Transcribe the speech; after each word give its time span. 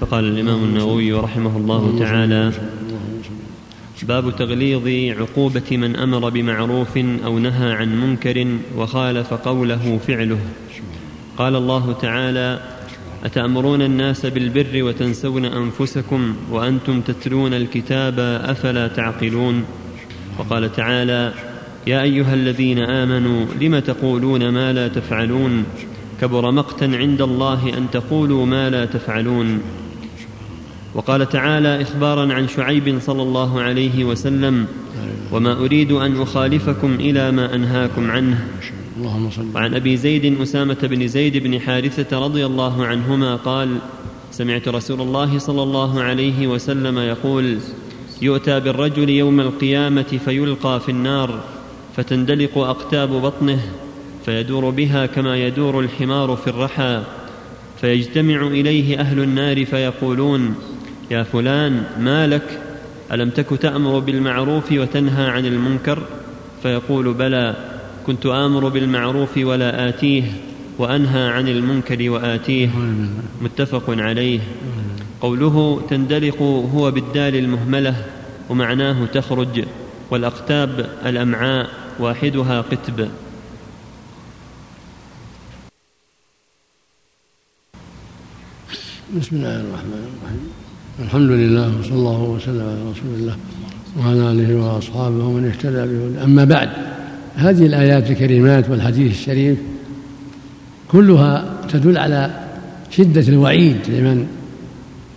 فقال 0.00 0.24
الإمام 0.24 0.64
النووي 0.64 1.12
رحمه 1.12 1.56
الله 1.56 1.98
تعالى 1.98 2.52
باب 4.02 4.36
تغليظ 4.36 4.88
عقوبة 5.20 5.76
من 5.76 5.96
أمر 5.96 6.28
بمعروف 6.28 6.98
أو 7.24 7.38
نهى 7.38 7.72
عن 7.72 8.00
منكر 8.00 8.46
وخالف 8.76 9.34
قوله 9.34 9.98
فعله. 10.06 10.38
قال 11.38 11.56
الله 11.56 11.92
تعالى 11.92 12.60
أتأمرون 13.24 13.82
الناس 13.82 14.26
بالبر 14.26 14.82
وتنسون 14.82 15.44
أنفسكم 15.44 16.34
وأنتم 16.50 17.00
تتلون 17.00 17.54
الكتاب 17.54 18.18
أفلا 18.44 18.88
تعقلون؟ 18.88 19.64
وقال 20.38 20.72
تعالى 20.72 21.32
يا 21.86 22.02
أيها 22.02 22.34
الذين 22.34 22.78
آمنوا 22.78 23.46
لم 23.60 23.78
تقولون 23.78 24.48
ما 24.48 24.72
لا 24.72 24.88
تفعلون؟ 24.88 25.64
كبر 26.20 26.50
مقتا 26.50 26.84
عند 26.84 27.22
الله 27.22 27.78
أن 27.78 27.90
تقولوا 27.92 28.46
ما 28.46 28.70
لا 28.70 28.84
تفعلون. 28.84 29.60
وقال 30.94 31.28
تعالى 31.28 31.82
إخبارا 31.82 32.34
عن 32.34 32.48
شعيب 32.48 32.98
صلى 33.00 33.22
الله 33.22 33.60
عليه 33.60 34.04
وسلم 34.04 34.66
وما 35.32 35.52
أريد 35.52 35.92
أن 35.92 36.22
أخالفكم 36.22 36.94
إلى 36.94 37.30
ما 37.30 37.54
أنهاكم 37.54 38.10
عنه. 38.10 38.46
وعن 39.54 39.74
أبي 39.74 39.96
زيد 39.96 40.40
أسامة 40.40 40.78
بن 40.82 41.08
زيد 41.08 41.36
بن 41.36 41.60
حارثة 41.60 42.18
رضي 42.18 42.46
الله 42.46 42.86
عنهما 42.86 43.36
قال 43.36 43.78
سمعت 44.30 44.68
رسول 44.68 45.00
الله 45.00 45.38
صلى 45.38 45.62
الله 45.62 46.02
عليه 46.02 46.46
وسلم 46.46 46.98
يقول 46.98 47.58
يؤتى 48.22 48.60
بالرجل 48.60 49.10
يوم 49.10 49.40
القيامة 49.40 50.18
فيلقى 50.24 50.80
في 50.80 50.88
النار 50.88 51.40
فتندلق 51.96 52.58
أقتاب 52.58 53.08
بطنه 53.08 53.60
فيدور 54.24 54.70
بها 54.70 55.06
كما 55.06 55.36
يدور 55.36 55.80
الحمار 55.80 56.36
في 56.36 56.46
الرحى 56.46 57.02
فيجتمع 57.80 58.46
إليه 58.46 59.00
أهل 59.00 59.22
النار 59.22 59.64
فيقولون 59.64 60.54
يا 61.10 61.22
فلان 61.22 61.84
ما 61.98 62.26
لك؟ 62.26 62.60
ألم 63.12 63.30
تك 63.30 63.46
تأمر 63.60 63.98
بالمعروف 63.98 64.72
وتنهى 64.72 65.26
عن 65.26 65.46
المنكر؟ 65.46 66.02
فيقول 66.62 67.14
بلى 67.14 67.54
كنت 68.06 68.26
آمر 68.26 68.68
بالمعروف 68.68 69.38
ولا 69.38 69.88
آتيه 69.88 70.32
وأنهى 70.78 71.28
عن 71.28 71.48
المنكر 71.48 72.10
وآتيه. 72.10 72.70
متفق 73.42 73.84
عليه. 73.88 74.40
قوله 75.20 75.86
تندلق 75.90 76.42
هو 76.74 76.90
بالدال 76.90 77.36
المهملة 77.36 78.04
ومعناه 78.48 79.06
تخرج 79.06 79.64
والأقتاب 80.10 80.90
الأمعاء 81.06 81.70
واحدها 81.98 82.60
قتب. 82.60 83.08
بسم 89.16 89.36
الله 89.36 89.60
الرحمن 89.60 90.02
الرحيم. 90.22 90.59
الحمد 91.00 91.30
لله 91.30 91.78
وصلى 91.78 91.94
الله 91.94 92.22
وسلم 92.22 92.60
على 92.60 92.90
رسول 92.90 93.14
الله 93.14 93.36
وعلى 93.98 94.32
آله 94.32 94.56
وأصحابه 94.56 95.24
ومن 95.24 95.46
اهتدى 95.46 95.86
به 95.86 96.24
أما 96.24 96.44
بعد 96.44 96.68
هذه 97.36 97.66
الآيات 97.66 98.10
الكريمات 98.10 98.70
والحديث 98.70 99.12
الشريف 99.12 99.58
كلها 100.88 101.44
تدل 101.68 101.98
على 101.98 102.30
شدة 102.90 103.28
الوعيد 103.28 103.76
لمن 103.88 104.26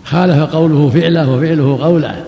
خالف 0.03 0.39
قوله 0.39 0.89
فعله 0.89 1.29
وفعله 1.29 1.77
قوله. 1.81 2.23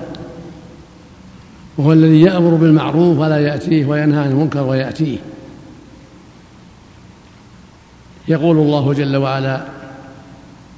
وهو 1.78 1.94
الذي 1.94 2.22
يأمر 2.22 2.56
بالمعروف 2.56 3.20
ولا 3.20 3.38
يأتيه 3.38 3.86
وينهى 3.86 4.20
عن 4.20 4.31
المنكر 4.31 4.64
ويأتيه. 4.64 5.17
يقول 8.28 8.58
الله 8.58 8.94
جل 8.94 9.16
وعلا 9.16 9.75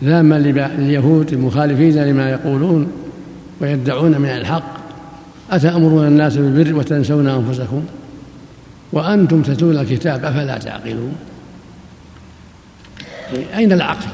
ذاما 0.04 0.36
لليهود 0.36 1.34
المخالفين 1.34 1.96
لما 1.96 2.30
يقولون 2.30 2.92
ويدعون 3.62 4.22
من 4.22 4.30
الحق. 4.30 4.78
أتأمرون 5.52 6.08
الناس 6.08 6.38
بالبر 6.38 6.76
وتنسون 6.76 7.28
أنفسكم؟ 7.28 7.84
وأنتم 8.94 9.42
تتلون 9.42 9.78
الكتاب 9.78 10.26
أفلا 10.26 10.58
تعقلون؟ 10.58 11.16
أين 13.56 13.72
العقل؟ 13.72 14.08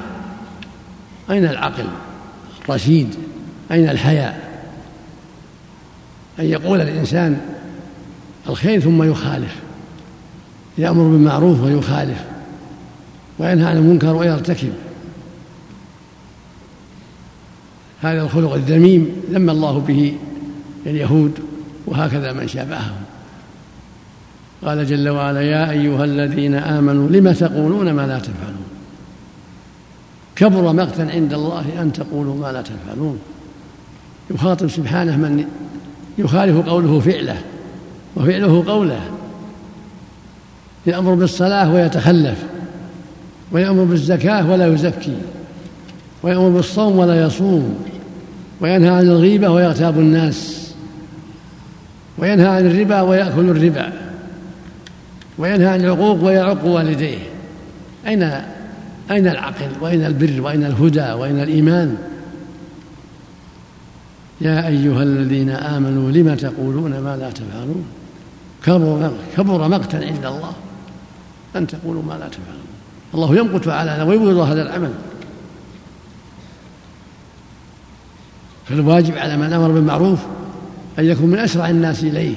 أين 1.29 1.45
العقل 1.45 1.85
الرشيد؟ 2.65 3.15
أين 3.71 3.89
الحياء؟ 3.89 4.39
أن 6.39 6.45
يقول 6.45 6.81
الإنسان 6.81 7.37
الخير 8.49 8.79
ثم 8.79 9.03
يخالف 9.03 9.55
يأمر 10.77 11.03
بالمعروف 11.03 11.63
ويخالف 11.63 12.23
وينهى 13.39 13.65
عن 13.65 13.77
المنكر 13.77 14.15
ويرتكب. 14.15 14.73
هذا 18.03 18.21
الخلق 18.21 18.53
الذميم 18.53 19.09
ذم 19.31 19.49
الله 19.49 19.79
به 19.79 20.13
اليهود 20.85 21.31
وهكذا 21.85 22.33
من 22.33 22.47
شابههم. 22.47 22.95
قال 24.65 24.87
جل 24.87 25.09
وعلا 25.09 25.41
يا 25.41 25.71
أيها 25.71 26.03
الذين 26.03 26.55
آمنوا 26.55 27.09
لم 27.09 27.31
تقولون 27.31 27.91
ما 27.91 28.07
لا 28.07 28.19
تفعلون؟ 28.19 28.67
كبر 30.35 30.73
مقتا 30.73 31.01
عند 31.01 31.33
الله 31.33 31.65
أن 31.81 31.93
تقولوا 31.93 32.35
ما 32.35 32.51
لا 32.51 32.61
تفعلون. 32.61 33.19
يخاطب 34.31 34.67
سبحانه 34.67 35.17
من 35.17 35.45
يخالف 36.17 36.67
قوله 36.69 36.99
فعله 36.99 37.37
وفعله 38.15 38.63
قوله. 38.67 39.01
يأمر 40.85 41.13
بالصلاة 41.13 41.73
ويتخلف 41.73 42.43
ويأمر 43.51 43.83
بالزكاة 43.83 44.51
ولا 44.51 44.67
يزكي 44.67 45.17
ويأمر 46.23 46.49
بالصوم 46.49 46.97
ولا 46.97 47.25
يصوم. 47.25 47.85
وينهى 48.63 48.89
عن 48.89 49.03
الغيبة 49.03 49.49
ويغتاب 49.49 49.99
الناس. 49.99 50.71
وينهى 52.17 52.47
عن 52.47 52.65
الربا 52.65 53.01
ويأكل 53.01 53.49
الربا. 53.49 53.93
وينهى 55.37 55.67
عن 55.67 55.81
العقوق 55.81 56.23
ويعق 56.23 56.65
والديه. 56.65 57.17
أين 58.07 58.23
أين 59.11 59.27
العقل 59.27 59.69
وأين 59.81 60.05
البر 60.05 60.41
وأين 60.41 60.63
الهدى 60.63 61.11
وأين 61.11 61.39
الإيمان؟ 61.39 61.97
يا 64.41 64.67
أيها 64.67 65.03
الذين 65.03 65.49
آمنوا 65.49 66.11
لم 66.11 66.35
تقولون 66.35 66.99
ما 66.99 67.17
لا 67.17 67.31
تفعلون؟ 67.31 67.85
كبر 68.65 69.11
كبر 69.37 69.67
مقتا 69.67 69.97
عند 69.97 70.25
الله 70.25 70.53
أن 71.55 71.67
تقولوا 71.67 72.03
ما 72.03 72.13
لا 72.13 72.27
تفعلون. 72.27 72.73
الله 73.13 73.35
يمقت 73.35 73.67
على 73.67 74.03
ويبغض 74.03 74.37
هذا 74.37 74.61
العمل. 74.61 74.91
فالواجب 78.73 79.17
على 79.17 79.37
من 79.37 79.53
أمر 79.53 79.71
بالمعروف 79.71 80.19
أن 80.99 81.05
يكون 81.05 81.29
من 81.29 81.39
أسرع 81.39 81.69
الناس 81.69 82.03
إليه 82.03 82.35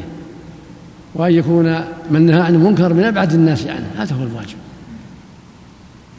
وأن 1.15 1.33
يكون 1.33 1.81
من 2.11 2.27
نهى 2.27 2.41
عن 2.41 2.55
المنكر 2.55 2.93
من 2.93 3.05
أبعد 3.05 3.33
الناس 3.33 3.67
عنه 3.67 3.87
هذا 3.97 4.15
هو 4.17 4.23
الواجب. 4.23 4.57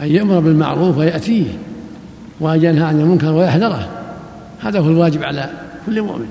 أن 0.02 0.08
يأمر 0.08 0.40
بالمعروف 0.40 0.98
ويأتيه 0.98 1.46
وأن 2.40 2.64
ينهى 2.64 2.84
عن 2.84 3.00
المنكر 3.00 3.32
ويحذره 3.32 3.90
هذا 4.60 4.80
هو 4.80 4.90
الواجب 4.90 5.24
على 5.24 5.50
كل 5.86 6.02
مؤمن. 6.02 6.30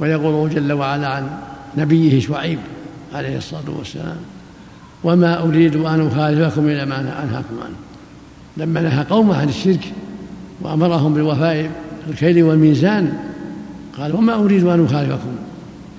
ويقول 0.00 0.50
جل 0.50 0.72
وعلا 0.72 1.08
عن 1.08 1.28
نبيه 1.76 2.20
شعيب 2.20 2.58
عليه 3.14 3.38
الصلاة 3.38 3.70
والسلام 3.78 4.16
وما 5.04 5.42
أريد 5.42 5.76
أن 5.76 6.06
أخالفكم 6.06 6.68
إلى 6.68 6.86
ما 6.86 7.00
أنهاكم 7.00 7.54
عنه. 7.64 7.76
لما 8.56 8.80
نهى 8.80 9.04
قومه 9.04 9.36
عن 9.36 9.48
الشرك 9.48 9.92
وأمرهم 10.60 11.14
بالوفاء 11.14 11.70
الكيل 12.08 12.42
والميزان؟ 12.42 13.12
قال 13.98 14.16
وما 14.16 14.34
أريد 14.34 14.64
أن 14.64 14.84
أخالفكم 14.84 15.36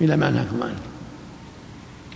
إلى 0.00 0.16
ما 0.16 0.28
أنهاكم 0.28 0.62
عنه. 0.62 0.74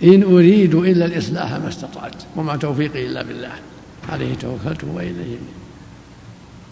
إن 0.03 0.23
أريد 0.23 0.75
إلا 0.75 1.05
الإصلاح 1.05 1.51
ما 1.51 1.67
استطعت 1.67 2.15
وما 2.35 2.55
توفيقي 2.55 3.05
إلا 3.05 3.23
بالله. 3.23 3.51
عليه 4.09 4.35
توكلت 4.35 4.83
وإليه. 4.95 5.37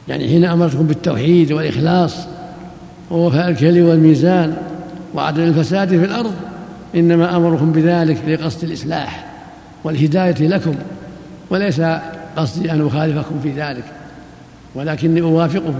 يعني 0.07 0.27
حين 0.27 0.45
أمرتكم 0.45 0.87
بالتوحيد 0.87 1.51
والإخلاص 1.51 2.15
ووفاء 3.11 3.49
الكل 3.49 3.81
والميزان 3.81 4.57
وعدم 5.13 5.43
الفساد 5.43 5.89
في 5.89 6.05
الأرض. 6.05 6.33
إنما 6.95 7.37
أمركم 7.37 7.71
بذلك 7.71 8.17
لقصد 8.27 8.63
الإصلاح 8.63 9.25
والهداية 9.83 10.47
لكم 10.47 10.75
وليس 11.49 11.81
قصدي 12.37 12.71
أن 12.71 12.87
أخالفكم 12.87 13.39
في 13.43 13.51
ذلك 13.51 13.83
ولكني 14.75 15.21
أوافقه 15.21 15.73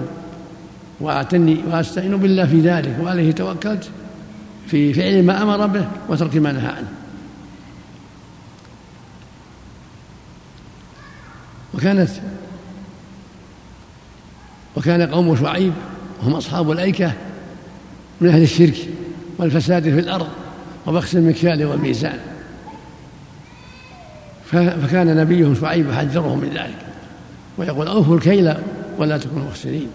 وأعتني 1.00 1.57
وأستعين 1.68 2.18
بالله 2.18 2.45
في 2.45 2.59
ذلك 2.59 2.97
وعليه 3.01 3.31
توكلت 3.31 3.89
في 4.68 4.94
فعل 4.94 5.24
ما 5.24 5.42
أمر 5.44 5.68
به 5.68 5.88
وترك 6.09 6.36
ما 6.36 6.51
نهى 6.51 6.68
عنه. 6.68 6.92
وكانت 11.74 12.09
وكان 14.75 15.01
قوم 15.01 15.36
شعيب 15.36 15.74
هم 16.24 16.33
أصحاب 16.33 16.71
الأيكة 16.71 17.13
من 18.21 18.30
أهل 18.30 18.41
الشرك 18.41 18.77
والفساد 19.38 19.83
في 19.83 20.00
الأرض 20.00 20.27
وبخس 20.88 21.15
المكيال 21.15 21.65
والميزان. 21.65 22.19
فكان 24.51 25.18
نبيهم 25.18 25.56
شعيب 25.56 25.89
يحذرهم 25.89 26.39
من 26.39 26.50
ذلك 26.50 26.77
ويقول 27.57 27.88
أوفوا 27.88 28.15
الكيل 28.15 28.53
ولا 28.98 29.18
تكونوا 29.18 29.48
مخسرين. 29.48 29.88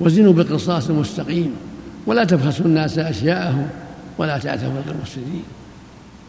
وزنوا 0.00 0.32
بالقصاص 0.32 0.90
المستقيم 0.90 1.54
ولا 2.06 2.24
تبخسوا 2.24 2.66
الناس 2.66 2.98
أشياءهم 2.98 3.66
ولا 4.18 4.38
تعثوا 4.38 4.82
في 4.84 4.90
المفسدين 4.90 5.42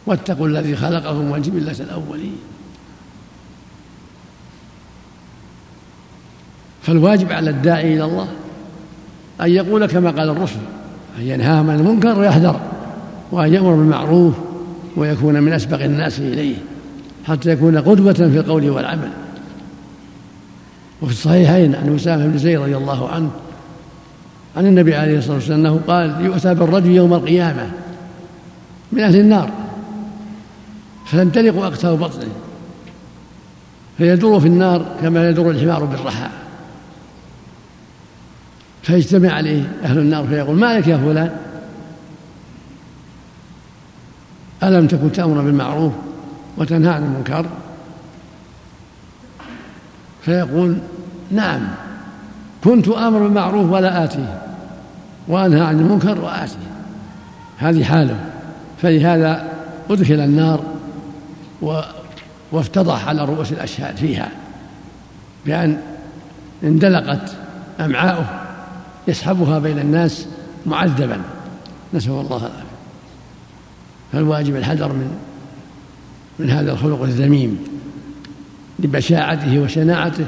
واتقوا 0.05 0.47
الذي 0.47 0.75
خلقهم 0.75 1.31
والجبلة 1.31 1.75
الأولين. 1.79 2.35
فالواجب 6.81 7.31
على 7.31 7.49
الداعي 7.49 7.93
إلى 7.93 8.03
الله 8.05 8.27
أن 9.41 9.49
يقول 9.49 9.85
كما 9.85 10.11
قال 10.11 10.29
الرسل 10.29 10.59
أن 11.19 11.23
ينهاهم 11.23 11.69
عن 11.69 11.79
المنكر 11.79 12.19
ويحذر 12.19 12.59
وأن 13.31 13.53
يأمر 13.53 13.75
بالمعروف 13.75 14.33
ويكون 14.95 15.43
من 15.43 15.53
أسبق 15.53 15.83
الناس 15.83 16.19
إليه 16.19 16.55
حتى 17.27 17.49
يكون 17.49 17.77
قدوة 17.77 18.13
في 18.13 18.39
القول 18.39 18.69
والعمل. 18.69 19.09
وفي 21.01 21.11
الصحيحين 21.11 21.75
عن 21.75 21.95
أسامة 21.95 22.27
بن 22.27 22.37
زيد 22.37 22.59
رضي 22.59 22.77
الله 22.77 23.09
عنه 23.09 23.31
عن 24.57 24.65
النبي 24.65 24.95
عليه 24.95 25.17
الصلاة 25.17 25.35
والسلام 25.35 25.59
أنه 25.59 25.81
قال 25.87 26.25
يؤتى 26.25 26.53
بالرجل 26.53 26.91
يوم 26.91 27.13
القيامة 27.13 27.71
من 28.91 28.99
أهل 28.99 29.15
النار 29.15 29.51
فتنطلق 31.05 31.63
أقتاب 31.63 31.99
بطنه 31.99 32.31
فيدور 33.97 34.39
في 34.39 34.47
النار 34.47 34.85
كما 35.01 35.29
يدور 35.29 35.51
الحمار 35.51 35.83
بالرحى 35.83 36.29
فيجتمع 38.81 39.33
عليه 39.33 39.71
أهل 39.83 39.99
النار 39.99 40.27
فيقول 40.27 40.55
ما 40.55 40.79
لك 40.79 40.87
يا 40.87 40.97
فلان؟ 40.97 41.31
ألم 44.63 44.87
تكن 44.87 45.11
تأمر 45.11 45.41
بالمعروف 45.41 45.93
وتنهى 46.57 46.93
عن 46.93 47.03
المنكر؟ 47.03 47.45
فيقول 50.21 50.77
نعم 51.31 51.61
كنت 52.63 52.87
آمر 52.87 53.19
بالمعروف 53.19 53.71
ولا 53.71 54.03
آتيه 54.03 54.41
وأنهى 55.27 55.61
عن 55.61 55.79
المنكر 55.79 56.21
وآتيه. 56.21 56.69
هذه 57.57 57.83
حاله. 57.83 58.19
فلهذا 58.81 59.47
أدخل 59.89 60.19
النار 60.19 60.63
و 61.61 61.79
وافتضح 62.51 63.07
على 63.07 63.25
رؤوس 63.25 63.51
الأشهاد 63.51 63.97
فيها 63.97 64.29
بأن 65.45 65.77
اندلقت 66.63 67.31
أمعاؤه 67.79 68.25
يسحبها 69.07 69.59
بين 69.59 69.79
الناس 69.79 70.27
معذبا. 70.65 71.17
نسأل 71.93 72.11
الله 72.11 72.37
العافية. 72.37 72.69
فالواجب 74.13 74.55
الحذر 74.55 74.93
من 74.93 75.17
من 76.39 76.49
هذا 76.49 76.71
الخلق 76.71 77.03
الذميم 77.03 77.59
لبشاعته 78.79 79.59
وشناعته 79.59 80.25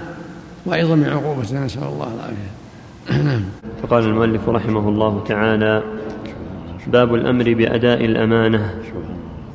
وعظم 0.66 1.04
عقوبته 1.04 1.66
نسأل 1.66 1.84
الله 1.84 2.08
العافية. 2.16 2.52
نعم. 3.28 3.42
فقال 3.84 4.04
المؤلف 4.04 4.50
رحمه 4.50 4.90
الله 4.90 5.24
تعالى 5.28 5.84
باب 6.88 7.16
الأمر 7.16 7.54
بأداء 7.54 8.06
الأمانة. 8.06 8.74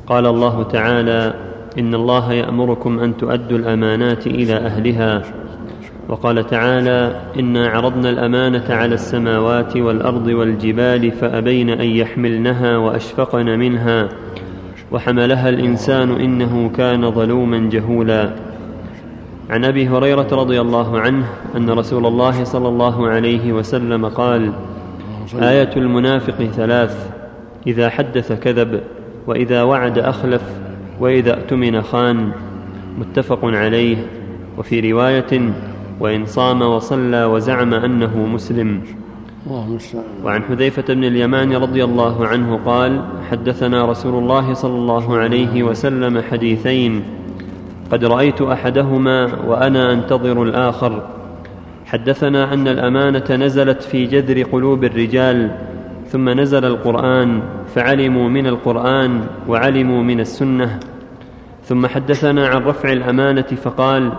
قال 0.07 0.25
الله 0.25 0.63
تعالى 0.63 1.33
إن 1.79 1.95
الله 1.95 2.33
يأمركم 2.33 2.99
أن 2.99 3.17
تؤدوا 3.17 3.57
الأمانات 3.57 4.27
إلى 4.27 4.53
أهلها. 4.53 5.23
وقال 6.09 6.47
تعالى 6.47 7.21
إنا 7.39 7.67
عرضنا 7.67 8.09
الأمانة 8.09 8.65
على 8.69 8.95
السماوات 8.95 9.77
والأرض 9.77 10.27
والجبال 10.27 11.11
فأبين 11.11 11.69
أن 11.69 11.87
يحملنها 11.87 12.77
وأشفقن 12.77 13.59
منها. 13.59 14.09
وحملها 14.91 15.49
الإنسان 15.49 16.11
إنه 16.11 16.71
كان 16.77 17.11
ظلوما 17.11 17.69
جهولا. 17.69 18.46
عن 19.49 19.65
أبي 19.65 19.87
هريرة 19.87 20.27
رضي 20.31 20.61
الله 20.61 20.99
عنه 20.99 21.25
أن 21.55 21.69
رسول 21.69 22.05
الله 22.05 22.43
صلى 22.43 22.67
الله 22.67 23.07
عليه 23.07 23.53
وسلم 23.53 24.05
قال 24.05 24.51
آية 25.41 25.69
المنافق 25.77 26.43
ثلاث 26.43 27.09
إذا 27.67 27.89
حدث 27.89 28.31
كذب 28.31 28.81
وإذا 29.27 29.63
وعد 29.63 29.97
أخلف 29.97 30.41
وإذا 30.99 31.33
اؤتمن 31.33 31.81
خان 31.81 32.31
متفق 32.99 33.39
عليه 33.43 33.97
وفي 34.57 34.91
رواية 34.91 35.53
وإن 35.99 36.25
صام 36.25 36.61
وصلى 36.61 37.25
وزعم 37.25 37.73
أنه 37.73 38.17
مسلم. 38.17 38.81
وعن 40.23 40.43
حذيفة 40.43 40.93
بن 40.93 41.03
اليمان 41.03 41.53
رضي 41.53 41.83
الله 41.83 42.27
عنه 42.27 42.59
قال 42.65 43.01
حدثنا 43.31 43.85
رسول 43.85 44.23
الله 44.23 44.53
صلى 44.53 44.75
الله 44.75 45.17
عليه 45.17 45.63
وسلم 45.63 46.21
حديثين 46.21 47.03
قد 47.91 48.05
رأيت 48.05 48.41
أحدهما 48.41 49.29
وأنا 49.47 49.93
أنتظر 49.93 50.43
الآخر. 50.43 51.03
حدثنا 51.85 52.53
أن 52.53 52.67
الأمانة 52.67 53.25
نزلت 53.31 53.83
في 53.83 54.05
جذر 54.05 54.43
قلوب 54.43 54.83
الرجال 54.83 55.51
ثم 56.07 56.29
نزل 56.29 56.65
القرآن 56.65 57.41
فعلموا 57.75 58.29
من 58.29 58.47
القرآن 58.47 59.21
وعلموا 59.47 60.03
من 60.03 60.19
السنة. 60.19 60.79
ثم 61.63 61.87
حدثنا 61.87 62.47
عن 62.47 62.61
رفع 62.63 62.91
الأمانة 62.91 63.41
فقال 63.41 64.11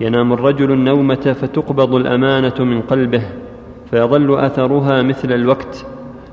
ينام 0.00 0.32
الرجل 0.32 0.72
النومة 0.72 1.36
فتقبض 1.40 1.94
الأمانة 1.94 2.54
من 2.60 2.80
قلبه 2.80 3.22
فيظل 3.90 4.38
أثرها 4.38 5.02
مثل 5.02 5.32
الوقت. 5.32 5.86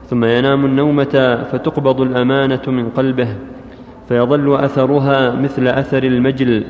ثم 0.09 0.25
ينام 0.25 0.65
النومة 0.65 1.45
فتقبض 1.51 2.01
الأمانة 2.01 2.61
من 2.67 2.89
قلبه 2.89 3.35
فيظل 4.09 4.55
أثرها 4.55 5.35
مثل 5.35 5.67
أثر 5.67 6.03
المجل 6.03 6.63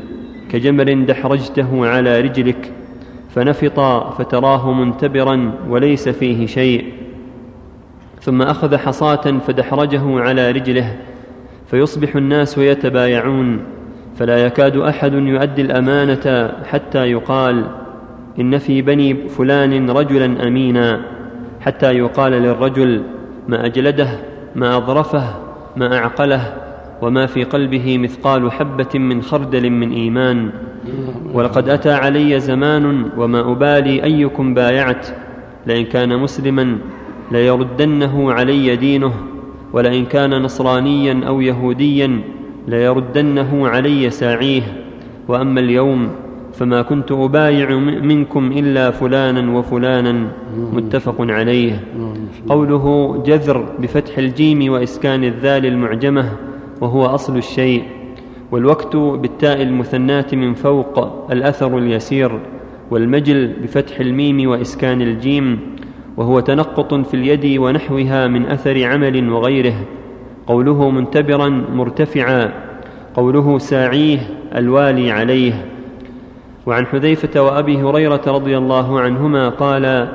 كجمر 0.49 0.93
دحرجته 0.93 1.87
على 1.87 2.21
رجلك 2.21 2.71
فنفط 3.35 3.79
فتراه 4.17 4.73
منتبرا 4.73 5.51
وليس 5.69 6.09
فيه 6.09 6.45
شيء. 6.45 6.93
ثم 8.21 8.41
أخذ 8.41 8.77
حصاة 8.77 9.39
فدحرجه 9.47 10.19
على 10.19 10.51
رجله 10.51 10.95
فيصبح 11.67 12.15
الناس 12.15 12.57
يتبايعون 12.57 13.59
فلا 14.15 14.45
يكاد 14.45 14.77
أحد 14.77 15.13
يؤدي 15.13 15.61
الأمانة 15.61 16.53
حتى 16.65 17.11
يقال 17.11 17.65
إن 18.39 18.57
في 18.57 18.81
بني 18.81 19.29
فلان 19.29 19.89
رجلا 19.89 20.47
امينا 20.47 21.01
حتى 21.61 21.91
يقال 21.91 22.31
للرجل 22.31 23.03
ما 23.47 23.65
أجلده 23.65 24.09
ما 24.55 24.77
أظرفه 24.77 25.23
ما 25.77 25.97
أعقله. 25.97 26.62
وما 27.01 27.25
في 27.25 27.43
قلبه 27.43 27.97
مثقال 27.97 28.51
حبة 28.51 28.99
من 28.99 29.21
خردل 29.21 29.69
من 29.69 29.91
إيمان. 29.91 30.49
ولقد 31.33 31.69
أتى 31.69 31.91
علي 31.91 32.39
زمان 32.39 33.05
وما 33.17 33.51
أبالي 33.51 34.03
أيكم 34.03 34.53
بايعت. 34.53 35.07
لئن 35.67 35.85
كان 35.85 36.19
مسلما 36.19 36.77
ليردنه 37.31 38.33
علي 38.33 38.75
دينه 38.75 39.13
ولئن 39.73 40.05
كان 40.05 40.41
نصرانيا 40.41 41.21
أو 41.27 41.41
يهوديا 41.41 42.19
ليردنه 42.67 43.67
علي 43.67 44.09
ساعيه. 44.09 44.61
وأما 45.27 45.59
اليوم 45.59 46.09
فما 46.53 46.81
كنت 46.81 47.11
أبايع 47.11 47.75
منكم 47.79 48.51
إلا 48.51 48.91
فلانا 48.91 49.57
وفلانا. 49.57 50.27
متفق 50.73 51.15
عليه. 51.19 51.83
قوله 52.49 53.17
جذر 53.25 53.65
بفتح 53.79 54.17
الجيم 54.17 54.71
وإسكان 54.71 55.23
الذال 55.23 55.65
المعجمة. 55.65 56.29
وهو 56.81 57.05
أصل 57.05 57.37
الشيء 57.37 57.83
والوقت 58.51 58.95
بالتاء 58.95 59.61
المثناة 59.61 60.25
من 60.33 60.53
فوق 60.53 60.99
الأثر 61.31 61.77
اليسير 61.77 62.39
والمجل 62.91 63.53
بفتح 63.63 63.99
الميم 63.99 64.49
وإسكان 64.49 65.01
الجيم 65.01 65.59
وهو 66.17 66.39
تنقط 66.39 66.93
في 66.93 67.13
اليد 67.13 67.59
ونحوها 67.59 68.27
من 68.27 68.45
أثر 68.45 68.85
عمل 68.85 69.29
وغيره 69.29 69.75
قوله 70.47 70.89
منتبرا 70.89 71.49
مرتفعا 71.49 72.51
قوله 73.15 73.57
ساعيه 73.57 74.19
الوالي 74.55 75.11
عليه. 75.11 75.65
وعن 76.65 76.85
حذيفة 76.85 77.41
وأبي 77.41 77.77
هريرة 77.77 78.21
رضي 78.27 78.57
الله 78.57 78.99
عنهما 78.99 79.49
قال 79.49 80.07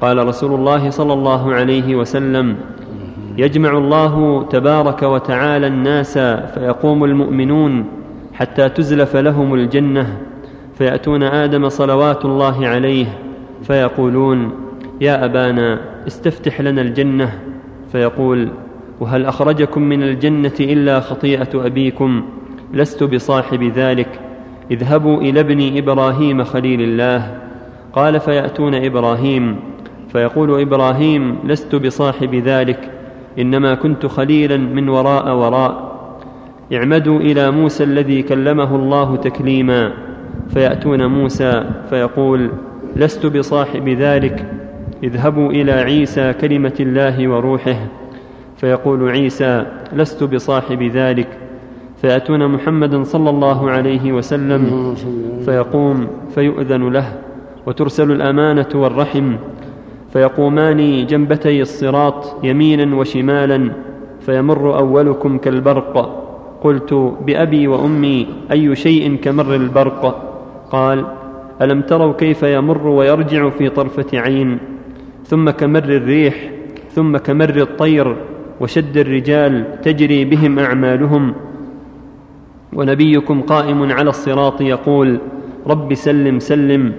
قال 0.00 0.26
رسول 0.26 0.54
الله 0.54 0.90
صلى 0.90 1.12
الله 1.12 1.54
عليه 1.54 1.96
وسلم 1.96 2.56
يجمع 3.36 3.78
الله 3.78 4.46
تبارك 4.50 5.02
وتعالى 5.02 5.66
الناس 5.66 6.18
فيقوم 6.54 7.04
المؤمنون 7.04 7.84
حتى 8.34 8.68
تزلف 8.68 9.16
لهم 9.16 9.54
الجنة 9.54 10.16
فيأتون 10.74 11.22
آدم 11.22 11.68
صلوات 11.68 12.24
الله 12.24 12.66
عليه 12.66 13.06
فيقولون 13.62 14.52
يا 15.00 15.24
أبانا 15.24 15.78
استفتح 16.06 16.60
لنا 16.60 16.80
الجنة. 16.80 17.32
فيقول 17.92 18.48
وهل 19.00 19.26
أخرجكم 19.26 19.82
من 19.82 20.02
الجنة 20.02 20.52
إلا 20.60 21.00
خطيئة 21.00 21.66
أبيكم؟ 21.66 22.22
لست 22.72 23.04
بصاحب 23.04 23.62
ذلك 23.62 24.20
اذهبوا 24.70 25.20
إلى 25.20 25.40
ابن 25.40 25.76
إبراهيم 25.76 26.44
خليل 26.44 26.80
الله. 26.80 27.38
قال 27.92 28.20
فيأتون 28.20 28.74
إبراهيم. 28.74 29.56
فيقول 30.08 30.60
إبراهيم 30.60 31.38
لست 31.44 31.74
بصاحب 31.74 32.34
ذلك 32.34 32.90
إنما 33.40 33.74
كنت 33.74 34.06
خليلا 34.06 34.56
من 34.56 34.88
وراء 34.88 35.36
وراء. 35.36 35.90
اعمدوا 36.72 37.20
إلى 37.20 37.50
موسى 37.50 37.84
الذي 37.84 38.22
كلمه 38.22 38.76
الله 38.76 39.16
تكليما. 39.16 39.92
فيأتون 40.48 41.06
موسى 41.06 41.64
فيقول 41.90 42.50
لست 42.96 43.26
بصاحب 43.26 43.88
ذلك. 43.88 44.52
اذهبوا 45.02 45.50
إلى 45.50 45.72
عيسى 45.72 46.32
كلمة 46.32 46.74
الله 46.80 47.28
وروحه. 47.28 47.86
فيقول 48.56 49.10
عيسى 49.10 49.66
لست 49.92 50.24
بصاحب 50.24 50.82
ذلك. 50.82 51.28
فيأتون 52.00 52.48
محمدا 52.48 53.02
صلى 53.02 53.30
الله 53.30 53.70
عليه 53.70 54.12
وسلم 54.12 54.94
فيقوم 55.44 56.06
فيؤذن 56.34 56.92
له 56.92 57.12
وترسل 57.66 58.12
الأمانة 58.12 58.68
والرحم. 58.74 59.32
فيقومان 60.12 61.06
جنبتي 61.06 61.62
الصراط 61.62 62.44
يمينا 62.44 62.96
وشمالا 62.96 63.70
فيمر 64.20 64.78
أولكم 64.78 65.38
كالبرق. 65.38 66.16
قلت 66.62 66.94
بأبي 67.26 67.68
وأمي 67.68 68.26
أي 68.52 68.76
شيء 68.76 69.16
كمر 69.16 69.54
البرق؟ 69.54 70.02
قال 70.70 71.04
ألم 71.62 71.80
تروا 71.80 72.12
كيف 72.12 72.42
يمر 72.42 72.86
ويرجع 72.86 73.48
في 73.50 73.68
طرفة 73.68 74.18
عين؟ 74.18 74.58
ثم 75.26 75.50
كمر 75.50 75.84
الريح 75.84 76.50
ثم 76.90 77.16
كمر 77.16 77.56
الطير 77.56 78.16
وشد 78.60 78.96
الرجال 78.96 79.80
تجري 79.80 80.24
بهم 80.24 80.58
أعمالهم. 80.58 81.34
ونبيكم 82.72 83.42
قائم 83.42 83.92
على 83.92 84.10
الصراط 84.10 84.60
يقول 84.60 85.18
رب 85.66 85.94
سلم 85.94 86.38
سلم 86.38 86.92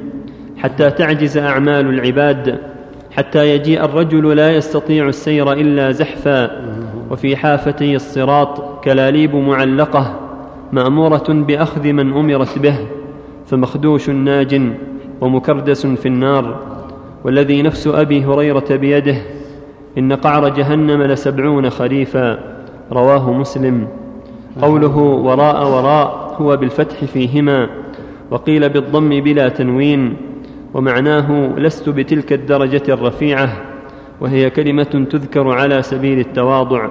حتى 0.57 0.89
تعجز 0.89 1.37
أعمال 1.37 1.89
العباد. 1.89 2.70
حتى 3.11 3.55
يجيء 3.55 3.85
الرجل 3.85 4.35
لا 4.35 4.55
يستطيع 4.55 5.07
السير 5.07 5.53
إلا 5.53 5.91
زحفا 5.91 6.61
وفي 7.11 7.35
حافتي 7.35 7.95
الصراط 7.95 8.83
كلاليب 8.83 9.35
معلقة 9.35 10.19
مأمورة 10.71 11.25
بأخذ 11.29 11.87
من 11.87 12.13
أمرت 12.13 12.59
به 12.59 12.75
فمخدوش 13.45 14.09
ناج 14.09 14.61
ومكردس 15.21 15.85
في 15.85 16.05
النار 16.05 16.59
والذي 17.23 17.61
نفس 17.61 17.87
أبي 17.87 18.25
هريرة 18.25 18.65
بيده 18.75 19.15
إن 19.97 20.13
قعر 20.13 20.49
جهنم 20.49 21.01
لسبعون 21.01 21.69
خريفا 21.69 22.39
رواه 22.91 23.33
مسلم. 23.33 23.87
قوله 24.61 24.97
وراء 24.97 25.67
وراء 25.67 26.35
هو 26.41 26.57
بالفتح 26.57 27.05
فيهما 27.05 27.69
وقيل 28.31 28.69
بالضم 28.69 29.09
بلا 29.09 29.49
تنوين 29.49 30.17
ومعناه 30.73 31.55
لست 31.57 31.89
بتلك 31.89 32.33
الدرجة 32.33 32.83
الرفيعة 32.89 33.49
وهي 34.21 34.49
كلمة 34.49 35.07
تذكر 35.11 35.47
على 35.49 35.81
سبيل 35.81 36.19
التواضع 36.19 36.89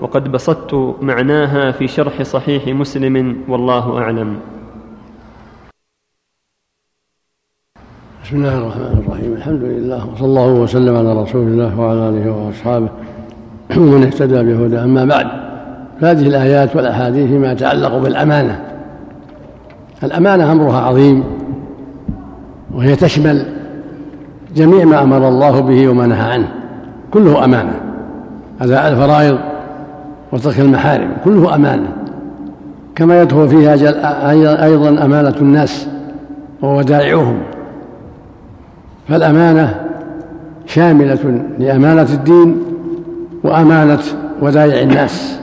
وقد 0.00 0.32
بسطت 0.32 0.96
معناها 1.02 1.70
في 1.70 1.88
شرح 1.88 2.22
صحيح 2.22 2.66
مسلم 2.68 3.36
والله 3.48 3.98
أعلم. 3.98 4.36
بسم 8.24 8.36
الله 8.36 8.58
الرحمن 8.58 9.04
الرحيم. 9.06 9.32
الحمد 9.32 9.62
لله 9.62 10.12
وصلى 10.12 10.26
الله 10.26 10.52
وسلم 10.52 10.96
على 10.96 11.22
رسول 11.22 11.46
الله 11.46 11.80
وعلى 11.80 12.08
آله 12.08 12.30
وأصحابه 12.30 12.88
ومن 13.76 14.02
اهتدى 14.02 14.42
بهدى 14.42 14.78
أما 14.78 15.04
بعد 15.04 15.26
فهذه 16.00 16.26
الآيات 16.26 16.76
والأحاديث 16.76 17.30
ما 17.30 17.52
يتعلق 17.52 17.98
بالأمانة. 17.98 18.64
الأمانة 20.02 20.52
أمرها 20.52 20.80
عظيم. 20.80 21.24
وهي 22.74 22.96
تشمل 22.96 23.46
جميع 24.56 24.84
ما 24.84 25.02
أمر 25.02 25.28
الله 25.28 25.60
به 25.60 25.88
وما 25.88 26.06
نهى 26.06 26.32
عنه 26.32 26.48
كله 27.10 27.44
أمانة. 27.44 27.74
اداء 28.60 28.88
الفرائض 28.88 29.38
وترك 30.32 30.60
المحارم 30.60 31.10
كله 31.24 31.54
أمانة. 31.54 31.88
كما 32.94 33.22
يدخل 33.22 33.48
فيها 33.48 34.64
أيضا 34.64 35.04
أمانة 35.04 35.34
الناس 35.40 35.88
وودائعهم 36.62 37.38
فالأمانة 39.08 39.80
شاملة 40.66 41.42
لأمانة 41.58 42.08
الدين 42.12 42.62
وأمانة 43.44 44.02
ودائع 44.42 44.82
الناس. 44.82 45.40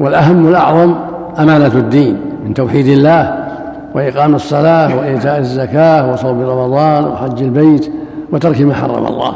والأهم 0.00 0.48
الأعظم 0.48 0.94
أمانة 1.38 1.74
الدين 1.74 2.20
من 2.46 2.54
توحيد 2.54 2.86
الله 2.86 3.41
وإقام 3.94 4.34
الصلاة 4.34 4.96
وإيتاء 4.96 5.38
الزكاة 5.38 6.12
وصوم 6.12 6.42
رمضان 6.42 7.04
وحج 7.04 7.42
البيت 7.42 7.92
وترك 8.32 8.60
ما 8.60 8.74
حرم 8.74 9.06
الله. 9.06 9.34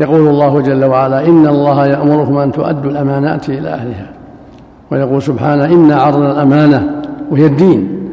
يقول 0.00 0.28
الله 0.28 0.60
جل 0.60 0.84
وعلا 0.84 1.26
إن 1.26 1.46
الله 1.46 1.86
يأمركم 1.86 2.38
أن 2.38 2.52
تؤدوا 2.52 2.90
الأمانات 2.90 3.48
إلى 3.48 3.68
أهلها. 3.68 4.06
ويقول 4.90 5.22
سبحانه 5.22 5.64
إنا 5.64 5.96
عرضنا 5.96 6.32
الأمانة 6.32 7.02
وهي 7.30 7.46
الدين 7.46 8.10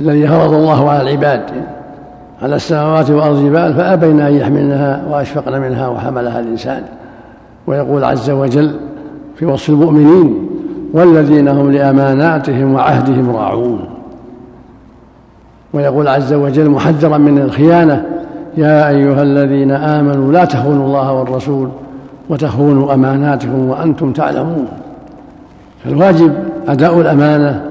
الذي 0.00 0.28
فرض 0.28 0.52
الله 0.52 0.90
على 0.90 1.02
العباد 1.02 1.42
على 2.42 2.56
السماوات 2.56 3.10
والأرض 3.10 3.44
جبال 3.44 3.74
فأبين 3.74 4.20
أن 4.20 4.34
يحملنها 4.34 5.02
وأشفقن 5.10 5.60
منها 5.60 5.88
وحملها 5.88 6.40
الإنسان. 6.40 6.82
ويقول 7.66 8.04
عز 8.04 8.30
وجل 8.30 8.76
في 9.36 9.46
وصف 9.46 9.68
المؤمنين 9.68 10.45
والذين 10.92 11.48
هم 11.48 11.72
لأماناتهم 11.72 12.74
وعهدهم 12.74 13.36
راعون. 13.36 13.80
ويقول 15.72 16.08
عز 16.08 16.32
وجل 16.32 16.70
محذرا 16.70 17.18
من 17.18 17.38
الخيانة 17.38 18.04
يا 18.56 18.88
أيها 18.88 19.22
الذين 19.22 19.70
آمنوا 19.70 20.32
لا 20.32 20.44
تخونوا 20.44 20.86
الله 20.86 21.12
والرسول 21.12 21.68
وتخونوا 22.28 22.94
أماناتكم 22.94 23.68
وأنتم 23.68 24.12
تعلمون. 24.12 24.68
فالواجب 25.84 26.34
أداء 26.68 27.00
الأمانة 27.00 27.64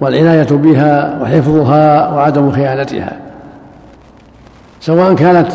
والعناية 0.00 0.48
بها 0.50 1.22
وحفظها 1.22 2.14
وعدم 2.14 2.50
خيانتها. 2.50 3.12
سواء 4.80 5.14
كانت 5.14 5.52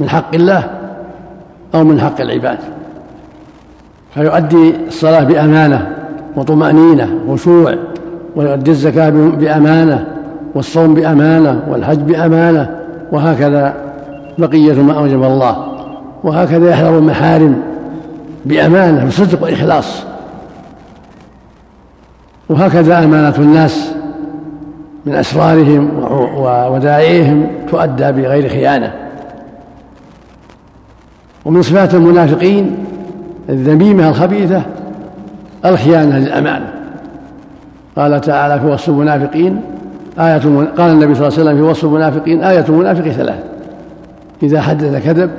من 0.00 0.08
حق 0.08 0.34
الله 0.34 0.70
أو 1.74 1.84
من 1.84 2.00
حق 2.00 2.20
العباد. 2.20 2.58
فيؤدي 4.14 4.74
الصلاة 4.88 5.24
بأمانة 5.24 6.01
وطمأنينة 6.36 7.10
وخشوع 7.28 7.74
ويؤدي 8.36 8.70
الزكاة 8.70 9.10
بأمانة 9.10 10.06
والصوم 10.54 10.94
بأمانة 10.94 11.62
والحج 11.68 11.98
بأمانة 11.98 12.76
وهكذا 13.12 13.74
بقية 14.38 14.82
ما 14.82 14.92
أوجب 14.98 15.22
الله. 15.22 15.66
وهكذا 16.24 16.70
يحذر 16.70 16.98
المحارم 16.98 17.62
بأمانة 18.44 19.06
بصدق 19.06 19.42
وإخلاص. 19.42 20.02
وهكذا 22.48 23.04
أمانة 23.04 23.36
الناس 23.38 23.92
من 25.06 25.14
أسرارهم 25.14 25.90
وودائعهم 26.36 27.46
تؤدى 27.70 28.12
بغير 28.12 28.48
خيانة. 28.48 28.92
ومن 31.44 31.62
صفات 31.62 31.94
المنافقين 31.94 32.76
الذميمة 33.48 34.08
الخبيثة 34.08 34.62
الخيانة 35.64 36.18
للأمانة 36.18 36.72
قال 37.96 38.20
تعالى 38.20 38.60
في 38.60 38.66
وصف 38.66 38.88
المنافقين 38.88 39.60
آية 40.18 40.38
قال 40.78 40.90
النبي 40.90 41.14
صلى 41.14 41.28
الله 41.28 41.38
عليه 41.38 41.42
وسلم 41.42 41.56
في 41.56 41.62
وصف 41.62 41.84
المنافقين 41.84 42.44
آية 42.44 42.64
المنافق 42.68 43.08
ثلاث 43.08 43.44
إذا 44.42 44.60
حدث 44.60 45.04
كذب 45.04 45.30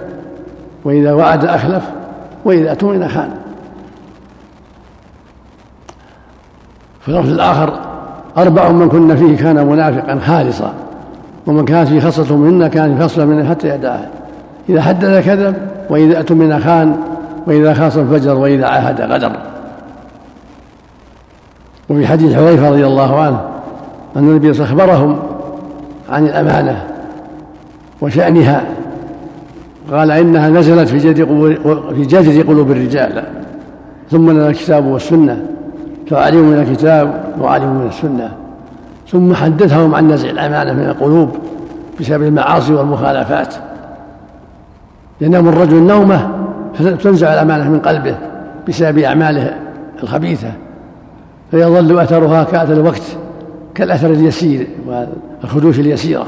وإذا 0.85 1.13
وعد 1.13 1.45
أخلف 1.45 1.83
وإذا 2.45 2.71
أتمن 2.71 3.07
خان. 3.07 3.29
في 7.01 7.09
اللفظ 7.09 7.29
الآخر 7.29 7.73
أربع 8.37 8.69
من 8.69 8.89
كن 8.89 9.15
فيه 9.15 9.37
كان 9.37 9.67
منافقا 9.67 10.19
خالصا 10.19 10.73
ومن 11.47 11.65
كانت 11.65 11.89
فيه 11.89 11.99
خصلة 11.99 12.37
منا 12.37 12.67
كان 12.67 12.97
في 12.97 13.03
خصلة 13.03 13.25
منه 13.25 13.49
حتى 13.49 13.69
يدعها 13.69 14.07
إذا 14.69 14.81
حدث 14.81 15.25
كذب 15.25 15.55
وإذا 15.89 16.19
أتمن 16.19 16.59
خان 16.59 16.95
وإذا 17.47 17.73
خاصم 17.73 18.07
فجر 18.07 18.35
وإذا 18.35 18.65
عاهد 18.65 19.01
غدر. 19.01 19.52
وفي 21.93 22.07
حديث 22.07 22.35
حذيفة 22.35 22.69
رضي 22.69 22.85
الله 22.85 23.19
عنه 23.19 23.41
أن 24.15 24.29
النبي 24.29 24.53
صلى 24.53 24.65
الله 24.65 24.83
عليه 24.83 24.93
وسلم 24.93 24.99
أخبرهم 24.99 25.19
عن 26.09 26.25
الأمانة 26.25 26.83
وشأنها. 28.01 28.63
قال 29.91 30.11
إنها 30.11 30.49
نزلت 30.49 30.89
في 30.89 30.97
جذر 30.97 31.25
في 31.95 32.01
جذر 32.05 32.41
قلوب 32.41 32.71
الرجال 32.71 33.23
ثم 34.11 34.31
نزل 34.31 34.47
الكتاب 34.49 34.85
والسنة 34.85 35.45
فعلموا 36.09 36.43
من 36.43 36.59
الكتاب 36.59 37.23
وعلموا 37.41 37.73
من 37.73 37.87
السنة. 37.87 38.31
ثم 39.07 39.33
حدثهم 39.33 39.95
عن 39.95 40.11
نزع 40.11 40.29
الأمانة 40.29 40.73
من 40.73 40.83
القلوب 40.89 41.29
بسبب 41.99 42.23
المعاصي 42.23 42.73
والمخالفات. 42.73 43.55
ينام 45.21 45.47
الرجل 45.47 45.75
نومه 45.75 46.29
فتنزع 46.73 47.33
الأمانة 47.33 47.69
من 47.69 47.79
قلبه 47.79 48.15
بسبب 48.67 48.97
أعماله 48.97 49.53
الخبيثة. 50.03 50.51
فيظل 51.53 51.99
أثرها 51.99 52.43
كأثر 52.43 52.73
الوقت 52.73 53.01
كالأثر 53.75 54.09
اليسير 54.09 54.67
والخدوش 54.87 55.79
اليسيرة 55.79 56.25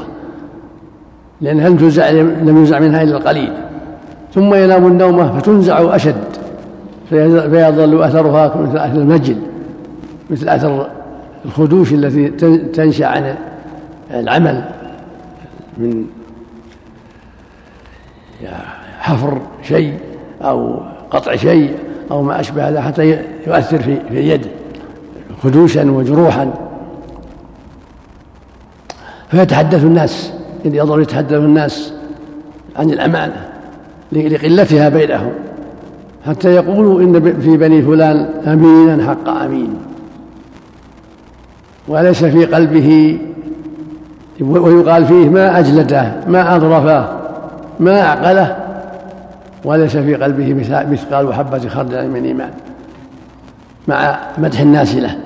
لأنها 1.40 1.68
لم 1.68 1.76
تنزع 1.76 2.10
لم 2.10 2.56
ينزع 2.56 2.78
منها 2.78 3.02
إلا 3.02 3.16
القليل. 3.16 3.52
ثم 4.34 4.54
ينام 4.54 4.86
النومة 4.86 5.38
فتنزع 5.38 5.96
أشد 5.96 6.24
فيظل 7.10 8.02
أثرها 8.02 8.56
مثل 8.56 8.78
أثر 8.78 8.96
المجل 8.96 9.36
مثل 10.30 10.48
أثر 10.48 10.88
الخدوش 11.44 11.92
التي 11.92 12.28
تنشأ 12.72 13.06
عن 13.06 13.34
العمل 14.10 14.64
من 15.78 16.06
حفر 19.00 19.40
شيء 19.62 19.98
أو 20.42 20.80
قطع 21.10 21.36
شيء 21.36 21.76
أو 22.10 22.22
ما 22.22 22.40
أشبه 22.40 22.68
هذا 22.68 22.80
حتى 22.80 23.18
يؤثر 23.46 23.78
في 23.78 23.96
في 24.08 24.20
اليد. 24.20 24.46
خدوشا 25.42 25.90
وجروحا. 25.90 26.50
فيتحدث 29.30 29.84
الناس 29.84 30.32
إذ 30.64 30.74
يتحدث 30.74 31.32
الناس 31.32 31.92
عن 32.76 32.90
الأمانة 32.90 33.48
لقلتها 34.12 34.88
بينهم 34.88 35.32
حتى 36.26 36.54
يقولوا 36.54 37.00
إن 37.00 37.40
في 37.40 37.56
بني 37.56 37.82
فلان 37.82 38.28
أمينا 38.46 39.08
حق 39.08 39.28
أمين. 39.28 39.76
وليس 41.88 42.24
في 42.24 42.44
قلبه 42.44 43.18
ويقال 44.40 45.06
فيه 45.06 45.28
ما 45.28 45.58
أجلده 45.58 46.12
ما 46.28 46.56
أظرفه 46.56 47.18
ما 47.80 48.02
أعقله. 48.02 48.56
وليس 49.64 49.96
في 49.96 50.14
قلبه 50.14 50.54
مثقال 50.90 51.34
حبة 51.34 51.68
خردل 51.68 52.08
من 52.08 52.24
إيمان 52.24 52.50
مع 53.88 54.18
مدح 54.38 54.60
الناس 54.60 54.94
له. 54.94 55.16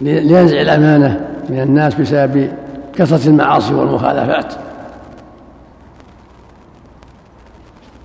لينزع 0.00 0.60
الأمانة 0.60 1.20
من 1.48 1.60
الناس 1.60 1.94
بسبب 1.94 2.50
كثرة 2.94 3.28
المعاصي 3.28 3.74
والمخالفات. 3.74 4.54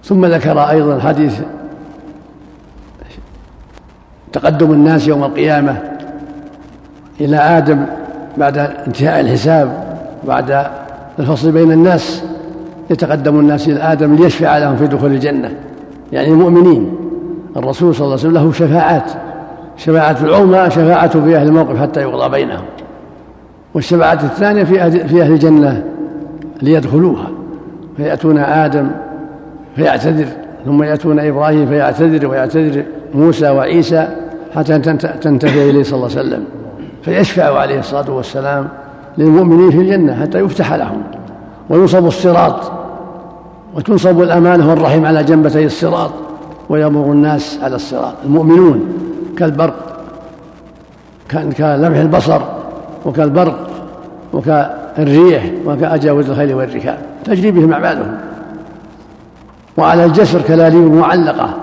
ثم 0.03 0.25
ذكر 0.25 0.59
أيضا 0.69 0.99
حديث 0.99 1.39
تقدم 4.33 4.71
الناس 4.71 5.07
يوم 5.07 5.23
القيامة 5.23 5.77
إلى 7.21 7.37
آدم 7.37 7.85
بعد 8.37 8.57
انتهاء 8.57 9.19
الحساب 9.19 9.97
بعد 10.27 10.65
الفصل 11.19 11.51
بين 11.51 11.71
الناس. 11.71 12.23
يتقدم 12.89 13.39
الناس 13.39 13.67
إلى 13.67 13.79
آدم 13.79 14.15
ليشفع 14.15 14.57
لهم 14.57 14.75
في 14.75 14.87
دخول 14.87 15.11
الجنة. 15.11 15.55
يعني 16.11 16.27
المؤمنين 16.27 16.95
الرسول 17.57 17.95
صلى 17.95 18.05
الله 18.05 18.17
عليه 18.19 18.27
وسلم 18.29 18.33
له 18.33 18.51
شفاعات. 18.51 19.11
شفاعة 19.77 20.17
العظمى 20.21 20.69
شفاعة 20.69 21.09
في 21.23 21.35
أهل 21.35 21.47
الموقف 21.47 21.81
حتى 21.81 22.01
يقضى 22.01 22.29
بينهم. 22.29 22.63
والشفاعة 23.73 24.19
الثانية 24.23 24.63
في 24.63 24.81
أهل, 24.81 25.09
في 25.09 25.21
أهل 25.21 25.31
الجنة 25.31 25.83
ليدخلوها 26.61 27.27
فيأتون 27.97 28.37
آدم 28.37 28.91
فيعتذر 29.75 30.27
ثم 30.65 30.83
يأتون 30.83 31.19
إبراهيم 31.19 31.67
فيعتذر 31.67 32.27
ويعتذر 32.27 32.83
موسى 33.15 33.49
وعيسى 33.49 34.07
حتى 34.55 34.79
تنتهي 35.21 35.69
إليه 35.69 35.83
صلى 35.83 35.95
الله 35.95 36.09
عليه 36.17 36.19
وسلم. 36.19 36.43
فيشفع 37.01 37.59
عليه 37.59 37.79
الصلاة 37.79 38.11
والسلام 38.11 38.67
للمؤمنين 39.17 39.71
في 39.71 39.77
الجنة 39.77 40.21
حتى 40.21 40.39
يفتح 40.39 40.73
لهم. 40.73 41.01
وينصب 41.69 42.07
الصراط 42.07 42.71
وتنصب 43.75 44.21
الأمانة 44.21 44.69
والرحم 44.69 45.05
على 45.05 45.23
جنبتي 45.23 45.65
الصراط. 45.65 46.11
ويمر 46.73 47.11
الناس 47.11 47.59
على 47.63 47.75
الصراط. 47.75 48.13
المؤمنون 48.25 48.93
كالبرق 49.37 49.99
كلمح 51.31 51.97
البصر 51.97 52.41
وكالبرق 53.05 53.69
وكالريح 54.33 55.51
وكأجاوز 55.65 56.29
الخيل 56.29 56.53
والركاب. 56.53 56.97
تجري 57.25 57.51
بهم 57.51 57.73
أعمالهم. 57.73 58.17
وعلى 59.77 60.05
الجسر 60.05 60.41
كلاليب 60.41 60.91
معلقة 60.91 61.53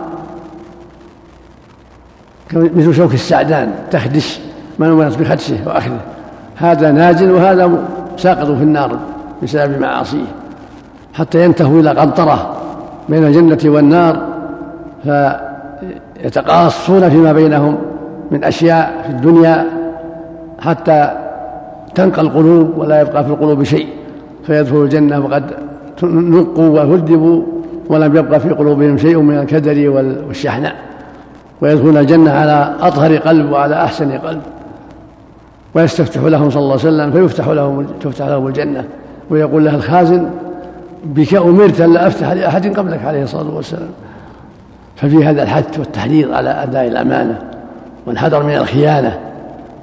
مثل 2.54 2.94
شوك 2.94 3.14
السعدان 3.14 3.72
تخدش 3.90 4.40
ما 4.78 4.86
يمارس 4.86 5.16
بخدشه 5.16 5.56
وأخذه. 5.66 6.00
هذا 6.56 6.90
نازل 6.90 7.30
وهذا 7.30 7.84
ساقط 8.16 8.46
في 8.46 8.62
النار 8.62 8.98
بسبب 9.42 9.80
معاصيه. 9.80 10.26
حتى 11.14 11.44
ينتهوا 11.44 11.80
إلى 11.80 11.90
قنطرة 11.90 12.56
بين 13.08 13.26
الجنة 13.26 13.58
والنار 13.64 14.29
فيتقاصون 15.04 17.08
فيما 17.08 17.32
بينهم 17.32 17.78
من 18.30 18.44
أشياء 18.44 19.02
في 19.06 19.10
الدنيا 19.10 19.66
حتى 20.60 21.10
تنقى 21.94 22.22
القلوب 22.22 22.78
ولا 22.78 23.00
يبقى 23.00 23.24
في 23.24 23.30
القلوب 23.30 23.62
شيء 23.62 23.86
فيدخلوا 24.46 24.84
الجنة 24.84 25.20
وقد 25.20 25.44
نقوا 26.02 26.68
وهذبوا 26.68 27.42
ولم 27.88 28.16
يبقى 28.16 28.40
في 28.40 28.50
قلوبهم 28.50 28.98
شيء 28.98 29.18
من 29.18 29.38
الكدر 29.38 29.90
والشحناء. 30.28 30.74
ويدخلون 31.60 31.96
الجنة 31.96 32.30
على 32.30 32.74
أطهر 32.80 33.16
قلب 33.16 33.52
وعلى 33.52 33.84
أحسن 33.84 34.12
قلب. 34.12 34.40
ويستفتح 35.74 36.22
لهم 36.22 36.50
صلى 36.50 36.62
الله 36.62 36.72
عليه 36.72 36.82
وسلم 36.82 37.12
فيفتح 37.12 37.48
لهم 37.48 37.86
تفتح 38.00 38.26
لهم 38.26 38.46
الجنة. 38.46 38.84
ويقول 39.30 39.64
له 39.64 39.74
الخازن 39.74 40.30
بك 41.04 41.34
أمرت 41.34 41.80
ألا 41.80 42.06
أفتح 42.06 42.32
لأحد 42.32 42.78
قبلك 42.78 43.04
عليه 43.04 43.22
الصلاة 43.22 43.54
والسلام. 43.54 43.90
ففي 45.00 45.24
هذا 45.24 45.42
الحث 45.42 45.78
والتحريض 45.78 46.32
على 46.32 46.50
أداء 46.50 46.86
الأمانة 46.86 47.38
والحذر 48.06 48.42
من 48.42 48.54
الخيانة 48.54 49.18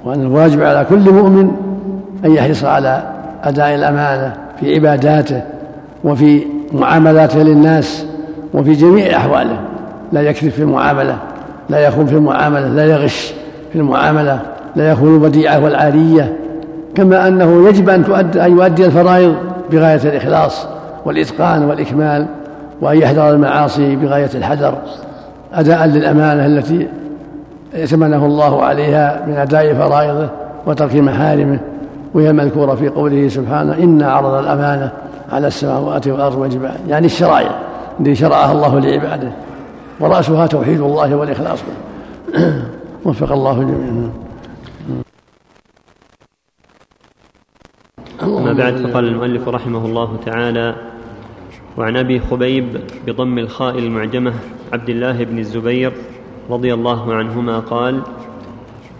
وأن 0.04 0.20
الواجب 0.20 0.62
على 0.62 0.86
كل 0.90 1.10
مؤمن 1.12 1.50
أن 2.24 2.32
يحرص 2.32 2.64
على 2.64 3.02
أداء 3.44 3.74
الأمانة 3.74 4.32
في 4.60 4.74
عباداته 4.74 5.42
وفي 6.04 6.42
معاملاته 6.72 7.42
للناس 7.42 8.06
وفي 8.54 8.72
جميع 8.72 9.16
أحواله. 9.16 9.58
لا 10.12 10.20
يكذب 10.20 10.50
في 10.50 10.62
المعاملة 10.62 11.18
لا 11.68 11.78
يخون 11.78 12.06
في 12.06 12.14
المعاملة 12.14 12.68
لا 12.68 12.84
يغش 12.84 13.34
في 13.72 13.78
المعاملة 13.78 14.40
لا 14.76 14.90
يخون 14.90 15.14
البديعة 15.14 15.64
والعارية 15.64 16.36
كما 16.94 17.28
أنه 17.28 17.68
يجب 17.68 17.88
أن 17.88 18.04
تؤدي 18.04 18.44
أن 18.44 18.52
يؤدي 18.52 18.86
الفرائض 18.86 19.34
بغاية 19.70 20.00
الإخلاص 20.04 20.66
والإتقان 21.04 21.64
والإكمال 21.64 22.26
وأن 22.80 22.98
يحذر 22.98 23.30
المعاصي 23.30 23.96
بغاية 23.96 24.30
الحذر. 24.34 24.78
أداء 25.52 25.86
للأمانة 25.86 26.46
التي 26.46 26.88
ائتمنه 27.74 28.26
الله 28.26 28.62
عليها 28.62 29.26
من 29.26 29.34
أداء 29.34 29.74
فرائضه 29.74 30.28
وترك 30.66 30.94
محارمه 30.94 31.58
وهي 32.14 32.30
المذكورة 32.30 32.74
في 32.74 32.88
قوله 32.88 33.28
سبحانه 33.28 33.74
إنا 33.74 34.12
عرض 34.12 34.34
الأمانة 34.34 34.92
على 35.32 35.46
السماوات 35.46 36.08
والأرض 36.08 36.38
والجبال 36.38 36.76
يعني 36.88 37.06
الشرائع 37.06 37.50
التي 38.00 38.14
شرعها 38.14 38.52
الله 38.52 38.80
لعباده. 38.80 39.32
ورأسها 40.00 40.46
توحيد 40.46 40.80
الله 40.80 41.16
والإخلاص 41.16 41.58
به. 41.62 42.38
وفق 43.04 43.32
الله 43.32 43.62
جميعا. 43.62 44.10
أما 48.22 48.52
بعد 48.52 48.76
فقال 48.76 49.04
المؤلف 49.04 49.48
رحمه 49.48 49.86
الله 49.86 50.16
تعالى 50.26 50.74
وعن 51.78 51.96
أبي 51.96 52.20
خبيب 52.20 52.64
بضم 53.06 53.38
الخاء 53.38 53.78
المعجمة 53.78 54.32
عبد 54.72 54.88
الله 54.88 55.24
بن 55.24 55.38
الزبير 55.38 55.92
رضي 56.50 56.74
الله 56.74 57.14
عنهما 57.14 57.58
قال 57.58 58.02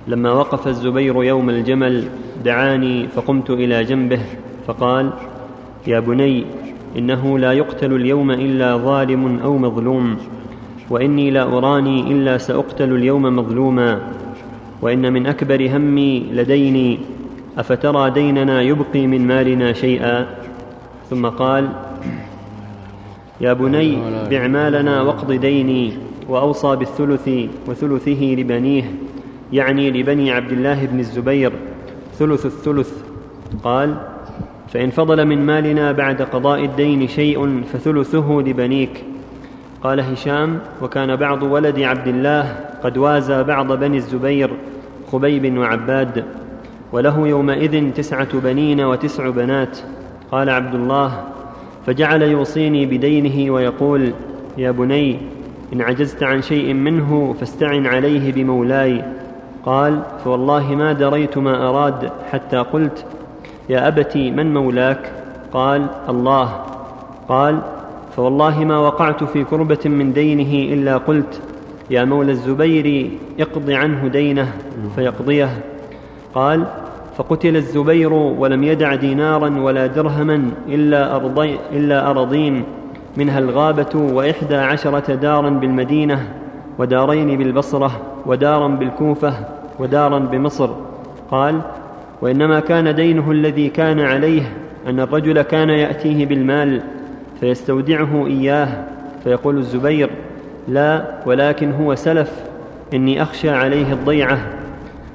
لما 0.08 0.32
وقف 0.32 0.68
الزبير 0.68 1.24
يوم 1.24 1.50
الجمل 1.50 2.04
دعاني 2.44 3.08
فقمت 3.08 3.50
إلى 3.50 3.84
جنبه 3.84 4.20
فقال 4.66 5.10
يا 5.86 6.00
بني 6.00 6.44
إنه 6.96 7.38
لا 7.38 7.52
يقتل 7.52 7.92
اليوم 7.92 8.30
إلا 8.30 8.76
ظالم 8.76 9.38
أو 9.38 9.58
مظلوم 9.58 10.16
وإني 10.90 11.30
لا 11.30 11.42
أراني 11.42 12.00
إلا 12.00 12.38
سأقتل 12.38 12.92
اليوم 12.92 13.22
مظلوما 13.22 14.00
وإن 14.82 15.12
من 15.12 15.26
أكبر 15.26 15.76
همي 15.76 16.20
لديني 16.32 16.98
أفترى 17.58 18.10
ديننا 18.10 18.62
يبقي 18.62 19.06
من 19.06 19.26
مالنا 19.26 19.72
شيئا؟ 19.72 20.26
ثم 21.10 21.26
قال 21.26 21.68
يا 23.40 23.52
بني 23.52 23.98
بع 24.30 24.46
مالنا 24.46 25.02
واقض 25.02 25.32
ديني 25.32 25.92
وأوصى 26.28 26.76
بالثلث 26.76 27.28
وثلثه 27.66 28.22
لبنيه 28.38 28.84
يعني 29.52 29.90
لبني 29.90 30.30
عبد 30.32 30.52
الله 30.52 30.84
بن 30.84 30.98
الزبير 30.98 31.52
ثلث 32.14 32.46
الثلث. 32.46 32.92
قال 33.64 33.94
فإن 34.68 34.90
فضل 34.90 35.24
من 35.24 35.46
مالنا 35.46 35.92
بعد 35.92 36.22
قضاء 36.22 36.64
الدين 36.64 37.08
شيء 37.08 37.62
فثلثه 37.72 38.42
لبنيك. 38.46 39.04
قال 39.82 40.00
هشام 40.00 40.58
وكان 40.82 41.16
بعض 41.16 41.42
ولد 41.42 41.80
عبد 41.80 42.08
الله 42.08 42.56
قد 42.82 42.98
وازى 42.98 43.42
بعض 43.42 43.72
بني 43.72 43.96
الزبير 43.96 44.50
خبيب 45.12 45.58
وعباد 45.58 46.24
وله 46.92 47.28
يومئذ 47.28 47.92
تسعة 47.92 48.40
بنين 48.40 48.80
وتسع 48.80 49.28
بنات. 49.30 49.78
قال 50.32 50.50
عبد 50.50 50.74
الله 50.74 51.24
فجعل 51.88 52.22
يوصيني 52.22 52.86
بدينه 52.86 53.52
ويقول 53.52 54.12
يا 54.58 54.70
بني 54.70 55.18
إن 55.72 55.80
عجزت 55.80 56.22
عن 56.22 56.42
شيء 56.42 56.74
منه 56.74 57.34
فاستعن 57.40 57.86
عليه 57.86 58.32
بمولاي. 58.32 59.04
قال 59.64 60.02
فوالله 60.24 60.74
ما 60.74 60.92
دريت 60.92 61.38
ما 61.38 61.68
أراد 61.68 62.10
حتى 62.32 62.56
قلت 62.56 63.04
يا 63.68 63.88
ابت 63.88 64.16
من 64.16 64.54
مولاك؟ 64.54 65.12
قال 65.52 65.86
الله. 66.08 66.64
قال 67.28 67.58
فوالله 68.16 68.64
ما 68.64 68.78
وقعت 68.78 69.24
في 69.24 69.44
كربة 69.44 69.80
من 69.84 70.12
دينه 70.12 70.74
إلا 70.74 70.96
قلت 70.96 71.40
يا 71.90 72.04
مولى 72.04 72.32
الزبير 72.32 73.10
اقض 73.40 73.70
عنه 73.70 74.08
دينه 74.08 74.52
فيقضيه. 74.96 75.58
قال 76.34 76.66
فقتل 77.18 77.56
الزبير 77.56 78.12
ولم 78.12 78.64
يدع 78.64 78.94
دينارا 78.94 79.60
ولا 79.60 79.86
درهما 79.86 80.50
إلا, 80.68 81.16
أرضي 81.16 81.58
إلا 81.72 82.10
أرضين 82.10 82.64
منها 83.16 83.38
الغابة 83.38 83.94
وإحدى 83.94 84.56
عشرة 84.56 85.14
دارا 85.14 85.50
بالمدينة 85.50 86.28
ودارين 86.78 87.38
بالبصرة 87.38 87.90
ودارا 88.26 88.68
بالكوفة 88.68 89.34
ودارا 89.78 90.18
بمصر. 90.18 90.70
قال 91.30 91.60
وإنما 92.22 92.60
كان 92.60 92.94
دينه 92.94 93.30
الذي 93.30 93.68
كان 93.68 94.00
عليه 94.00 94.42
أن 94.86 95.00
الرجل 95.00 95.42
كان 95.42 95.70
يأتيه 95.70 96.26
بالمال 96.26 96.80
فيستودعه 97.40 98.26
إياه. 98.26 98.68
فيقول 99.24 99.58
الزبير 99.58 100.10
لا 100.68 101.04
ولكن 101.26 101.72
هو 101.72 101.94
سلف 101.94 102.32
إني 102.94 103.22
أخشى 103.22 103.50
عليه 103.50 103.92
الضيعة. 103.92 104.38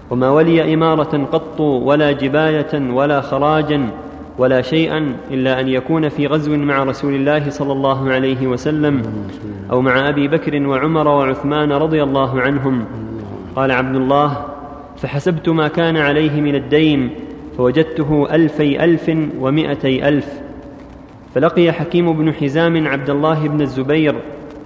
وما 0.09 0.29
ولي 0.29 0.73
إمارة 0.73 1.27
قط 1.31 1.59
ولا 1.59 2.11
جباية 2.11 2.91
ولا 2.91 3.21
خراجا 3.21 3.89
ولا 4.37 4.61
شيئا 4.61 5.15
إلا 5.31 5.59
أن 5.59 5.67
يكون 5.67 6.09
في 6.09 6.27
غزو 6.27 6.57
مع 6.57 6.83
رسول 6.83 7.15
الله 7.15 7.49
صلى 7.49 7.71
الله 7.71 8.11
عليه 8.11 8.47
وسلم 8.47 9.01
أو 9.71 9.81
مع 9.81 10.09
أبي 10.09 10.27
بكر 10.27 10.67
وعمر 10.67 11.07
وعثمان 11.07 11.71
رضي 11.71 12.03
الله 12.03 12.41
عنهم. 12.41 12.85
قال 13.55 13.71
عبد 13.71 13.95
الله 13.95 14.45
فحسبت 14.97 15.49
ما 15.49 15.67
كان 15.67 15.97
عليه 15.97 16.41
من 16.41 16.55
الدين 16.55 17.09
فوجدته 17.57 18.27
ألفي 18.31 18.83
ألف 18.83 19.11
ومائتي 19.39 20.07
ألف. 20.07 20.27
فلقي 21.35 21.71
حكيم 21.71 22.13
بن 22.13 22.33
حزام 22.33 22.87
عبد 22.87 23.09
الله 23.09 23.47
بن 23.47 23.61
الزبير 23.61 24.15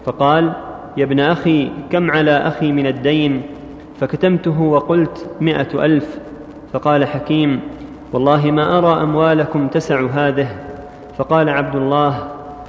فقال 0.05 0.53
يا 0.97 1.03
ابن 1.03 1.19
أخي 1.19 1.69
كم 1.91 2.11
على 2.11 2.31
أخي 2.31 2.71
من 2.71 2.87
الدين؟ 2.87 3.41
فكتمته 3.99 4.61
وقلت 4.61 5.29
مائة 5.41 5.85
ألف. 5.85 6.19
فقال 6.73 7.05
حكيم 7.05 7.59
والله 8.13 8.51
ما 8.51 8.77
أرى 8.77 9.03
أموالكم 9.03 9.67
تسع 9.67 10.05
هذه. 10.05 10.47
فقال 11.17 11.49
عبد 11.49 11.75
الله 11.75 12.27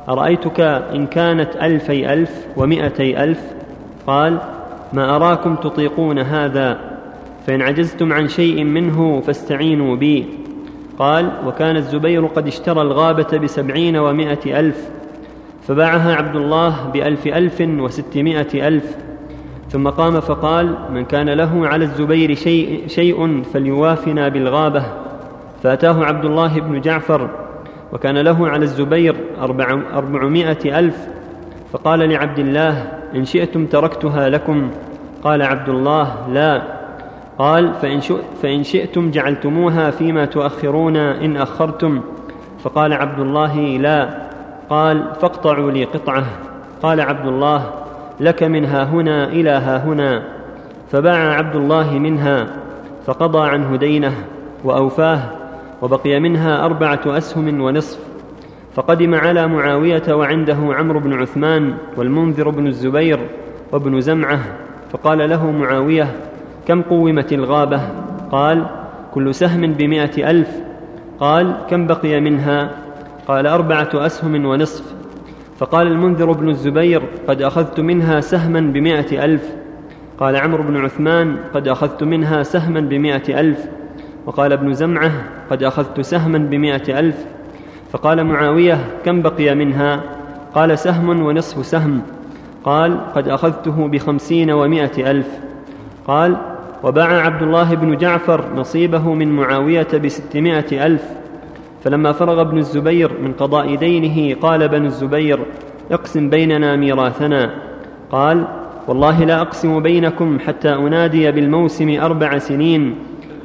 أرأيتك 0.09 0.61
إن 0.61 1.07
كانت 1.07 1.57
ألفي 1.57 2.13
ألف 2.13 2.47
ومائتي 2.57 3.25
ألف؟ 3.25 3.41
قال 4.07 4.39
ما 4.93 5.17
أراكم 5.17 5.57
تطيقون 5.57 6.19
هذا. 6.19 6.79
فإن 7.47 7.63
عجزتم 7.63 8.13
عن 8.13 8.29
شيء 8.29 8.65
منه 8.65 9.21
فاستعينوا 9.21 9.97
بي. 9.97 10.27
قال 10.99 11.31
وكان 11.47 11.77
الزبير 11.77 12.27
قد 12.27 12.47
اشترى 12.47 12.83
الغابة 12.83 13.39
بسبعين 13.39 13.97
ومائة 13.97 14.61
ألف. 14.61 14.89
فباعها 15.69 16.15
عبد 16.15 16.37
الله 16.37 16.91
بألف 16.93 17.27
ألف 17.27 17.61
وستمائة 17.61 18.69
ألف. 18.69 18.97
ثم 19.69 19.89
قام 19.89 20.21
فقال 20.21 20.77
من 20.93 21.05
كان 21.05 21.31
له 21.31 21.69
على 21.69 21.85
الزبير 21.85 22.35
شيء, 22.35 22.85
شيء 22.87 23.43
فليوافنا 23.43 24.29
بالغابة. 24.29 24.85
فأتاه 25.63 26.05
عبد 26.05 26.25
الله 26.25 26.61
بن 26.61 26.81
جعفر 26.81 27.31
وكان 27.93 28.19
له 28.19 28.49
على 28.49 28.65
الزبير 28.65 29.17
أربع 29.41 29.81
أربعمائة 29.95 30.79
ألف. 30.79 31.09
فقال 31.73 31.99
لعبد 31.99 32.39
الله 32.39 32.93
إن 33.15 33.25
شئتم 33.25 33.67
تركتها 33.67 34.29
لكم. 34.29 34.71
قال 35.23 35.43
عبد 35.43 35.69
الله 35.69 36.29
لا. 36.33 36.63
قال 37.39 37.75
فإن, 37.75 38.01
فإن 38.43 38.63
شئتم 38.63 39.11
جعلتموها 39.11 39.91
فيما 39.91 40.25
تؤخرون 40.25 40.97
إن 40.97 41.37
أخرتم. 41.37 42.01
فقال 42.63 42.93
عبد 42.93 43.21
الله 43.21 43.57
لا. 43.57 44.29
قال 44.71 45.15
فاقطعوا 45.21 45.71
لي 45.71 45.85
قطعة. 45.85 46.25
قال 46.83 47.01
عبد 47.01 47.27
الله 47.27 47.71
لك 48.21 48.43
من 48.43 48.65
ها 48.65 48.85
هنا 48.85 49.29
إلى 49.29 49.51
ها 49.51 49.85
هنا. 49.85 50.23
فباع 50.91 51.35
عبد 51.35 51.57
الله 51.57 51.99
منها 51.99 52.47
فقضى 53.07 53.49
عنه 53.49 53.77
دينه 53.77 54.13
وأوفاه 54.65 55.21
وبقي 55.83 56.21
منها 56.21 56.65
أربعة 56.65 57.01
أسهم 57.07 57.61
ونصف. 57.61 57.99
فقدم 58.75 59.15
على 59.15 59.47
معاوية 59.47 60.03
وعنده 60.09 60.57
عمرو 60.61 61.01
بن 61.01 61.13
عثمان 61.13 61.75
والمنذر 61.97 62.49
بن 62.49 62.67
الزبير 62.67 63.19
وابن 63.73 64.01
زمعة. 64.01 64.39
فقال 64.93 65.31
له 65.31 65.51
معاوية 65.51 66.07
كم 66.69 66.83
قومت 66.83 67.33
الغابة؟ 67.33 67.81
قال 68.33 68.67
كل 69.15 69.35
سهم 69.35 69.73
بمائة 69.73 70.31
ألف. 70.31 70.51
قال 71.21 71.57
كم 71.71 71.87
بقي 71.87 72.21
منها؟ 72.21 72.71
قال 73.29 73.47
أربعة 73.47 73.89
أسهم 73.95 74.45
ونصف. 74.45 74.98
فقال 75.59 75.87
المنذر 75.87 76.33
بن 76.33 76.49
الزبير 76.49 77.03
قد 77.29 77.43
أخذت 77.43 77.81
منها 77.81 78.21
سهما 78.21 78.61
بمائة 78.61 79.25
ألف. 79.25 79.55
قال 80.19 80.37
عمرو 80.37 80.63
بن 80.63 80.77
عثمان 80.77 81.37
قد 81.55 81.69
أخذت 81.69 82.03
منها 82.03 82.43
سهما 82.43 82.81
بمائة 82.81 83.41
ألف. 83.41 83.65
وقال 84.27 84.53
ابن 84.53 84.75
زمعة 84.75 85.11
قد 85.51 85.63
أخذت 85.63 86.01
سهما 86.01 86.39
بمائة 86.39 86.99
ألف. 86.99 87.25
فقال 87.93 88.25
معاوية 88.25 88.79
كم 89.05 89.23
بقي 89.23 89.55
منها؟ 89.55 90.01
قال 90.55 90.79
سهم 90.79 91.23
ونصف 91.23 91.67
سهم. 91.67 92.03
قال 92.65 93.13
قد 93.15 93.29
أخذته 93.29 93.89
بخمسين 93.89 94.51
ومائة 94.51 95.11
ألف. 95.11 95.29
قال 96.07 96.37
وباع 96.83 97.25
عبد 97.25 97.43
الله 97.43 97.75
بن 97.75 97.97
جعفر 97.97 98.45
نصيبه 98.57 99.15
من 99.15 99.33
معاوية 99.33 99.89
بستمائة 100.05 100.87
ألف. 100.87 101.05
فلما 101.89 102.13
فرغ 102.13 102.41
ابن 102.41 102.59
الزبير 102.59 103.13
من 103.23 103.33
قضاء 103.33 103.75
دينه 103.75 104.37
قال 104.41 104.69
بن 104.69 104.85
الزبير 104.85 105.39
اقسم 105.91 106.31
بيننا 106.31 106.77
ميراثنا. 106.77 107.51
قال 108.11 108.45
والله 108.89 109.25
لا 109.25 109.41
أقسم 109.41 109.81
بينكم 109.81 110.39
حتى 110.39 110.75
أنادي 110.75 111.31
بالموسم 111.33 112.01
أربع 112.01 112.39
سنين. 112.39 112.95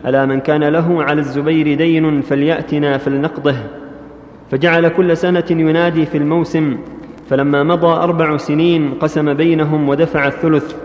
ألا 0.05 0.25
من 0.25 0.39
كان 0.39 0.63
له 0.63 1.03
على 1.03 1.19
الزبير 1.19 1.77
دين 1.77 2.21
فليأتنا 2.21 2.97
فلنقضه. 2.97 3.55
فجعل 4.51 4.87
كل 4.87 5.17
سنة 5.17 5.45
ينادي 5.49 6.05
في 6.05 6.17
الموسم. 6.17 6.77
فلما 7.29 7.63
مضى 7.63 8.03
أربع 8.03 8.37
سنين 8.37 8.93
قسم 8.93 9.33
بينهم 9.33 9.89
ودفع 9.89 10.27
الثلث. 10.27 10.75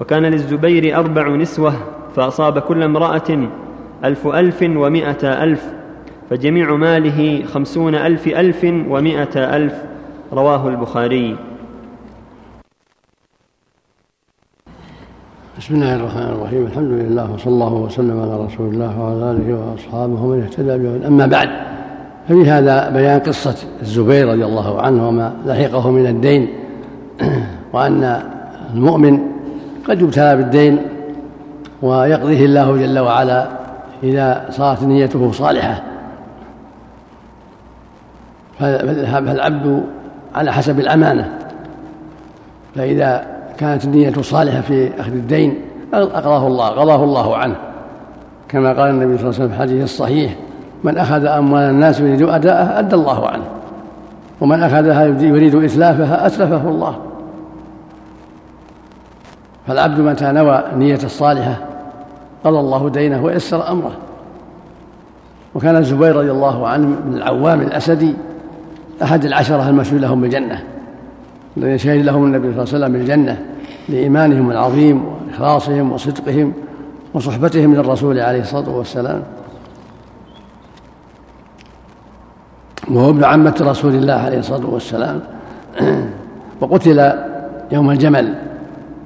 وكان 0.00 0.22
للزبير 0.22 0.96
أربع 0.96 1.28
نسوة 1.28 1.72
فأصاب 2.16 2.58
كل 2.58 2.82
امرأة 2.82 3.48
ألف 4.04 4.26
ألف 4.26 4.62
ومائة 4.62 5.44
ألف. 5.44 5.79
فجميع 6.30 6.76
ماله 6.76 7.44
خمسون 7.46 7.94
ألف 7.94 8.26
ألف 8.26 8.64
ومائة 8.64 9.56
ألف 9.56 9.74
رواه 10.32 10.68
البخاري. 10.68 11.36
بسم 15.58 15.74
الله 15.74 15.96
الرحمن 15.96 16.22
الرحيم. 16.22 16.66
الحمد 16.66 16.90
لله 16.90 17.32
وصلى 17.32 17.52
الله 17.52 17.74
وسلم 17.74 18.20
على 18.20 18.44
رسول 18.44 18.74
الله 18.74 19.00
وعلى 19.00 19.30
آله 19.30 19.54
وأصحابه 19.54 20.22
ومن 20.22 20.42
اهتدى 20.42 20.78
به 20.78 21.06
أما 21.06 21.26
بعد 21.26 21.48
ففي 22.28 22.50
هذا 22.50 22.90
بيان 22.90 23.20
قصة 23.20 23.54
الزبير 23.82 24.28
رضي 24.28 24.44
الله 24.44 24.82
عنه 24.82 25.08
وما 25.08 25.32
لحقه 25.46 25.90
من 25.90 26.06
الدين 26.06 26.48
وأن 27.74 28.22
المؤمن 28.74 29.18
قد 29.88 30.02
يبتلى 30.02 30.36
بالدين 30.36 30.78
ويقضيه 31.82 32.44
الله 32.44 32.76
جل 32.76 32.98
وعلا 32.98 33.48
إذا 34.02 34.46
صارت 34.50 34.82
نيته 34.82 35.32
صالحة. 35.32 35.90
فالعبد 38.60 39.84
على 40.34 40.52
حسب 40.52 40.80
الأمانة. 40.80 41.38
فإذا 42.74 43.26
كانت 43.58 43.84
النية 43.84 44.12
صالحة 44.12 44.60
في 44.60 45.00
أخذ 45.00 45.12
الدين 45.12 45.60
أقضاه 45.94 46.46
الله 46.46 46.68
قضاه 46.68 47.04
الله 47.04 47.36
عنه. 47.36 47.56
كما 48.48 48.68
قال 48.72 48.90
النبي 48.90 49.18
صلى 49.18 49.28
الله 49.28 49.34
عليه 49.34 49.44
وسلم 49.44 49.48
في 49.48 49.54
الحديث 49.54 49.84
الصحيح 49.84 50.36
من 50.84 50.98
أخذ 50.98 51.24
أموال 51.24 51.62
الناس 51.62 52.00
يريد 52.00 52.22
أداءها 52.22 52.78
أدى 52.78 52.94
الله 52.94 53.28
عنه. 53.28 53.44
ومن 54.40 54.62
أخذها 54.62 55.04
يريد 55.06 55.54
إتلافها 55.54 56.26
أتلفه 56.26 56.68
الله. 56.68 56.96
فالعبد 59.66 60.00
متى 60.00 60.32
نوى 60.32 60.62
النية 60.72 60.98
الصالحة 61.04 61.56
قضى 62.44 62.58
الله 62.58 62.88
دينه 62.88 63.24
ويسر 63.24 63.70
أمره. 63.70 63.92
وكان 65.54 65.76
الزبير 65.76 66.16
رضي 66.16 66.30
الله 66.30 66.68
عنه 66.68 66.86
من 66.86 67.14
العوام 67.14 67.60
الأسدي 67.60 68.14
أحد 69.02 69.24
العشرة 69.24 69.68
المشهود 69.68 70.00
لهم 70.00 70.20
بالجنة 70.20 70.64
الذين 71.56 71.78
شهد 71.78 72.04
لهم 72.04 72.24
النبي 72.24 72.52
صلى 72.52 72.62
الله 72.62 72.74
عليه 72.74 72.84
وسلم 72.84 72.92
بالجنة 72.92 73.44
لإيمانهم 73.88 74.50
العظيم 74.50 75.04
وإخلاصهم 75.04 75.92
وصدقهم 75.92 76.52
وصحبتهم 77.14 77.74
للرسول 77.74 78.20
عليه 78.20 78.40
الصلاة 78.40 78.70
والسلام. 78.70 79.22
وهو 82.90 83.10
ابن 83.10 83.24
عمة 83.24 83.54
رسول 83.60 83.94
الله 83.94 84.12
عليه 84.12 84.38
الصلاة 84.38 84.66
والسلام. 84.66 85.20
وقتل 86.60 87.12
يوم 87.72 87.90
الجمل 87.90 88.34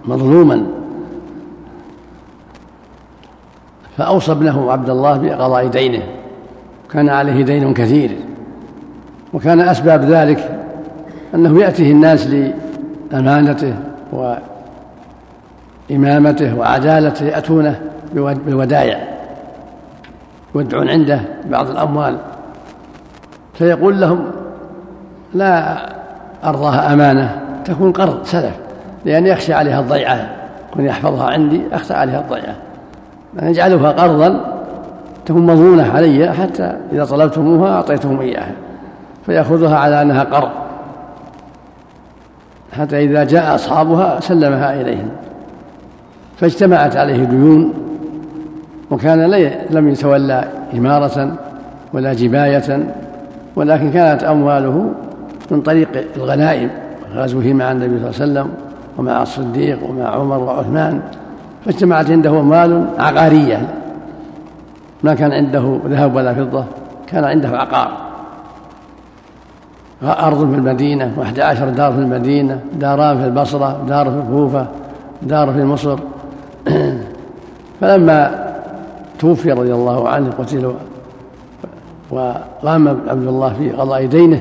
مظلوما. 0.05 0.67
فأوصى 3.97 4.33
ابنه 4.33 4.73
عبد 4.73 4.91
الله 4.91 5.19
بقضاء 5.19 5.67
دينه. 5.67 6.03
كان 6.91 7.09
عليه 7.09 7.45
دين 7.45 7.75
كثير. 7.75 8.17
وكان 9.35 9.61
أسباب 9.61 10.05
ذلك 10.05 10.59
أنه 11.35 11.61
يأتيه 11.61 11.93
الناس 11.93 12.29
لأمانته 13.13 13.75
وإمامته 15.91 16.59
وعدالته 16.59 17.25
يأتونه 17.25 17.81
بالودائع 18.15 18.99
يودعون 20.55 20.89
عنده 20.89 21.21
بعض 21.51 21.71
الأموال. 21.71 22.17
فيقول 23.55 24.01
لهم 24.01 24.25
لا 25.35 25.77
أرضاها 26.45 26.93
أمانة 26.93 27.41
تكون 27.65 27.93
قرض 27.93 28.25
سلف 28.25 28.55
لأن 29.05 29.27
يخشى 29.27 29.55
عليها 29.55 29.81
الضيعة 29.81 30.31
كن 30.75 30.85
يحفظها 30.85 31.31
عندي 31.31 31.63
أخشى 31.73 31.95
عليها 31.95 32.21
الضيعة. 32.21 32.55
نجعلها 33.35 33.91
قرضا 33.91 34.61
تكون 35.27 35.47
مضمونة 35.47 35.93
علي 35.95 36.33
حتى 36.33 36.77
إذا 36.93 37.05
طلبتموها 37.05 37.73
أعطيتهم 37.73 38.21
إياها. 38.21 38.53
فيأخذها 39.27 39.77
على 39.77 40.03
أنها 40.03 40.25
قرض. 40.25 40.51
حتى 42.79 43.05
إذا 43.05 43.25
جاء 43.25 43.55
أصحابها 43.55 44.21
سلمها 44.21 44.81
إليهم 44.81 45.09
فاجتمعت 46.37 46.97
عليه 46.97 47.25
ديون 47.25 47.73
وكان 48.91 49.31
لم 49.71 49.89
يتولى 49.89 50.45
إمارة 50.75 51.33
ولا 51.93 52.13
جباية 52.13 52.87
ولكن 53.57 53.91
كانت 53.91 54.25
أمواله 54.25 54.91
من 55.51 55.63
طريق 55.63 55.89
الغنائم 56.17 56.71
غزوه 57.15 57.45
مع 57.45 57.73
النبي 57.73 57.99
صلى 57.99 58.27
الله 58.27 58.41
عليه 58.41 58.51
وسلم 58.51 58.55
ومع 58.99 59.23
الصديق 59.23 59.79
ومع 59.91 60.05
عمر 60.05 60.39
وعثمان. 60.39 61.01
فاجتمعت 61.65 62.11
عنده 62.11 62.31
أموال 62.31 62.85
عقارية. 62.99 63.69
ما 65.03 65.15
كان 65.15 65.33
عنده 65.33 65.79
ذهب 65.87 66.15
ولا 66.15 66.35
فضة 66.35 66.65
كان 67.07 67.25
عنده 67.25 67.49
عقار. 67.49 68.04
أرض 70.07 70.51
في 70.51 70.57
المدينة 70.57 71.13
واحد 71.17 71.41
عشر 71.41 71.69
دار 71.69 71.93
في 71.93 71.99
المدينة 71.99 72.61
داران 72.81 73.19
في 73.19 73.25
البصرة 73.25 73.85
دار 73.89 74.11
في 74.11 74.17
الكوفة 74.17 74.67
دار 75.23 75.53
في 75.53 75.65
مصر. 75.65 75.99
فلما 77.81 78.45
توفي 79.19 79.53
رضي 79.53 79.75
الله 79.75 80.09
عنه 80.09 80.31
قتل 80.39 80.75
وقام 82.11 82.89
عبد 82.89 83.27
الله 83.27 83.53
في 83.53 83.71
قضاء 83.71 84.07
دينه 84.07 84.41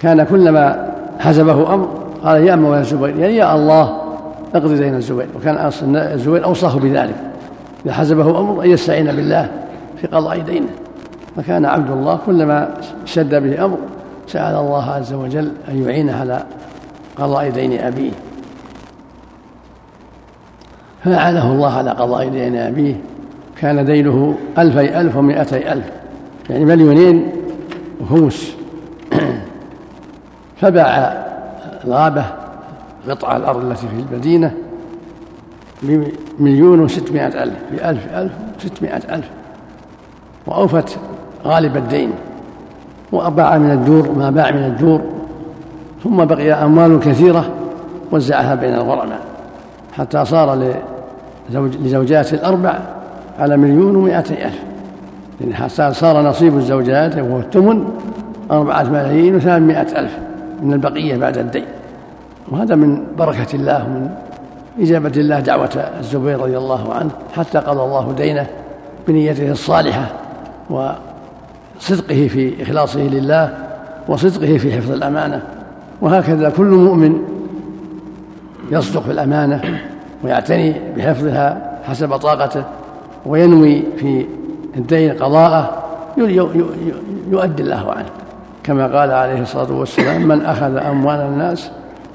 كان 0.00 0.24
كلما 0.24 0.92
حزبه 1.18 1.74
أمر 1.74 1.88
قال 2.24 2.44
يا 2.44 2.56
مولى 2.56 2.80
الزبير 2.80 3.16
يعني 3.16 3.36
يا 3.36 3.54
الله 3.54 3.98
اقضي 4.54 4.76
دين 4.76 4.94
الزبير. 4.94 5.26
وكان 5.36 5.70
الزبير 5.94 6.44
أوصاه 6.44 6.78
بذلك. 6.78 7.16
إذا 7.84 7.92
حزبه 7.92 8.40
أمر 8.40 8.64
أن 8.64 8.70
يستعين 8.70 9.06
بالله 9.06 9.50
في 9.96 10.06
قضاء 10.06 10.38
دينه. 10.38 10.68
فكان 11.36 11.64
عبد 11.64 11.90
الله 11.90 12.18
كلما 12.26 12.74
شد 13.04 13.34
به 13.34 13.64
أمر 13.64 13.78
سأل 14.28 14.54
الله 14.54 14.90
عز 14.90 15.12
وجل 15.12 15.52
أن 15.68 15.82
يعينه 15.82 16.20
على 16.20 16.44
قضاء 17.16 17.50
دين 17.50 17.80
أبيه. 17.80 18.10
فأعانه 21.04 21.52
الله 21.52 21.76
على 21.76 21.90
قضاء 21.90 22.28
دين 22.28 22.56
أبيه. 22.56 22.94
كان 23.60 23.84
دينه 23.84 24.38
ألفي 24.58 25.00
ألف 25.00 25.16
ومائتي 25.16 25.72
ألف. 25.72 25.84
يعني 26.50 26.64
مليونين 26.64 27.32
وخمس. 28.00 28.52
فباع 30.60 31.26
الغابة 31.84 32.24
قطع 33.08 33.36
الأرض 33.36 33.64
التي 33.64 33.86
في 33.88 34.12
المدينة 34.12 34.54
بمليون 35.82 36.80
وستمائة 36.80 37.42
ألف. 37.42 37.54
بألف 37.72 38.14
ألف 38.14 38.32
وستمائة 38.64 39.14
ألف. 39.14 39.28
وأوفت 40.46 40.98
غالب 41.44 41.76
الدين. 41.76 42.12
وأباع 43.12 43.58
من 43.58 43.70
الدور 43.70 44.10
ما 44.12 44.30
باع 44.30 44.50
من 44.50 44.64
الدور 44.64 45.00
ثم 46.04 46.24
بقي 46.24 46.52
أموال 46.52 47.00
كثيرة 47.00 47.44
وزعها 48.12 48.54
بين 48.54 48.74
الغرماء 48.74 49.20
حتى 49.92 50.24
صار 50.24 50.74
لزوجات 51.50 52.34
الأربع 52.34 52.78
على 53.38 53.56
مليون 53.56 53.96
ومائتي 53.96 54.46
ألف. 54.46 54.58
يعني 55.40 55.54
حتى 55.54 55.94
صار 55.94 56.22
نصيب 56.22 56.56
الزوجات 56.56 57.16
وهو 57.18 57.38
الثمن 57.38 57.84
أربعة 58.50 58.82
ملايين 58.82 59.36
وثمانمائة 59.36 59.98
ألف 59.98 60.18
من 60.62 60.72
البقية 60.72 61.16
بعد 61.16 61.38
الدين. 61.38 61.64
وهذا 62.48 62.74
من 62.74 63.04
بركة 63.18 63.54
الله 63.54 63.84
ومن 63.84 64.10
إجابة 64.80 65.12
الله 65.16 65.40
دعوة 65.40 65.84
الزبير 66.00 66.40
رضي 66.40 66.58
الله 66.58 66.94
عنه 66.94 67.10
حتى 67.36 67.58
قضى 67.58 67.82
الله 67.82 68.12
دينه 68.12 68.46
بنيته 69.08 69.50
الصالحة 69.50 70.06
وصدقه 71.78 72.28
في 72.28 72.62
إخلاصه 72.62 73.00
لله 73.00 73.54
وصدقه 74.08 74.58
في 74.58 74.72
حفظ 74.72 74.92
الأمانة 74.92 75.42
وهكذا 76.00 76.50
كل 76.50 76.64
مؤمن 76.64 77.18
يصدق 78.70 79.02
في 79.02 79.10
الأمانة 79.10 79.80
ويعتني 80.24 80.74
بحفظها 80.96 81.78
حسب 81.84 82.16
طاقته 82.16 82.64
وينوي 83.26 83.82
في 83.96 84.26
الدين 84.76 85.12
قضاءه 85.12 85.82
يؤدي 87.30 87.62
الله 87.62 87.92
عنه. 87.92 88.08
كما 88.64 88.98
قال 88.98 89.10
عليه 89.10 89.42
الصلاة 89.42 89.72
والسلام 89.72 90.28
من 90.28 90.44
أخذ 90.44 90.76
أموال 90.76 91.20
الناس 91.20 91.70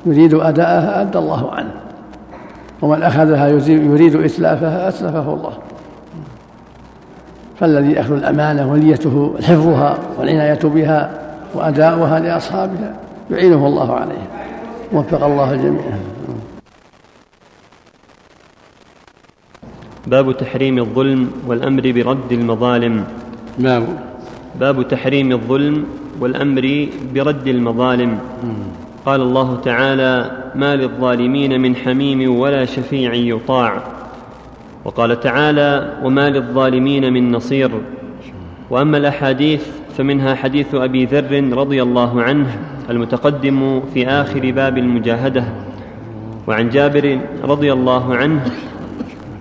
يريد 0.06 0.34
أداءها 0.34 1.02
أدى 1.02 1.17
الله 1.17 1.52
عنه 1.52 1.71
ومن 2.82 3.04
أخذها 3.04 3.47
يريد 3.47 4.15
إتلافها 4.15 4.88
أتلفه 4.88 5.34
الله. 5.34 5.54
فالذي 7.60 8.00
أخذ 8.00 8.13
الأمانة 8.13 8.72
وليته 8.72 9.36
حفظها 9.42 9.98
والعناية 10.20 10.60
بها 10.63 11.20
وأداؤها 11.54 12.20
لأصحابها 12.20 12.96
يعينه 13.32 13.68
الله 13.68 13.94
عليه. 13.96 14.24
وفق 14.94 15.24
الله 15.24 15.54
الجميع 15.54 15.82
باب 20.08 20.38
تحريم 20.38 20.78
الظلم 20.78 21.32
والأمر 21.48 21.92
برد 21.92 22.32
المظالم. 22.32 23.04
باب. 23.60 23.84
باب 24.60 24.88
تحريم 24.88 25.32
الظلم 25.32 25.86
والأمر 26.20 26.88
برد 27.13 27.48
المظالم. 27.48 28.20
قال 29.06 29.22
الله 29.22 29.62
تعالى 29.66 30.32
ما 30.56 30.76
للظالمين 30.76 31.62
من 31.62 31.76
حميم 31.76 32.39
ولا 32.39 32.66
شفيع 32.66 33.13
يطاع. 33.13 33.82
وقال 34.86 35.19
تعالى 35.19 35.93
وما 36.04 36.30
للظالمين 36.30 37.13
من 37.13 37.32
نصير. 37.32 37.72
وأما 38.69 38.98
الأحاديث 38.98 39.67
فمنها 39.98 40.36
حديث 40.36 40.76
أبي 40.76 41.06
ذر 41.06 41.58
رضي 41.58 41.84
الله 41.84 42.22
عنه 42.22 42.58
المتقدم 42.89 43.82
في 43.93 44.08
آخر 44.08 44.52
باب 44.52 44.78
المجاهدة 44.78 45.43
وعن 46.48 46.69
جابر 46.69 47.19
رضي 47.43 47.74
الله 47.74 48.15
عنه 48.15 48.46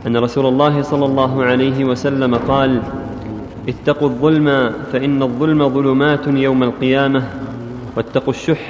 أن 0.07 0.17
رسول 0.17 0.47
الله 0.47 0.83
صلى 0.83 1.07
الله 1.07 1.45
عليه 1.45 1.85
وسلم 1.85 2.35
قال 2.35 2.83
اتقوا 3.69 4.09
الظلم 4.09 4.73
فإن 4.93 5.23
الظلم 5.23 5.69
ظلمات 5.69 6.27
يوم 6.27 6.63
القيامة 6.63 7.23
واتقوا 7.97 8.33
الشح 8.33 8.69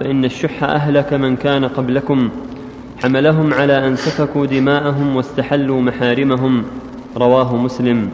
فإن 0.00 0.24
الشح 0.24 0.64
أهلك 0.64 1.12
من 1.12 1.36
كان 1.36 1.64
قبلكم. 1.64 2.30
حملهم 3.02 3.54
على 3.54 3.86
أن 3.86 3.96
سفكوا 3.96 4.46
دماءهم 4.46 5.16
واستحلوا 5.16 5.80
محارمهم. 5.80 6.64
رواه 7.16 7.56
مسلم. 7.56 8.10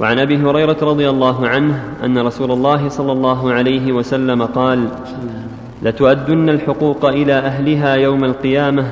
وعن 0.00 0.18
أبي 0.18 0.36
هريرة 0.36 0.76
رضي 0.82 1.10
الله 1.10 1.48
عنه 1.48 1.84
أن 2.04 2.18
رسول 2.18 2.50
الله 2.50 2.88
صلى 2.88 3.12
الله 3.12 3.52
عليه 3.52 3.92
وسلم 3.92 4.42
قال 4.42 4.88
لتؤدن 5.82 6.48
الحقوق 6.48 7.04
إلى 7.04 7.32
أهلها 7.32 7.94
يوم 7.94 8.24
القيامة 8.24 8.84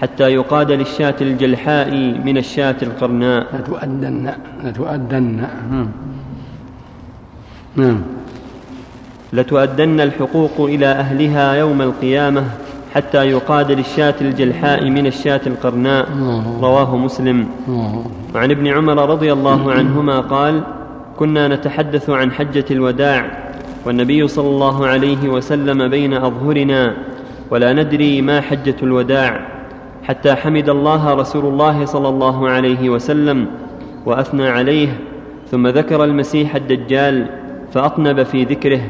حتى 0.00 0.28
يقاد 0.28 0.72
للشاة 0.72 1.14
الجلحاء 1.20 1.94
من 2.24 2.38
الشاة 2.38 2.76
القرناء. 2.82 3.46
لتؤدن 3.54 4.32
لتؤدن 4.64 5.22
نعم. 5.22 5.88
نعم. 7.76 8.02
لتؤدن 9.32 10.00
الحقوق 10.00 10.60
إلى 10.60 10.86
أهلها 10.86 11.52
يوم 11.54 11.82
القيامة 11.82 12.44
حتى 12.94 13.24
يقاد 13.30 13.72
للشاة 13.72 14.14
الجلحاء 14.20 14.90
من 14.90 15.06
الشاة 15.06 15.40
القرناء. 15.46 16.08
رواه 16.62 16.96
مسلم. 16.96 17.46
وعن 18.34 18.50
ابن 18.50 18.66
عمر 18.66 19.10
رضي 19.10 19.32
الله 19.32 19.72
عنهما 19.72 20.20
قال 20.20 20.62
كنا 21.18 21.48
نتحدث 21.48 22.10
عن 22.10 22.32
حجة 22.32 22.64
الوداع 22.70 23.38
والنبي 23.86 24.28
صلى 24.28 24.48
الله 24.48 24.86
عليه 24.86 25.28
وسلم 25.28 25.88
بين 25.88 26.12
أظهرنا 26.14 26.94
ولا 27.50 27.72
ندري 27.72 28.22
ما 28.22 28.40
حجة 28.40 28.76
الوداع 28.82 29.40
حتى 30.02 30.34
حمد 30.34 30.68
الله 30.68 31.14
رسول 31.14 31.44
الله 31.44 31.84
صلى 31.84 32.08
الله 32.08 32.48
عليه 32.48 32.90
وسلم 32.90 33.46
وأثنى 34.06 34.48
عليه 34.48 34.88
ثم 35.50 35.66
ذكر 35.66 36.04
المسيح 36.04 36.54
الدجال 36.54 37.26
فأطنب 37.72 38.22
في 38.22 38.44
ذكره 38.44 38.80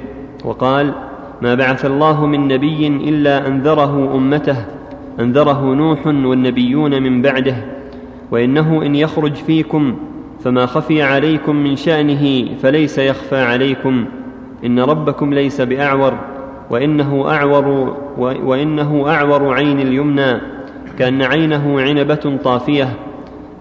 وقال 0.44 0.94
ما 1.44 1.54
بعث 1.54 1.84
الله 1.84 2.26
من 2.26 2.48
نبي 2.48 2.86
إلا 2.86 3.46
أنذره 3.46 4.16
أمته 4.16 4.56
أنذره 5.20 5.74
نوح 5.74 6.06
والنبيون 6.06 7.02
من 7.02 7.22
بعده 7.22 7.56
وإنه 8.30 8.82
إن 8.86 8.94
يخرج 8.94 9.34
فيكم 9.34 9.96
فما 10.44 10.66
خفي 10.66 11.02
عليكم 11.02 11.56
من 11.56 11.76
شأنه 11.76 12.48
فليس 12.62 12.98
يخفى 12.98 13.36
عليكم 13.36 14.04
إن 14.64 14.80
ربكم 14.80 15.34
ليس 15.34 15.60
بأعور 15.60 16.14
وإنه 16.70 17.24
أعور 17.28 17.96
وإنه 18.18 19.04
أعور 19.08 19.54
عين 19.54 19.80
اليمنى 19.80 20.40
كأن 20.98 21.22
عينه 21.22 21.80
عنبة 21.80 22.38
طافية 22.44 22.88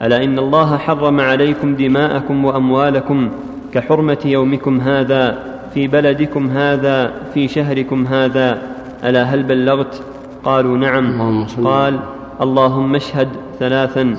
ألا 0.01 0.23
إن 0.23 0.39
الله 0.39 0.77
حرم 0.77 1.19
عليكم 1.19 1.75
دماءكم 1.75 2.45
وأموالكم 2.45 3.29
كحرمة 3.73 4.17
يومكم 4.25 4.79
هذا؟ 4.79 5.52
في 5.73 5.87
بلدكم 5.87 6.49
هذا 6.49 7.11
في 7.33 7.47
شهركم 7.47 8.07
هذا 8.07 8.61
ألا 9.03 9.23
هل 9.23 9.43
بلغت؟ 9.43 10.03
قالوا 10.43 10.77
نعم. 10.77 11.45
قال 11.63 11.99
اللهم 12.41 12.95
اشهد 12.95 13.29
ثلاثا. 13.59 14.15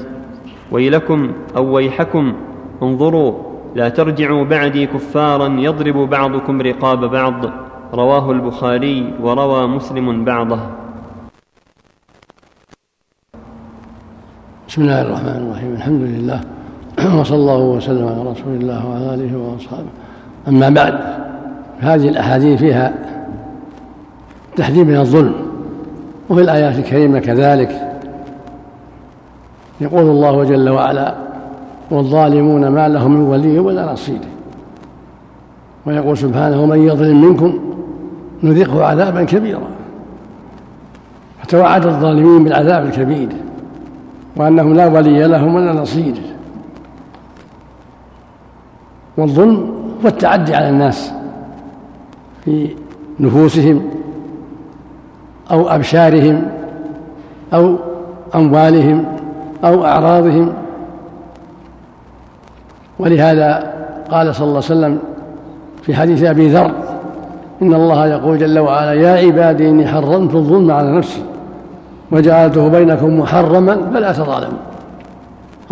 ويلكم 0.73 1.33
أو 1.57 1.75
ويحكم 1.75 2.35
انظروا 2.83 3.33
لا 3.75 3.88
ترجعوا 3.88 4.45
بعدي 4.45 4.87
كفارا 4.87 5.49
يضرب 5.49 5.97
بعضكم 6.11 6.61
رقاب 6.61 7.11
بعض. 7.11 7.45
رواه 7.93 8.31
البخاري 8.31 9.14
وروى 9.23 9.67
مسلم 9.67 10.25
بعضه. 10.25 10.59
بسم 14.69 14.83
الله 14.83 15.03
الرحمن 15.03 15.47
الرحيم. 15.47 15.73
الحمد 15.73 16.03
لله. 16.03 16.40
وصلى 17.21 17.37
الله 17.37 17.59
وسلم 17.59 18.07
على 18.09 18.31
رسول 18.31 18.55
الله 18.61 18.87
وعلى 18.87 19.14
آله 19.14 19.38
وأصحابه. 19.38 19.88
أما 20.49 20.69
بعد 20.69 21.24
هذه 21.81 22.09
الأحاديث 22.09 22.59
فيها 22.59 22.95
تحذير 24.57 24.85
من 24.85 24.97
الظلم 24.97 25.35
وفي 26.31 26.41
الآيات 26.41 26.79
الكريمة 26.79 27.19
كذلك. 27.19 28.01
يقول 29.81 30.03
الله 30.03 30.45
جل 30.45 30.69
وعلا 30.69 31.15
والظالمون 31.91 32.69
ما 32.69 32.89
لهم 32.89 33.13
من 33.13 33.21
ولي 33.21 33.59
ولا 33.59 33.93
نصير. 33.93 34.21
ويقول 35.87 36.19
سبحانه 36.19 36.63
ومن 36.63 36.79
يظلم 36.79 37.21
منكم 37.21 37.59
نذقه 38.43 38.85
عذابا 38.85 39.25
كبيرا. 39.25 39.69
فتوعد 41.43 41.87
الظالمين 41.87 42.45
بالعذاب 42.45 42.87
الكبير 42.87 43.29
وأنهم 44.37 44.75
لا 44.75 44.87
ولي 44.87 45.27
لهم 45.27 45.55
ولا 45.55 45.73
نصير. 45.73 46.15
والظلم 49.17 49.75
هو 50.05 50.09
التعدي 50.09 50.55
على 50.55 50.69
الناس. 50.69 51.13
في 52.45 52.69
نفوسهم 53.21 53.83
أو 55.51 55.69
أبشارهم 55.69 56.43
أو 57.55 57.77
أموالهم 58.35 59.05
أو 59.65 59.85
أعراضهم. 59.85 60.53
ولهذا 62.99 63.73
قال 64.11 64.35
صلى 64.35 64.45
الله 64.45 64.57
عليه 64.57 64.67
وسلم 64.67 64.99
في 65.83 65.95
حديث 65.95 66.23
أبي 66.23 66.49
ذر 66.49 66.71
إن 67.63 67.75
الله 67.75 68.07
يقول 68.07 68.39
جل 68.39 68.59
وعلا 68.59 68.93
يا 68.93 69.27
عبادي 69.27 69.71
إني 69.71 69.87
حرمت 69.87 70.35
الظلم 70.35 70.71
على 70.71 70.93
نفسي 70.93 71.23
وجعلته 72.11 72.69
بينكم 72.69 73.19
محرما 73.21 73.91
فلا 73.95 74.13
تظالموا. 74.13 74.59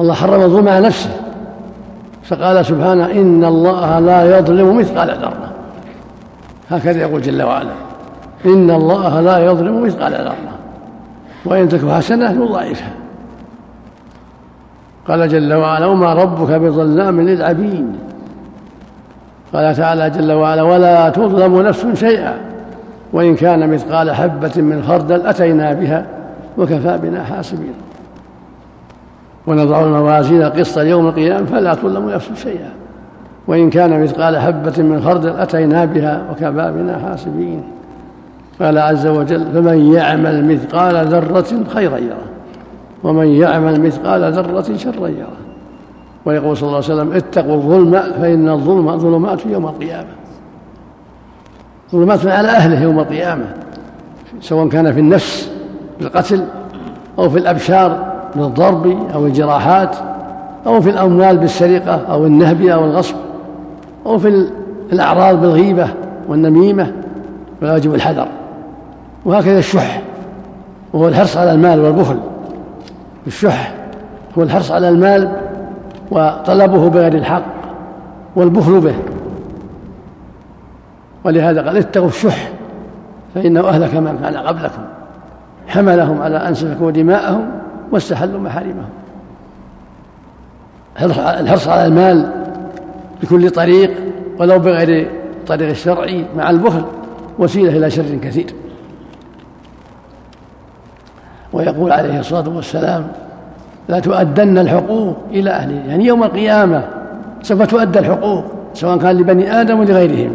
الله 0.01 0.15
حرم 0.15 0.41
الظلم 0.41 0.69
على 0.69 0.87
نفسه. 0.87 1.11
فقال 2.25 2.67
سبحانه 2.67 3.07
إن 3.07 3.45
الله 3.45 3.99
لا 3.99 4.39
يظلم 4.39 4.77
مثقال 4.79 5.09
ذرة. 5.09 5.52
هكذا 6.73 7.01
يقول 7.01 7.23
جل 7.23 7.43
وعلا. 7.43 7.71
إن 8.47 8.71
الله 8.71 9.21
لا 9.21 9.39
يظلم 9.39 9.83
مثقال 9.83 10.13
ذرة. 10.13 10.35
وإن 11.45 11.69
تك 11.69 11.89
حسنة 11.89 12.45
يضاعفها. 12.45 12.93
قال 15.09 15.29
جل 15.29 15.53
وعلا 15.53 15.87
وما 15.87 16.15
ربك 16.15 16.51
بظلام 16.51 17.21
للعبيد. 17.21 17.93
قال 19.55 19.77
تعالى 19.77 20.11
جل 20.11 20.33
وعلا 20.33 20.63
ولا 20.63 21.09
تظلم 21.09 21.63
نفس 21.63 21.87
شيئا. 21.95 22.35
وإن 23.13 23.35
كان 23.35 23.71
مثقال 23.71 24.11
حبة 24.11 24.53
من 24.57 24.85
خردل 24.89 25.27
أتينا 25.27 25.73
بها 25.73 26.07
وكفى 26.59 26.99
بنا 27.03 27.25
حاسبين. 27.25 27.75
ونضع 29.47 29.81
الموازين 29.81 30.43
قسط 30.43 30.79
يوم 30.79 31.09
القيامة 31.09 31.47
فلا 31.47 31.75
تظلم 31.75 32.11
نفس 32.11 32.31
شيئا. 32.43 32.71
وإن 33.47 33.71
كان 33.71 34.03
مثقال 34.03 34.39
حبة 34.39 34.83
من 34.83 35.03
خردل 35.05 35.37
أتينا 35.37 35.85
بها 35.85 36.23
وكفى 36.31 36.73
بنا 36.77 36.99
حاسبين. 36.99 37.63
قال 38.61 38.79
عز 38.79 39.07
وجل 39.07 39.47
فمن 39.55 39.93
يعمل 39.93 40.55
مثقال 40.55 41.07
ذرة 41.07 41.65
خيرا 41.69 41.99
يره 41.99 42.27
ومن 43.05 43.27
يعمل 43.27 43.81
مثقال 43.81 44.33
ذرة 44.33 44.77
شرا 44.77 45.09
يره. 45.09 45.37
ويقول 46.25 46.57
صلى 46.57 46.67
الله 46.67 46.83
عليه 46.85 46.95
وسلم 46.95 47.13
اتقوا 47.13 47.55
الظلم 47.55 48.03
فإن 48.21 48.49
الظلم 48.49 48.99
ظلمات 48.99 49.47
يوم 49.47 49.67
القيامة. 49.67 50.09
ظلمات 51.93 52.27
على 52.27 52.49
أهله 52.49 52.83
يوم 52.83 52.99
القيامة 52.99 53.45
سواء 54.41 54.69
كان 54.69 54.93
في 54.93 55.01
النفس 55.01 55.51
بالقتل 56.01 56.45
أو 57.19 57.31
في 57.31 57.39
الأبشار 57.39 58.13
بالضرب 58.37 59.11
أو 59.15 59.27
الجراحات 59.27 59.97
أو 60.67 60.81
في 60.81 60.91
الأموال 60.91 61.37
بالسرقة 61.39 62.01
أو 62.11 62.27
النهب 62.27 62.63
أو 62.63 62.85
الغصب. 62.85 63.15
أو 64.07 64.19
في 64.19 64.49
الأعراض 64.93 65.41
بالغيبة 65.41 65.89
والنميمة 66.29 66.93
ويجب 67.63 67.95
الحذر. 67.95 68.29
وهكذا 69.25 69.59
الشح 69.59 70.03
وهو 70.93 71.09
الحرص 71.09 71.37
على 71.37 71.53
المال 71.53 71.81
والبخل. 71.81 72.19
الشح 73.27 73.75
هو 74.39 74.43
الحرص 74.43 74.71
على 74.71 74.89
المال 74.89 75.33
وطلبه 76.11 76.91
بغير 76.91 77.15
الحق 77.15 77.45
والبخل 78.37 78.81
به. 78.81 78.95
ولهذا 81.25 81.67
قال 81.67 81.77
اتقوا 81.77 82.09
الشح 82.09 82.51
فإنه 83.35 83.69
أهلك 83.69 83.95
من 83.95 84.19
كان 84.23 84.37
قبلكم. 84.37 84.83
حملهم 85.67 86.23
على 86.23 86.37
أن 86.37 86.55
سفكوا 86.55 86.91
دماءهم 86.91 87.51
واستحلوا 87.93 88.41
محارمهم. 88.41 88.89
الحرص 91.41 91.69
على 91.69 91.87
المال 91.87 92.42
بكل 93.23 93.51
طريق 93.51 93.91
ولو 94.39 94.59
بغير 94.59 95.09
الطريق 95.41 95.69
الشرعي 95.69 96.25
مع 96.37 96.51
البخل 96.51 96.85
وسيلة 97.39 97.77
إلى 97.77 97.91
شر 97.91 98.19
كثير. 98.23 98.47
ويقول 101.53 101.93
عليه 101.93 102.21
الصلاة 102.21 102.49
والسلام 102.49 103.07
لا 103.89 104.01
تؤدن 104.01 104.59
الحقوق 104.59 105.17
إلى 105.31 105.51
أهله 105.51 105.89
يعني 105.89 106.07
يوم 106.07 106.25
القيامة 106.25 106.85
سوف 107.43 107.63
تؤدى 107.63 107.99
الحقوق 107.99 108.45
سواء 108.75 108.99
كان 108.99 109.17
لبني 109.17 109.61
آدم 109.61 109.81
ولغيرهم 109.81 110.35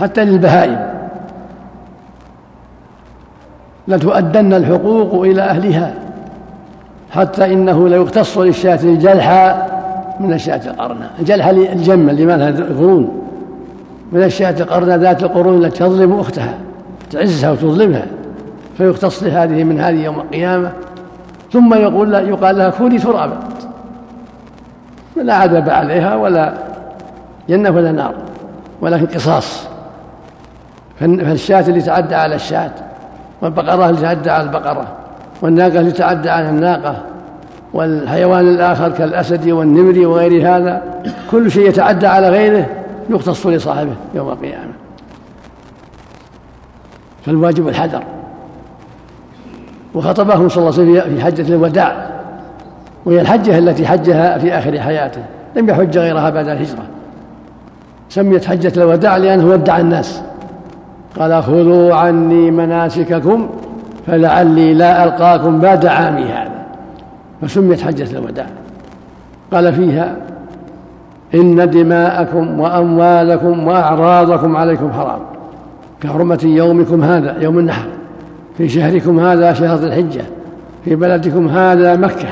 حتى 0.00 0.24
للبهائم. 0.24 0.94
لتؤدن 3.88 4.52
الحقوق 4.52 5.24
إلى 5.24 5.42
أهلها 5.42 5.94
حتى 7.10 7.52
إنه 7.52 7.88
ليقتص 7.88 8.38
للشاة 8.38 8.78
الجلحى 8.82 9.63
من 10.20 10.32
الشاة 10.32 10.60
القرنى 10.66 11.06
الجلحى 11.18 11.50
الجمة 11.50 12.12
اللي 12.12 12.26
ما 12.26 12.36
لها 12.36 12.50
قرون 12.50 13.20
من 14.12 14.22
الشاة 14.22 14.54
القرنى 14.60 14.96
ذات 14.96 15.22
القرون 15.22 15.64
التي 15.64 15.78
تظلم 15.78 16.20
أختها 16.20 16.54
تعزها 17.10 17.50
وتظلمها. 17.50 18.06
فيقتص 18.78 19.22
لهذه 19.22 19.64
من 19.64 19.80
هذه 19.80 20.04
يوم 20.04 20.20
القيامة. 20.20 20.72
ثم 21.52 21.74
يقول 21.74 22.14
يقال 22.14 22.58
لها 22.58 22.70
كوني 22.70 22.98
ترابا. 22.98 23.38
لا 25.16 25.34
عذاب 25.34 25.70
عليها 25.70 26.16
ولا 26.16 26.54
جنة 27.48 27.70
ولا 27.70 27.92
نار 27.92 28.14
ولكن 28.80 29.06
قصاص. 29.06 29.66
فالشاة 31.00 31.64
اللي 31.68 31.82
تعدى 31.82 32.14
على 32.14 32.34
الشاة 32.34 32.70
والبقرة 33.42 33.90
اللي 33.90 34.00
تعدى 34.00 34.30
على 34.30 34.42
البقرة 34.42 34.86
والناقة 35.42 35.80
اللي 35.80 35.92
تعدى 35.92 36.30
على 36.30 36.48
الناقة. 36.48 36.96
والحيوان 37.74 38.48
الآخر 38.48 38.88
كالأسد 38.88 39.48
والنمر 39.48 40.06
وغير 40.06 40.48
هذا 40.48 40.82
كل 41.30 41.50
شيء 41.50 41.68
يتعدى 41.68 42.06
على 42.06 42.28
غيره 42.28 42.66
يختص 43.10 43.46
لصاحبه 43.46 43.94
يوم 44.14 44.28
القيامة. 44.28 44.72
فالواجب 47.26 47.68
الحذر. 47.68 48.02
وخطبهم 49.94 50.48
صلى 50.48 50.68
الله 50.68 50.80
عليه 50.80 51.02
وسلم 51.02 51.16
في 51.16 51.24
حجة 51.24 51.54
الوداع 51.54 52.10
وهي 53.04 53.20
الحجة 53.20 53.58
التي 53.58 53.86
حجها 53.86 54.38
في 54.38 54.58
آخر 54.58 54.80
حياته 54.80 55.22
لم 55.56 55.68
يحج 55.68 55.98
غيرها 55.98 56.30
بعد 56.30 56.48
الهجرة. 56.48 56.82
سميت 58.08 58.44
حجة 58.44 58.72
الوداع 58.76 59.16
لأنه 59.16 59.46
ودع 59.46 59.78
الناس. 59.78 60.22
قال 61.18 61.42
خذوا 61.42 61.94
عني 61.94 62.50
مناسككم 62.50 63.48
فلعلي 64.06 64.74
لا 64.74 65.04
ألقاكم 65.04 65.60
بعد 65.60 65.86
عامي 65.86 66.24
هذا. 66.24 66.53
فسميت 67.42 67.80
حجة 67.80 68.18
الوداع. 68.18 68.46
قال 69.52 69.72
فيها 69.72 70.16
إن 71.34 71.70
دماءكم 71.70 72.60
وأموالكم 72.60 73.66
وأعراضكم 73.66 74.56
عليكم 74.56 74.92
حرام. 74.92 75.20
كحرمة 76.00 76.40
يومكم 76.44 77.04
هذا 77.04 77.42
يوم 77.42 77.58
النحر. 77.58 77.86
في 78.58 78.68
شهركم 78.68 79.20
هذا 79.20 79.52
شهر 79.52 79.78
الحجة. 79.78 80.24
في 80.84 80.94
بلدكم 80.94 81.48
هذا 81.48 81.96
مكة. 81.96 82.28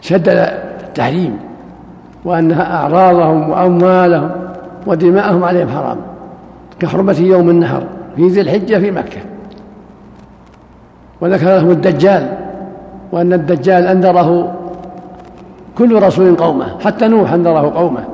شدد 0.00 0.28
التحريم. 0.82 1.38
وأنها 2.24 2.76
أعراضهم 2.76 3.50
وأموالهم 3.50 4.30
ودماءهم 4.86 5.44
عليهم 5.44 5.68
حرام. 5.68 5.96
كحرمة 6.80 7.16
يوم 7.20 7.50
النهر 7.50 7.82
في 8.16 8.28
ذي 8.28 8.40
الحجة 8.40 8.78
في 8.78 8.90
مكة. 8.90 9.20
وذكر 11.20 11.46
لهم 11.46 11.70
الدجال. 11.70 12.39
وأن 13.12 13.32
الدجال 13.32 13.86
أنذره 13.86 14.54
كل 15.78 16.02
رسول 16.02 16.36
قومه 16.36 16.78
حتى 16.78 17.08
نوح 17.08 17.32
أنذره 17.32 17.72
قومه. 17.74 18.04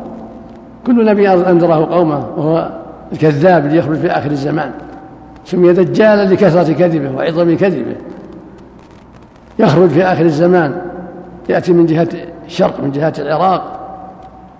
كل 0.87 1.05
نبي 1.05 1.29
أنذره 1.29 1.95
قومه 1.95 2.27
وهو 2.37 2.71
الكذاب 3.13 3.67
اللي 3.67 3.79
يخرج 3.79 3.97
في 3.97 4.11
آخر 4.11 4.31
الزمان. 4.31 4.71
سمي 5.45 5.73
دجالا 5.73 6.35
لكثرة 6.35 6.73
كذبه 6.73 7.17
وعظم 7.17 7.57
كذبه. 7.57 7.97
يخرج 9.59 9.89
في 9.89 10.05
آخر 10.05 10.25
الزمان 10.25 10.77
يأتي 11.49 11.73
من 11.73 11.87
جهة 11.87 12.09
الشرق 12.47 12.81
من 12.81 12.93
جهة 12.93 13.13
العراق 13.19 13.81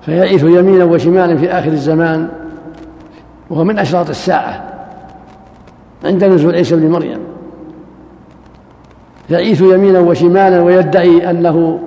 فيعيث 0.03 0.43
يمينا 0.43 0.85
وشمالا 0.85 1.37
في 1.37 1.51
آخر 1.51 1.69
الزمان 1.69 2.29
وهو 3.51 3.65
من 3.65 3.79
أشراط 3.79 4.09
الساعة 4.09 4.65
عند 6.05 6.25
نزول 6.25 6.55
عيسى 6.55 6.77
بن 6.77 6.91
مريم. 6.91 7.19
يعيث 9.31 9.61
يمينا 9.61 10.01
وشمالا 10.01 10.63
ويدعي 10.63 11.31
أنه 11.31 11.79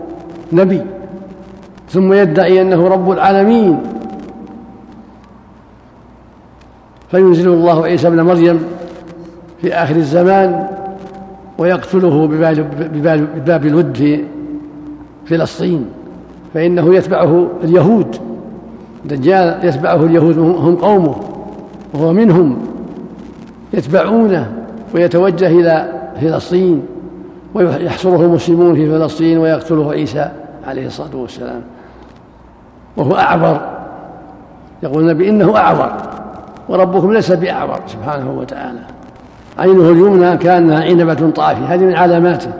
نبي 0.53 0.81
ثم 1.89 2.13
يدعي 2.13 2.61
أنه 2.61 2.87
رب 2.87 3.11
العالمين. 3.11 3.79
فينزل 7.11 7.49
الله 7.49 7.83
عيسى 7.83 8.09
بن 8.09 8.21
مريم 8.21 8.59
في 9.61 9.73
آخر 9.73 9.95
الزمان 9.95 10.67
ويقتله 11.57 12.27
بباب 12.27 13.65
الود 13.65 13.97
في 13.97 14.23
فلسطين 15.25 15.85
فإنه 16.53 16.95
يتبعه 16.95 17.47
اليهود. 17.63 18.15
الدجال 19.05 19.59
يتبعه 19.63 20.05
اليهود 20.05 20.37
هم 20.37 20.75
قومه 20.75 21.15
وهو 21.93 22.13
منهم 22.13 22.57
يتبعونه 23.73 24.51
ويتوجه 24.95 25.47
إلى 25.47 25.93
فلسطين. 26.21 26.81
ويحصره 27.53 28.21
المسلمون 28.21 28.75
في 28.75 28.91
فلسطين 28.91 29.37
ويقتله 29.37 29.91
عيسى 29.91 30.29
عليه 30.67 30.87
الصلاة 30.87 31.15
والسلام. 31.15 31.61
وهو 32.97 33.15
أعبر 33.15 33.61
يقول 34.83 35.03
النبي 35.03 35.29
إنه 35.29 35.57
أعبر 35.57 35.91
وربكم 36.69 37.13
ليس 37.13 37.31
بأعبر 37.31 37.79
سبحانه 37.87 38.31
وتعالى. 38.31 38.79
عينه 39.59 39.89
اليمنى 39.89 40.37
كأنها 40.37 40.83
عنبة 40.83 41.29
طافية 41.29 41.73
هذه 41.73 41.79
من 41.79 41.95
علاماته. 41.95 42.51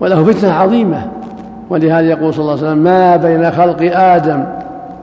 وله 0.00 0.24
فتنة 0.24 0.52
عظيمة. 0.52 1.08
ولهذا 1.70 2.06
يقول 2.08 2.34
صلى 2.34 2.42
الله 2.42 2.52
عليه 2.52 2.62
وسلم 2.62 2.78
ما 2.78 3.16
بين 3.16 3.50
خلق 3.50 3.98
آدم 4.00 4.44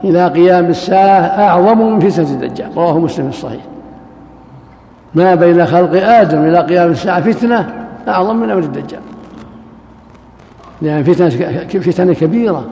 إلى 0.04 0.28
قيام 0.28 0.66
الساعة 0.66 1.20
أعظم 1.20 1.78
من 1.78 2.00
فتنة 2.00 2.30
الدجال. 2.30 2.68
رواه 2.76 2.98
مسلم 2.98 3.30
في 3.30 3.36
الصحيح. 3.36 3.62
ما 5.14 5.34
بين 5.34 5.66
خلق 5.66 6.06
آدم 6.06 6.38
إلى 6.38 6.58
قيام 6.58 6.90
الساعة 6.90 7.20
فتنة 7.20 7.68
أعظم 8.08 8.36
من 8.36 8.50
أمر 8.50 8.62
الدجال. 8.62 9.00
لأن 10.82 11.04
فتنة 11.80 12.12
كبيرة. 12.12 12.64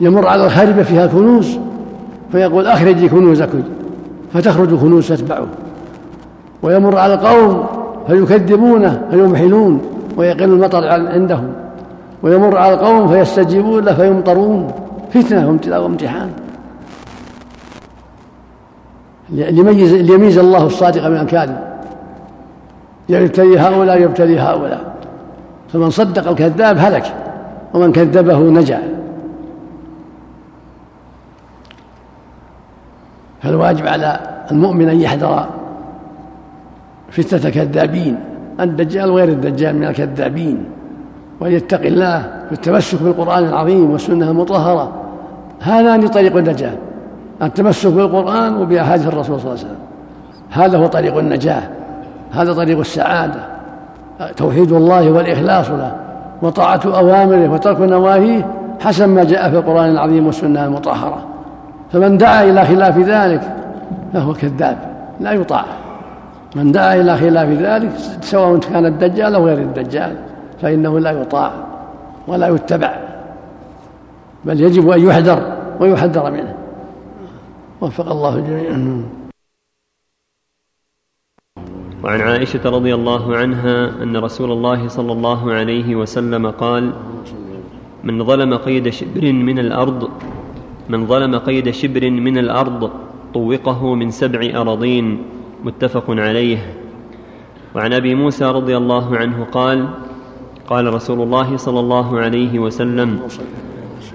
يمر 0.00 0.26
على 0.26 0.46
الخاربة 0.46 0.82
فيها 0.82 1.06
كنوز 1.06 1.58
فيقول 2.32 2.66
أخرجي 2.66 3.08
كنوزك 3.08 3.50
فتخرج 4.32 4.74
كنوز 4.74 5.08
تتبعه. 5.08 5.46
ويمر 6.62 6.98
على 6.98 7.14
القوم 7.14 7.66
فيكذبونه 8.06 9.08
فيمحلون 9.10 9.82
ويقل 10.16 10.44
المطر 10.44 10.88
عندهم. 10.88 11.52
ويمر 12.22 12.56
على 12.56 12.74
القوم 12.74 13.08
فيستجيبون 13.08 13.84
له 13.84 13.94
فيمطرون. 13.94 14.72
فتنة 15.14 15.58
وامتحان. 15.66 16.30
ليميز 19.30 19.94
ليميز 19.94 20.38
الله 20.38 20.66
الصادق 20.66 21.08
من 21.08 21.16
الكاذب 21.16 21.67
يبتلي 23.08 23.58
هؤلاء 23.58 24.02
يبتلي 24.02 24.40
هؤلاء. 24.40 24.94
فمن 25.72 25.90
صدق 25.90 26.28
الكذاب 26.28 26.78
هلك 26.78 27.14
ومن 27.74 27.92
كذبه 27.92 28.38
نجا. 28.38 28.82
فالواجب 33.42 33.86
على 33.86 34.20
المؤمن 34.50 34.88
أن 34.88 35.00
يحذر 35.00 35.46
فتنة 37.10 37.50
كذابين 37.50 38.18
الدجال 38.60 39.10
وغير 39.10 39.28
الدجال 39.28 39.76
من 39.76 39.84
الكذابين 39.84 40.64
وليتق 41.40 41.80
الله 41.80 42.18
في 42.46 42.52
التمسك 42.52 43.02
بالقرآن 43.02 43.44
العظيم 43.44 43.90
والسنة 43.90 44.30
المطهرة. 44.30 44.92
هذان 45.60 46.08
طريق 46.08 46.36
النجاة 46.36 46.72
التمسك 47.42 47.90
بالقرآن 47.90 48.56
وبأحاديث 48.56 49.06
الرسول 49.06 49.40
صلى 49.40 49.50
الله 49.50 49.58
عليه 49.58 49.68
وسلم. 49.68 49.78
هذا 50.50 50.78
هو 50.78 50.86
طريق 50.86 51.16
النجاة. 51.16 51.62
هذا 52.32 52.52
طريق 52.52 52.78
السعادة. 52.78 53.40
توحيد 54.36 54.72
الله 54.72 55.10
والإخلاص 55.10 55.70
له 55.70 55.96
وطاعة 56.42 56.80
أوامره 56.86 57.52
وترك 57.52 57.80
نواهيه 57.80 58.46
حسب 58.80 59.08
ما 59.08 59.24
جاء 59.24 59.50
في 59.50 59.56
القرآن 59.58 59.90
العظيم 59.90 60.26
والسنة 60.26 60.64
المطهرة. 60.64 61.18
فمن 61.92 62.18
دعا 62.18 62.44
إلى 62.44 62.64
خلاف 62.64 62.98
ذلك 62.98 63.42
فهو 64.12 64.32
كذاب 64.32 64.78
لا 65.20 65.32
يطاع. 65.32 65.64
من 66.56 66.72
دعا 66.72 66.94
إلى 66.94 67.16
خلاف 67.16 67.48
ذلك 67.48 67.90
سواء 68.20 68.58
كان 68.58 68.86
الدجال 68.86 69.34
أو 69.34 69.46
غير 69.46 69.58
الدجال 69.58 70.16
فإنه 70.62 70.98
لا 70.98 71.10
يطاع 71.10 71.50
ولا 72.28 72.48
يتبع 72.48 72.92
بل 74.44 74.60
يجب 74.60 74.90
أن 74.90 75.00
يحذر 75.00 75.42
ويحذر 75.80 76.30
منه. 76.30 76.54
وفق 77.80 78.10
الله 78.10 78.34
الجميع 78.34 78.98
وعن 82.04 82.20
عائشة 82.20 82.70
رضي 82.70 82.94
الله 82.94 83.36
عنها 83.36 84.02
أن 84.02 84.16
رسول 84.16 84.52
الله 84.52 84.88
صلى 84.88 85.12
الله 85.12 85.52
عليه 85.52 85.96
وسلم 85.96 86.46
قال 86.50 86.92
من 88.04 88.24
ظلم 88.24 88.54
قيد 88.54 88.88
شبر 88.88 89.32
من 89.32 89.58
الأرض 89.58 90.08
من 90.88 91.06
ظلم 91.06 91.36
قيد 91.36 91.70
شبر 91.70 92.10
من 92.10 92.38
الأرض 92.38 92.90
طوقه 93.34 93.94
من 93.94 94.10
سبع 94.10 94.60
أراضين. 94.60 95.18
متفق 95.64 96.04
عليه. 96.10 96.58
وعن 97.74 97.92
أبي 97.92 98.14
موسى 98.14 98.44
رضي 98.44 98.76
الله 98.76 99.16
عنه 99.16 99.44
قال 99.52 99.88
قال 100.68 100.94
رسول 100.94 101.20
الله 101.20 101.56
صلى 101.56 101.80
الله 101.80 102.18
عليه 102.18 102.58
وسلم 102.58 103.20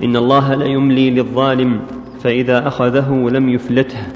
إن 0.03 0.15
الله 0.15 0.55
ليملي 0.55 1.09
للظالم 1.09 1.79
فإذا 2.19 2.67
أخذه 2.67 3.09
لم 3.29 3.49
يفلته. 3.49 4.07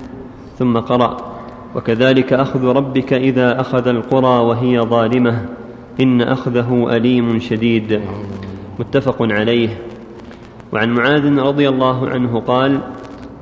ثم 0.57 0.77
قرأ 0.77 1.36
وكذلك 1.77 2.33
أخذ 2.33 2.65
ربك 2.65 3.13
إذا 3.13 3.61
أخذ 3.61 3.87
القرى 3.87 4.45
وهي 4.45 4.79
ظالمة. 4.79 5.45
إن 6.01 6.21
أخذه 6.21 6.95
أليم 6.95 7.39
شديد. 7.39 8.01
متفق 8.79 9.17
عليه. 9.21 9.69
وعن 10.73 10.93
معاذ 10.93 11.39
رضي 11.39 11.69
الله 11.69 12.09
عنه 12.09 12.39
قال 12.39 12.79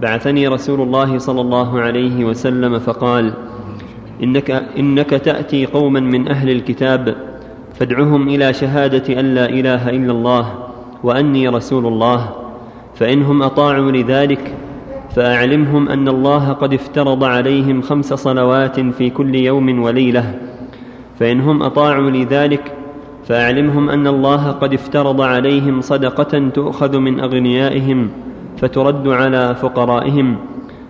بعثني 0.01 0.47
رسول 0.47 0.81
الله 0.81 1.17
صلى 1.17 1.41
الله 1.41 1.81
عليه 1.81 2.25
وسلم 2.25 2.79
فقال 2.79 3.33
إنك, 4.23 4.51
إنك 4.51 5.09
تأتي 5.09 5.65
قوما 5.65 5.99
من 5.99 6.27
أهل 6.27 6.49
الكتاب 6.49 7.15
فادعهم 7.73 8.27
إلى 8.27 8.53
شهادة 8.53 9.19
أن 9.19 9.35
لا 9.35 9.49
إله 9.49 9.89
إلا 9.89 10.11
الله 10.11 10.53
وأني 11.03 11.47
رسول 11.47 11.85
الله 11.85 12.29
فإنهم 12.95 13.43
أطاعوا 13.43 13.91
لذلك 13.91 14.53
فأعلمهم 15.15 15.89
أن 15.89 16.07
الله 16.07 16.51
قد 16.51 16.73
افترض 16.73 17.23
عليهم 17.23 17.81
خمس 17.81 18.13
صلوات 18.13 18.79
في 18.79 19.09
كل 19.09 19.35
يوم 19.35 19.81
وليلة 19.83 20.39
فإنهم 21.19 21.63
أطاعوا 21.63 22.09
لذلك 22.09 22.73
فأعلمهم 23.25 23.89
أن 23.89 24.07
الله 24.07 24.51
قد 24.51 24.73
افترض 24.73 25.21
عليهم 25.21 25.81
صدقة 25.81 26.49
تؤخذ 26.49 26.97
من 26.97 27.19
أغنيائهم 27.19 28.09
فترد 28.57 29.07
على 29.07 29.55
فقرائهم 29.55 30.35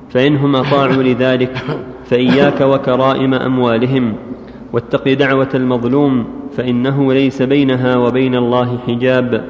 فإنهم 0.09 0.55
أطاعوا 0.55 1.03
لذلك 1.03 1.57
فإياك 2.05 2.61
وكرائم 2.61 3.33
أموالهم 3.33 4.13
واتق 4.73 5.13
دعوة 5.13 5.49
المظلوم 5.53 6.25
فإنه 6.57 7.13
ليس 7.13 7.41
بينها 7.41 7.97
وبين 7.97 8.35
الله 8.35 8.77
حجاب 8.87 9.45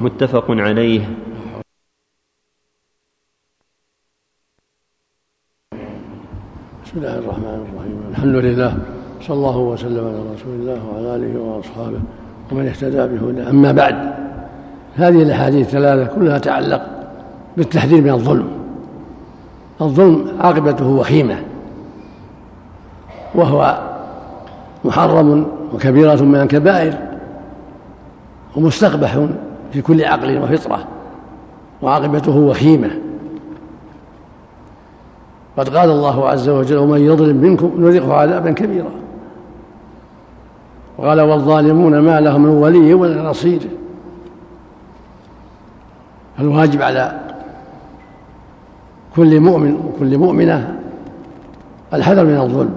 متفق 0.00 0.44
عليه. 0.50 1.00
بسم 6.88 6.98
الله 6.98 7.18
الرحمن 7.18 7.44
الرحيم. 7.44 8.00
الحمد 8.10 8.34
لله 8.34 8.74
صلى 9.20 9.36
الله 9.36 9.58
وسلم 9.58 10.06
على 10.06 10.18
رسول 10.34 10.54
الله 10.60 10.78
وعلى 10.92 11.16
آله 11.16 11.40
وأصحابه 11.40 12.00
ومن 12.52 12.66
اهتدى 12.66 12.96
بهداه. 12.96 13.50
أما 13.50 13.72
بعد 13.72 13.94
هذه 14.96 15.22
الأحاديث 15.22 15.66
الثلاثة 15.66 16.14
كلها 16.14 16.38
تعلق 16.38 16.86
بالتحذير 17.56 18.00
من 18.00 18.10
الظلم. 18.10 18.48
الظلم 19.80 20.28
عاقبته 20.40 20.86
وخيمة 20.86 21.36
وهو 23.34 23.78
محرم 24.84 25.46
وكبيرة 25.74 26.22
من 26.22 26.40
الكبائر 26.40 26.94
ومستقبح 28.56 29.26
في 29.72 29.82
كل 29.82 30.04
عقل 30.04 30.38
وفطرة 30.38 30.84
وعاقبته 31.82 32.36
وخيمة. 32.36 32.90
قد 35.58 35.76
قال 35.76 35.90
الله 35.90 36.28
عز 36.28 36.48
وجل 36.48 36.76
ومن 36.76 37.00
يظلم 37.00 37.36
منكم 37.36 37.72
نذقه 37.78 38.14
عذابا 38.14 38.50
كبيرا. 38.50 38.90
وقال 40.98 41.20
والظالمون 41.20 41.98
ما 41.98 42.20
لهم 42.20 42.42
من 42.42 42.50
ولي 42.50 42.94
ولا 42.94 43.22
نصير. 43.22 43.60
فالواجب 46.38 46.82
على 46.82 47.20
كل 49.16 49.40
مؤمن 49.40 49.74
وكل 49.74 50.18
مؤمنة 50.18 50.78
الحذر 51.94 52.24
من 52.24 52.36
الظلم 52.36 52.74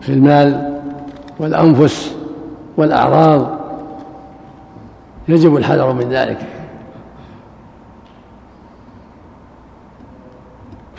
في 0.00 0.12
المال 0.12 0.80
والأنفس 1.38 2.16
والأعراض. 2.76 3.46
يجب 5.28 5.56
الحذر 5.56 5.92
من 5.92 6.08
ذلك. 6.08 6.59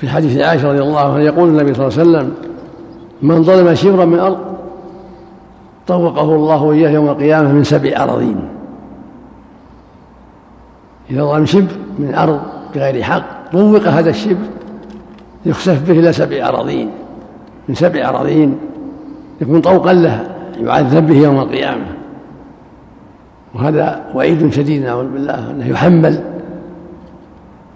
في 0.01 0.09
حديث 0.09 0.41
عائشة 0.41 0.69
رضي 0.69 0.81
الله 0.81 0.99
عنها 0.99 1.19
يقول 1.19 1.49
النبي 1.49 1.73
صلى 1.73 1.87
الله 1.87 1.99
عليه 1.99 2.09
وسلم 2.09 2.33
من 3.21 3.43
ظلم 3.43 3.75
شبرا 3.75 4.05
من 4.05 4.19
أرض 4.19 4.37
طوقه 5.87 6.35
الله 6.35 6.71
إياه 6.71 6.89
يوم 6.89 7.09
القيامة 7.09 7.51
من 7.51 7.63
سبع 7.63 8.03
أراضين. 8.03 8.49
إذا 11.09 11.23
ظلم 11.23 11.45
شبر 11.45 11.71
من 11.99 12.15
أرض 12.15 12.39
بغير 12.75 13.03
حق 13.03 13.51
طوق 13.51 13.87
هذا 13.87 14.09
الشبر 14.09 14.45
يخسف 15.45 15.87
به 15.87 15.99
إلى 15.99 16.13
سبع 16.13 16.47
أراضين. 16.47 16.89
من 17.69 17.75
سبع 17.75 18.09
أراضين 18.09 18.57
يكون 19.41 19.61
طوقا 19.61 19.93
له 19.93 20.27
يعذب 20.57 21.07
به 21.07 21.17
يوم 21.17 21.39
القيامة. 21.39 21.85
وهذا 23.55 24.01
وعيد 24.15 24.53
شديد 24.53 24.83
نعوذ 24.83 25.07
بالله 25.07 25.51
أنه 25.51 25.67
يحمل 25.67 26.23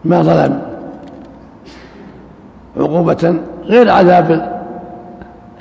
ما 0.05 0.21
ظلم. 0.21 0.74
عقوبة 2.77 3.35
غير 3.63 3.91
عذاب 3.91 4.55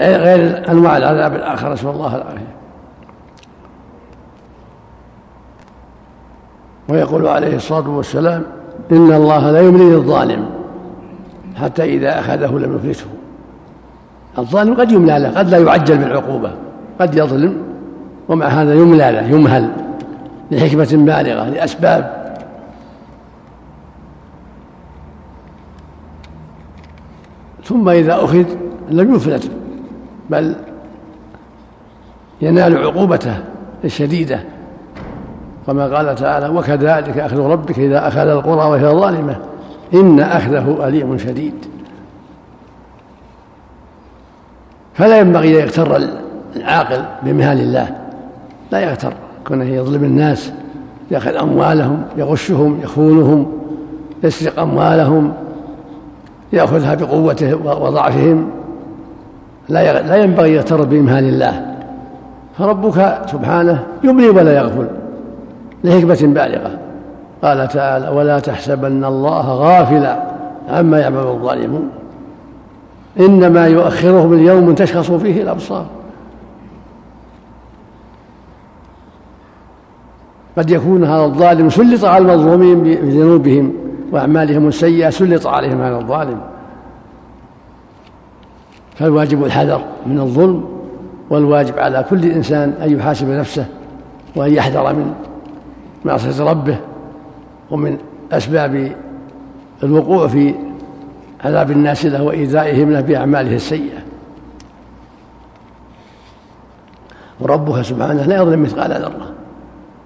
غير 0.00 0.70
أنواع 0.70 0.96
العذاب 0.96 1.34
الآخر 1.34 1.72
نسأل 1.72 1.88
الله 1.88 2.16
العافية. 2.16 2.54
ويقول 6.88 7.26
عليه 7.26 7.56
الصلاة 7.56 7.88
والسلام 7.88 8.42
إن 8.92 9.12
الله 9.12 9.50
لا 9.50 9.60
يملي 9.60 9.84
للظالم 9.84 10.44
حتى 11.56 11.84
إذا 11.84 12.20
أخذه 12.20 12.58
لم 12.58 12.76
يفلته 12.76 13.06
الظالم 14.38 14.74
قد 14.74 14.92
يملى 14.92 15.18
له 15.18 15.30
قد 15.38 15.50
لا 15.50 15.58
يعجل 15.58 15.98
بالعقوبة 15.98 16.50
قد 17.00 17.14
يظلم 17.14 17.56
ومع 18.28 18.46
هذا 18.46 18.74
يملى 18.74 19.12
له 19.12 19.22
يمهل 19.22 19.68
لحكمة 20.50 20.88
بالغة 20.92 21.48
لأسباب 21.48 22.23
ثم 27.64 27.88
إذا 27.88 28.24
أخذ 28.24 28.44
لم 28.90 29.14
يفلت 29.14 29.50
بل 30.30 30.54
ينال 32.42 32.76
عقوبته 32.78 33.36
الشديدة. 33.84 34.40
كما 35.66 35.96
قال 35.96 36.14
تعالى 36.14 36.48
وكذلك 36.48 37.18
أخذ 37.18 37.40
ربك 37.40 37.78
إذا 37.78 38.08
أخذ 38.08 38.28
القرى 38.28 38.70
وهي 38.70 38.86
ظالمة 38.86 39.36
إن 39.94 40.20
أخذه 40.20 40.88
أليم 40.88 41.18
شديد. 41.18 41.54
فلا 44.94 45.18
ينبغي 45.18 45.48
أن 45.48 45.66
يغتر 45.66 45.96
العاقل 46.56 47.04
بمهال 47.22 47.60
الله 47.60 47.96
لا 48.72 48.80
يغتر 48.80 49.12
كونه 49.46 49.64
يظلم 49.64 50.04
الناس 50.04 50.52
يأخذ 51.10 51.34
أموالهم 51.34 52.02
يغشهم 52.16 52.80
يخونهم 52.82 53.52
يسرق 54.24 54.60
أموالهم 54.60 55.32
يأخذها 56.54 56.94
بقوته 56.94 57.54
وضعفهم. 57.54 58.50
لا 59.68 60.02
لا 60.02 60.16
ينبغي 60.16 60.54
يغتر 60.54 60.84
بإمهال 60.84 61.24
الله. 61.24 61.74
فربك 62.58 63.18
سبحانه 63.26 63.84
يملي 64.04 64.28
ولا 64.28 64.56
يغفل 64.56 64.86
لحكمة 65.84 66.32
بالغة. 66.34 66.78
قال 67.42 67.68
تعالى 67.68 68.08
ولا 68.08 68.38
تحسبن 68.38 69.04
الله 69.04 69.52
غافلا 69.52 70.22
عما 70.70 71.00
يعمل 71.00 71.18
الظالمون. 71.18 71.88
إنما 73.20 73.66
يؤخرهم 73.66 74.32
اليوم 74.32 74.74
تشخص 74.74 75.10
فيه 75.10 75.42
الأبصار. 75.42 75.86
قد 80.58 80.70
يكون 80.70 81.04
هذا 81.04 81.24
الظالم 81.24 81.70
سلط 81.70 82.04
على 82.04 82.22
المظلومين 82.22 82.82
بذنوبهم. 82.82 83.72
وأعمالهم 84.14 84.68
السيئة 84.68 85.10
سلط 85.10 85.46
عليهم 85.46 85.80
هذا 85.80 85.96
الظالم. 85.96 86.40
فالواجب 88.96 89.44
الحذر 89.44 89.84
من 90.06 90.20
الظلم 90.20 90.64
والواجب 91.30 91.78
على 91.78 92.04
كل 92.10 92.24
إنسان 92.24 92.74
أن 92.82 92.98
يحاسب 92.98 93.28
نفسه 93.28 93.66
وأن 94.36 94.54
يحذر 94.54 94.92
من 94.92 95.14
معصية 96.04 96.44
ربه 96.44 96.76
ومن 97.70 97.98
أسباب 98.32 98.92
الوقوع 99.82 100.26
في 100.28 100.54
عذاب 101.44 101.70
الناس 101.70 102.06
له 102.06 102.22
وإيذائهم 102.22 102.92
له 102.92 103.00
بأعماله 103.00 103.56
السيئة. 103.56 103.98
وربك 107.40 107.82
سبحانه 107.82 108.22
لا 108.22 108.36
يظلم 108.36 108.62
مثقال 108.62 108.90
ذرة. 108.90 109.32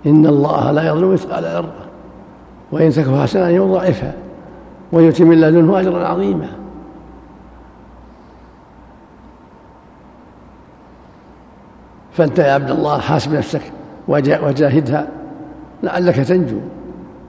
إن 0.06 0.26
الله 0.26 0.70
لا 0.70 0.88
يظلم 0.88 1.12
مثقال 1.12 1.44
ذرة. 1.44 1.87
وإن 2.72 2.90
تك 2.90 3.14
حسنة 3.22 3.48
يضاعفها 3.48 4.14
ويؤتي 4.92 5.24
من 5.24 5.40
لدنه 5.40 5.80
أجرا 5.80 6.06
عظيما. 6.06 6.48
فأنت 12.12 12.38
يا 12.38 12.52
عبد 12.52 12.70
الله 12.70 12.98
حاسب 12.98 13.34
نفسك 13.34 13.62
وجاهدها. 14.08 15.06
لعلك 15.82 16.16
تنجو 16.16 16.58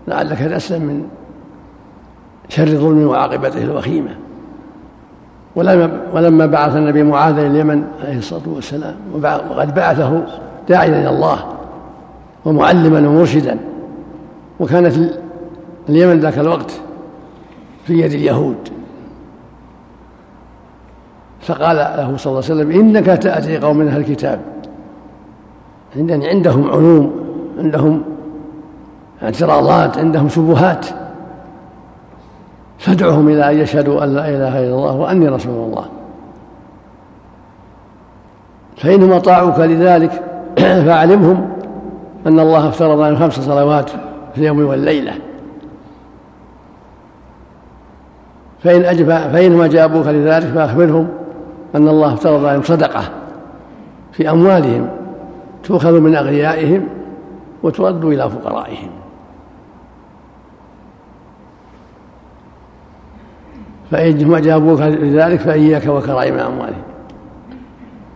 لعلك 0.08 0.40
تسلم 0.40 0.82
من 0.82 1.08
شر 2.50 2.68
الظلم 2.68 3.08
وعاقبته 3.08 3.64
الوخيمة. 3.64 4.12
ولما, 5.56 6.02
ولما 6.14 6.46
بعث 6.46 6.76
النبي 6.76 7.04
معاذ 7.04 7.38
إلى 7.38 7.48
اليمن 7.48 7.84
عليه 8.04 8.18
الصلاة 8.18 8.42
والسلام 8.48 8.96
وقد 9.50 9.76
بعثه 9.76 10.24
داعيا 10.70 11.02
إلى 11.02 11.10
الله 11.10 11.46
ومعلما 12.46 13.10
ومرشدا. 13.10 13.58
وكانت 14.60 15.20
اليمن 15.90 16.20
ذاك 16.20 16.40
الوقت 16.40 16.72
في 17.86 17.94
يد 17.94 18.12
اليهود. 18.12 18.70
فقال 21.42 21.76
له 21.76 22.18
صلى 22.18 22.32
الله 22.32 22.44
عليه 22.50 22.54
وسلم 22.54 22.72
إنك 22.72 23.06
تأتي 23.06 23.58
قوم 23.58 23.78
من 23.78 23.88
أهل 23.88 24.02
الكتاب. 24.02 24.40
عندهم 25.96 26.70
علوم 26.70 27.12
عندهم 27.60 28.04
اعتراضات 29.24 29.98
عندهم 29.98 30.30
شبهات. 30.30 30.86
فادعهم 32.78 33.30
إلى 33.30 33.52
أن 33.52 33.58
يشهدوا 33.58 34.04
أن 34.04 34.16
لا 34.16 34.30
إله 34.30 34.60
إلا 34.60 34.76
الله 34.76 34.96
وأني 34.96 35.28
رسول 35.28 35.70
الله. 35.70 35.86
فإنهم 38.78 39.12
أطاعوك 39.12 39.60
لذلك 39.60 40.24
فأعلمهم 40.58 41.50
أن 42.28 42.40
الله 42.40 42.68
افترض 42.68 43.02
عليهم 43.02 43.20
خمس 43.20 43.40
صلوات 43.40 43.90
في 44.34 44.38
اليوم 44.38 44.60
والليلة. 44.60 45.14
فإن 48.64 48.86
أجب 48.86 49.07
فإنهم 49.07 49.62
أجابوك 49.62 50.07
لذلك 50.07 50.47
فأخبرهم 50.47 51.07
أن 51.76 51.88
الله 51.88 52.14
افترض 52.14 52.45
عليهم 52.45 52.62
صدقة 52.62 53.03
في 54.12 54.30
أموالهم 54.30 54.89
تؤخذ 55.64 55.99
من 55.99 56.16
أغنيائهم 56.16 56.88
وترد 57.64 58.05
إلى 58.05 58.30
فقرائهم. 58.30 58.89
فإنهم 63.91 64.36
أجابوك 64.36 64.82
لذلك 64.82 65.39
فإياك 65.39 65.88
وكرائم 65.88 66.39
أموالهم. 66.39 66.82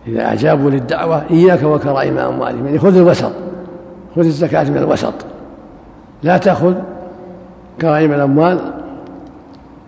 إذا 0.06 0.32
أجابوا 0.32 0.70
للدعوة 0.70 1.22
إياك 1.30 1.62
وكرائم 1.62 2.18
أموالهم 2.18 2.66
يعني 2.66 2.78
خذ 2.78 2.96
الوسط 2.96 3.32
خذ 4.16 4.24
الزكاة 4.24 4.70
من 4.70 4.76
الوسط. 4.76 5.14
لا 6.22 6.38
تأخذ 6.38 6.74
كرائم 7.80 8.12
الأموال 8.12 8.73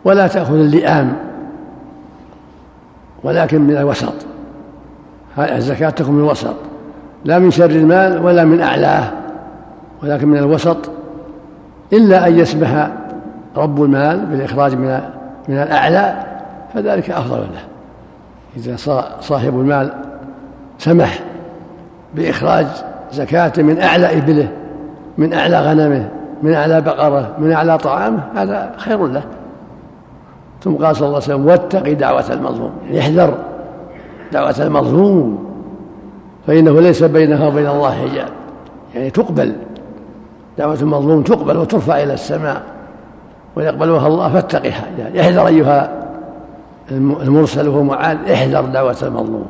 ولا 0.06 0.26
تأخذ 0.26 0.54
اللئام 0.54 1.12
ولكن 3.24 3.60
من 3.60 3.76
الوسط. 3.76 4.14
الزكاة 5.38 5.90
تكون 5.90 6.14
من 6.14 6.24
الوسط 6.24 6.54
لا 7.24 7.38
من 7.38 7.50
شر 7.50 7.70
المال 7.70 8.24
ولا 8.24 8.44
من 8.44 8.60
أعلاه 8.60 9.12
ولكن 10.02 10.28
من 10.28 10.38
الوسط 10.38 10.76
إلا 11.92 12.26
أن 12.26 12.38
يسمح 12.38 12.90
رب 13.56 13.82
المال 13.82 14.26
بالإخراج 14.26 14.74
من 14.74 15.00
من 15.48 15.56
الأعلى 15.56 16.24
فذلك 16.74 17.10
أفضل 17.10 17.38
له. 17.38 17.64
إذا 18.56 18.76
صاحب 19.20 19.60
المال 19.60 19.92
سمح 20.78 21.18
بإخراج 22.14 22.66
زكاة 23.12 23.52
من 23.56 23.80
أعلى 23.80 24.18
إبله 24.18 24.48
من 25.18 25.32
أعلى 25.32 25.60
غنمه 25.60 26.08
من 26.42 26.54
أعلى 26.54 26.80
بقرة 26.80 27.32
من 27.38 27.52
أعلى 27.52 27.78
طعامه 27.78 28.20
هذا 28.36 28.72
خير 28.76 29.06
له. 29.06 29.22
ثم 30.66 30.74
قال 30.74 30.96
صلى 30.96 31.06
الله 31.06 31.22
عليه 31.22 31.34
وسلم 31.34 31.46
واتق 31.46 31.92
دعوة 31.92 32.32
المظلوم 32.32 32.70
يعني 32.86 33.00
احذر 33.00 33.34
دعوة 34.32 34.54
المظلوم 34.60 35.44
فإنه 36.46 36.80
ليس 36.80 37.02
بينها 37.02 37.48
وبين 37.48 37.66
الله 37.66 37.90
حجاب 37.90 38.28
يعني 38.94 39.10
تقبل 39.10 39.52
دعوة 40.58 40.78
المظلوم 40.82 41.22
تقبل 41.22 41.56
وترفع 41.56 42.02
إلى 42.02 42.14
السماء 42.14 42.62
ويقبلها 43.56 44.06
الله 44.06 44.28
فاتقها 44.28 44.84
يعني 44.98 45.20
احذر 45.20 45.46
أيها 45.46 46.06
المرسل 47.22 47.68
وهو 47.68 47.82
معاذ 47.82 48.16
احذر 48.30 48.60
دعوة 48.60 48.96
المظلوم 49.02 49.46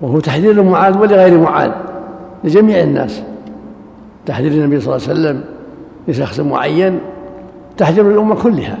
وهو 0.00 0.20
تحذير 0.20 0.52
لمعاذ 0.52 0.98
ولغير 0.98 1.40
معاذ 1.40 1.70
لجميع 2.44 2.80
الناس 2.80 3.22
تحذير 4.26 4.52
النبي 4.52 4.80
صلى 4.80 4.96
الله 4.96 5.08
عليه 5.08 5.20
وسلم 5.20 5.44
لشخص 6.08 6.40
معين 6.40 6.98
تحذير 7.76 8.10
الأمة 8.10 8.34
كلها. 8.34 8.78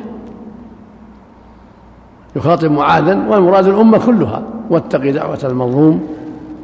يخاطب 2.36 2.70
معاذا 2.70 3.26
والمراد 3.28 3.66
الأمة 3.66 4.06
كلها 4.06 4.42
واتق 4.70 5.10
دعوة 5.10 5.38
المظلوم 5.44 6.08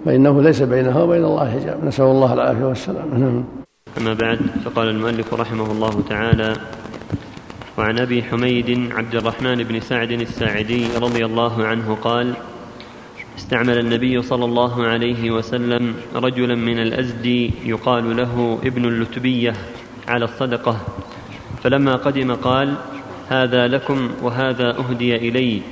فإنه 0.04 0.42
ليس 0.42 0.62
بينها 0.62 1.02
وبين 1.02 1.24
الله 1.24 1.50
حجاب. 1.50 1.84
نسأل 1.84 2.04
الله 2.04 2.32
العافية 2.32 2.64
والسلامة 2.64 3.18
نعم. 3.18 3.44
أما 3.98 4.14
بعد 4.14 4.38
فقال 4.64 4.88
المؤلف 4.88 5.34
رحمه 5.34 5.72
الله 5.72 6.02
تعالى 6.08 6.56
وعن 7.78 7.98
أبي 7.98 8.22
حميد 8.22 8.92
عبد 8.92 9.14
الرحمن 9.14 9.62
بن 9.62 9.80
سعد 9.80 10.10
الساعدي 10.10 10.86
رضي 10.96 11.24
الله 11.24 11.66
عنه 11.66 11.98
قال 12.02 12.34
استعمل 13.38 13.78
النبي 13.78 14.22
صلى 14.22 14.44
الله 14.44 14.86
عليه 14.86 15.30
وسلم 15.30 15.94
رجلا 16.14 16.54
من 16.54 16.78
الازدي 16.78 17.50
يقال 17.64 18.16
له 18.16 18.58
ابن 18.64 18.84
اللتبية 18.84 19.52
على 20.08 20.24
الصدقة 20.24 20.76
فلما 21.62 21.96
قدم 21.96 22.34
قال 22.34 22.74
هذا 23.28 23.68
لكم 23.68 24.10
وهذا 24.22 24.78
أهدي 24.78 25.16
إلي. 25.16 25.62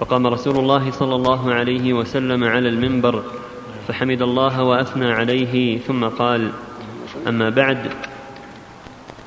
فقام 0.00 0.26
رسول 0.26 0.58
الله 0.58 0.90
صلى 0.90 1.14
الله 1.14 1.54
عليه 1.54 1.92
وسلم 1.92 2.44
على 2.44 2.68
المنبر 2.68 3.22
فحمد 3.88 4.22
الله 4.22 4.62
وأثنى 4.62 5.12
عليه 5.12 5.78
ثم 5.78 6.04
قال 6.04 6.50
أما 7.28 7.50
بعد 7.50 7.78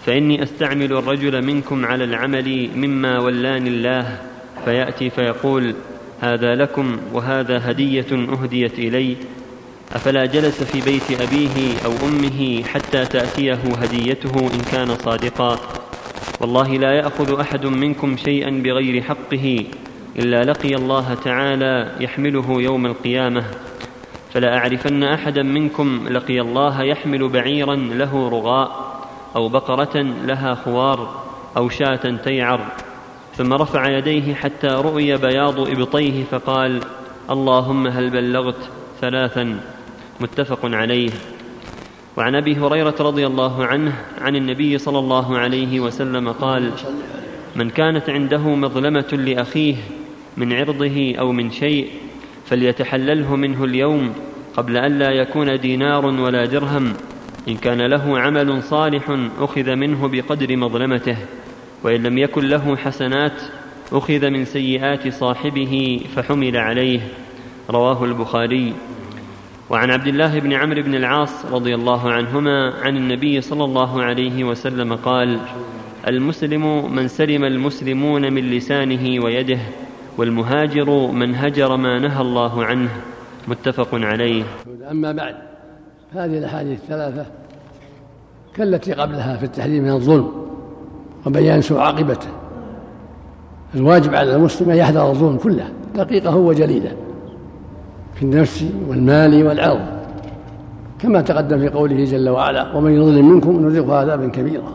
فإني 0.05 0.43
أستعمل 0.43 0.93
الرجل 0.93 1.45
منكم 1.45 1.85
على 1.85 2.03
العمل 2.03 2.69
مما 2.75 3.19
ولاني 3.19 3.69
الله 3.69 4.17
فيأتي 4.65 5.09
فيقول 5.09 5.75
هذا 6.21 6.55
لكم 6.55 6.97
وهذا 7.13 7.71
هدية 7.71 8.11
أهديت 8.11 8.79
إلي. 8.79 9.17
أفلا 9.93 10.25
جلس 10.25 10.63
في 10.63 10.81
بيت 10.81 11.21
أبيه 11.21 11.85
أو 11.85 11.91
أمه 12.07 12.63
حتى 12.63 13.05
تأتيه 13.05 13.59
هديته 13.81 14.39
إن 14.53 14.61
كان 14.71 14.95
صادقا. 14.95 15.59
والله 16.41 16.77
لا 16.77 16.91
يأخذ 16.91 17.39
أحد 17.39 17.65
منكم 17.65 18.17
شيئا 18.17 18.49
بغير 18.49 19.01
حقه 19.01 19.65
إلا 20.19 20.43
لقي 20.43 20.75
الله 20.75 21.13
تعالى 21.13 21.91
يحمله 21.99 22.61
يوم 22.61 22.85
القيامة. 22.85 23.43
فلا 24.33 24.57
أعرفن 24.57 25.03
احدا 25.03 25.43
منكم 25.43 26.07
لقي 26.09 26.41
الله 26.41 26.83
يحمل 26.83 27.29
بعيرا 27.29 27.75
له 27.75 28.29
رغاء 28.29 28.93
أو 29.35 29.49
بقرة 29.49 30.01
لها 30.01 30.55
خوار 30.55 31.23
أو 31.57 31.69
شاة 31.69 32.17
تيعر. 32.23 32.59
ثم 33.35 33.53
رفع 33.53 33.97
يديه 33.97 34.33
حتى 34.33 34.67
رؤي 34.67 35.17
بياض 35.17 35.59
إبطيه 35.59 36.23
فقال 36.23 36.81
اللهم 37.29 37.87
هل 37.87 38.09
بلغت 38.09 38.69
ثلاثا؟ 39.01 39.59
متفق 40.19 40.59
عليه. 40.63 41.09
وعن 42.17 42.35
أبي 42.35 42.55
هريرة 42.55 42.95
رضي 42.99 43.27
الله 43.27 43.65
عنه 43.65 43.93
عن 44.21 44.35
النبي 44.35 44.77
صلى 44.77 44.99
الله 44.99 45.37
عليه 45.37 45.79
وسلم 45.79 46.31
قال 46.31 46.71
من 47.55 47.69
كانت 47.69 48.09
عنده 48.09 48.55
مظلمة 48.55 49.07
لأخيه 49.13 49.75
من 50.37 50.53
عرضه 50.53 51.15
أو 51.19 51.31
من 51.31 51.51
شيء 51.51 51.87
فليتحلله 52.45 53.35
منه 53.35 53.63
اليوم 53.63 54.13
قبل 54.57 54.77
أن 54.77 54.99
لا 54.99 55.11
يكون 55.11 55.59
دينار 55.59 56.05
ولا 56.05 56.45
درهم 56.45 56.93
إن 57.47 57.57
كان 57.57 57.81
له 57.81 58.19
عمل 58.19 58.63
صالح 58.63 59.17
أخذ 59.39 59.75
منه 59.75 60.07
بقدر 60.07 60.57
مظلمته 60.57 61.17
وإن 61.83 62.03
لم 62.03 62.17
يكن 62.17 62.49
له 62.49 62.75
حسنات 62.75 63.41
أخذ 63.91 64.29
من 64.29 64.45
سيئات 64.45 65.07
صاحبه 65.07 66.01
فحمل 66.15 66.57
عليه. 66.57 66.99
رواه 67.69 68.03
البخاري. 68.03 68.73
وعن 69.69 69.91
عبد 69.91 70.07
الله 70.07 70.39
بن 70.39 70.53
عمرو 70.53 70.81
بن 70.81 70.95
العاص 70.95 71.45
رضي 71.45 71.75
الله 71.75 72.11
عنهما 72.11 72.73
عن 72.81 72.97
النبي 72.97 73.41
صلى 73.41 73.63
الله 73.63 74.03
عليه 74.03 74.43
وسلم 74.43 74.95
قال 74.95 75.39
المسلم 76.07 76.95
من 76.95 77.07
سلم 77.07 77.43
المسلمون 77.43 78.33
من 78.33 78.43
لسانه 78.51 79.23
ويده 79.23 79.59
والمهاجر 80.17 81.07
من 81.07 81.35
هجر 81.35 81.77
ما 81.77 81.99
نهى 81.99 82.21
الله 82.21 82.65
عنه. 82.65 82.89
متفق 83.47 83.87
عليه. 83.93 84.43
أما 84.91 85.11
بعد 85.11 85.35
هذه 86.13 86.37
الأحاديث 86.37 86.79
الثلاثة 86.79 87.25
كالتي 88.55 88.93
قبلها 88.93 89.37
في 89.37 89.43
التحذير 89.43 89.81
من 89.81 89.91
الظلم 89.91 90.31
وبيان 91.25 91.61
سوء 91.61 91.79
عاقبته. 91.79 92.27
الواجب 93.75 94.15
على 94.15 94.35
المسلم 94.35 94.69
أن 94.69 94.77
يحذر 94.77 95.09
الظلم 95.09 95.37
كله 95.37 95.67
دقيقة 95.95 96.35
وجليله. 96.35 96.91
في 98.23 98.29
النفس 98.29 98.65
والمال 98.89 99.47
والعرض 99.47 99.79
كما 100.99 101.21
تقدم 101.21 101.59
في 101.59 101.67
قوله 101.67 102.05
جل 102.05 102.29
وعلا 102.29 102.75
ومن 102.75 102.91
يظلم 102.91 103.29
منكم 103.29 103.67
نذقه 103.67 103.95
عذابا 103.95 104.27
كبيرا. 104.27 104.73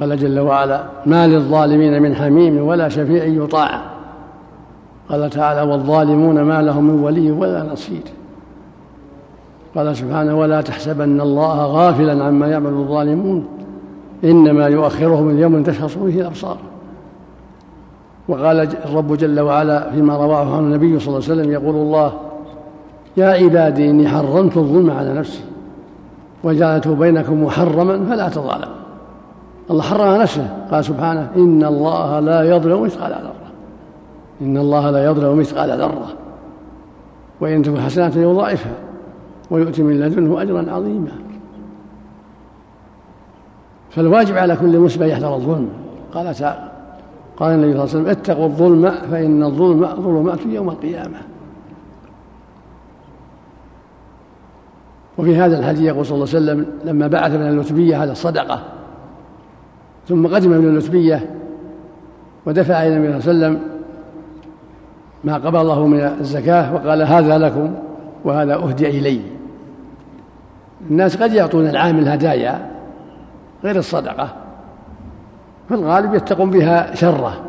قال 0.00 0.16
جل 0.16 0.40
وعلا 0.40 0.84
ما 1.06 1.26
للظالمين 1.26 2.02
من 2.02 2.14
حميم 2.14 2.66
ولا 2.66 2.88
شفيع 2.88 3.24
يطاع. 3.24 3.82
قال 5.08 5.30
تعالى 5.30 5.62
والظالمون 5.62 6.42
ما 6.42 6.62
لهم 6.62 6.84
من 6.84 7.00
ولي 7.00 7.30
ولا 7.30 7.62
نصير. 7.72 8.02
قال 9.74 9.96
سبحانه 9.96 10.38
ولا 10.38 10.60
تحسبن 10.60 11.20
الله 11.20 11.66
غافلا 11.66 12.24
عما 12.24 12.46
يعمل 12.46 12.70
الظالمون 12.70 13.44
إنما 14.24 14.66
يؤخرهم 14.66 15.30
اليوم 15.30 15.62
تشخص 15.62 15.98
فيه 15.98 16.20
الأبصار. 16.20 16.58
وقال 18.28 18.68
الرب 18.84 19.16
جل 19.16 19.40
وعلا 19.40 19.90
فيما 19.90 20.16
رواه 20.16 20.56
عن 20.56 20.62
النبي 20.62 20.98
صلى 20.98 21.08
الله 21.08 21.30
عليه 21.30 21.40
وسلم 21.40 21.52
يقول 21.52 21.74
الله 21.74 22.29
يا 23.16 23.26
عبادي 23.26 23.90
إني 23.90 24.08
حرمت 24.08 24.56
الظلم 24.56 24.90
على 24.90 25.14
نفسي 25.14 25.40
وجعلته 26.44 26.94
بينكم 26.94 27.44
محرما 27.44 28.06
فلا 28.06 28.28
تظالموا. 28.28 28.80
الله 29.70 29.82
حرم 29.82 30.20
نفسه. 30.22 30.66
قال 30.70 30.84
سبحانه 30.84 31.30
إن 31.36 31.64
الله 31.64 32.20
لا 32.20 32.56
يظلم 32.56 32.82
مثقال 32.82 33.12
ذرة. 33.12 33.50
إن 34.40 34.56
الله 34.56 34.90
لا 34.90 35.04
يظلم 35.04 35.38
مثقال 35.38 35.70
ذرة. 35.70 36.08
وإن 37.40 37.62
تكن 37.62 37.80
حسنات 37.80 38.16
يضاعفها 38.16 38.72
ويؤتي 39.50 39.82
من 39.82 40.00
لدنه 40.00 40.42
أجرا 40.42 40.72
عظيما. 40.72 41.12
فالواجب 43.90 44.36
على 44.36 44.56
كل 44.56 44.78
مسلم 44.78 45.02
أن 45.02 45.08
يحذر 45.08 45.34
الظلم. 45.34 45.68
قال 46.14 46.34
تعالى 46.34 46.70
قال 47.36 47.52
النبي 47.52 47.72
صلى 47.72 47.84
الله 47.84 47.90
عليه 47.90 47.90
وسلم 47.90 48.06
اتقوا 48.06 48.46
الظلم 48.46 48.90
فإن 49.10 49.42
الظلم 49.42 49.86
ظلمات 49.86 50.46
يوم 50.46 50.68
القيامة. 50.68 51.18
وفي 55.20 55.36
هذا 55.36 55.58
الحديث 55.58 55.80
يقول 55.80 56.06
صلى 56.06 56.14
الله 56.14 56.28
عليه 56.28 56.36
وسلم 56.36 56.66
لما 56.84 57.06
بعث 57.06 57.32
من 57.32 57.48
اللتبية 57.48 58.04
هذا 58.04 58.12
الصدقة 58.12 58.62
ثم 60.08 60.26
قدم 60.26 60.50
من 60.50 60.68
اللتبية 60.68 61.30
ودفع 62.46 62.82
إلى 62.82 62.96
النبي 62.96 63.20
صلى 63.20 63.32
الله 63.32 63.46
عليه 63.46 63.56
وسلم 63.56 63.70
ما 65.24 65.60
الله 65.60 65.86
من 65.86 66.00
الزكاة 66.00 66.74
وقال 66.74 67.02
هذا 67.02 67.38
لكم 67.38 67.74
وهذا 68.24 68.54
أهدي 68.54 68.88
إلي. 68.88 69.20
الناس 70.90 71.22
قد 71.22 71.32
يعطون 71.32 71.66
العامل 71.66 72.08
هدايا 72.08 72.70
غير 73.64 73.76
الصدقة 73.76 74.28
في 75.68 75.74
الغالب 75.74 76.14
يتقون 76.14 76.50
بها 76.50 76.94
شره. 76.94 77.40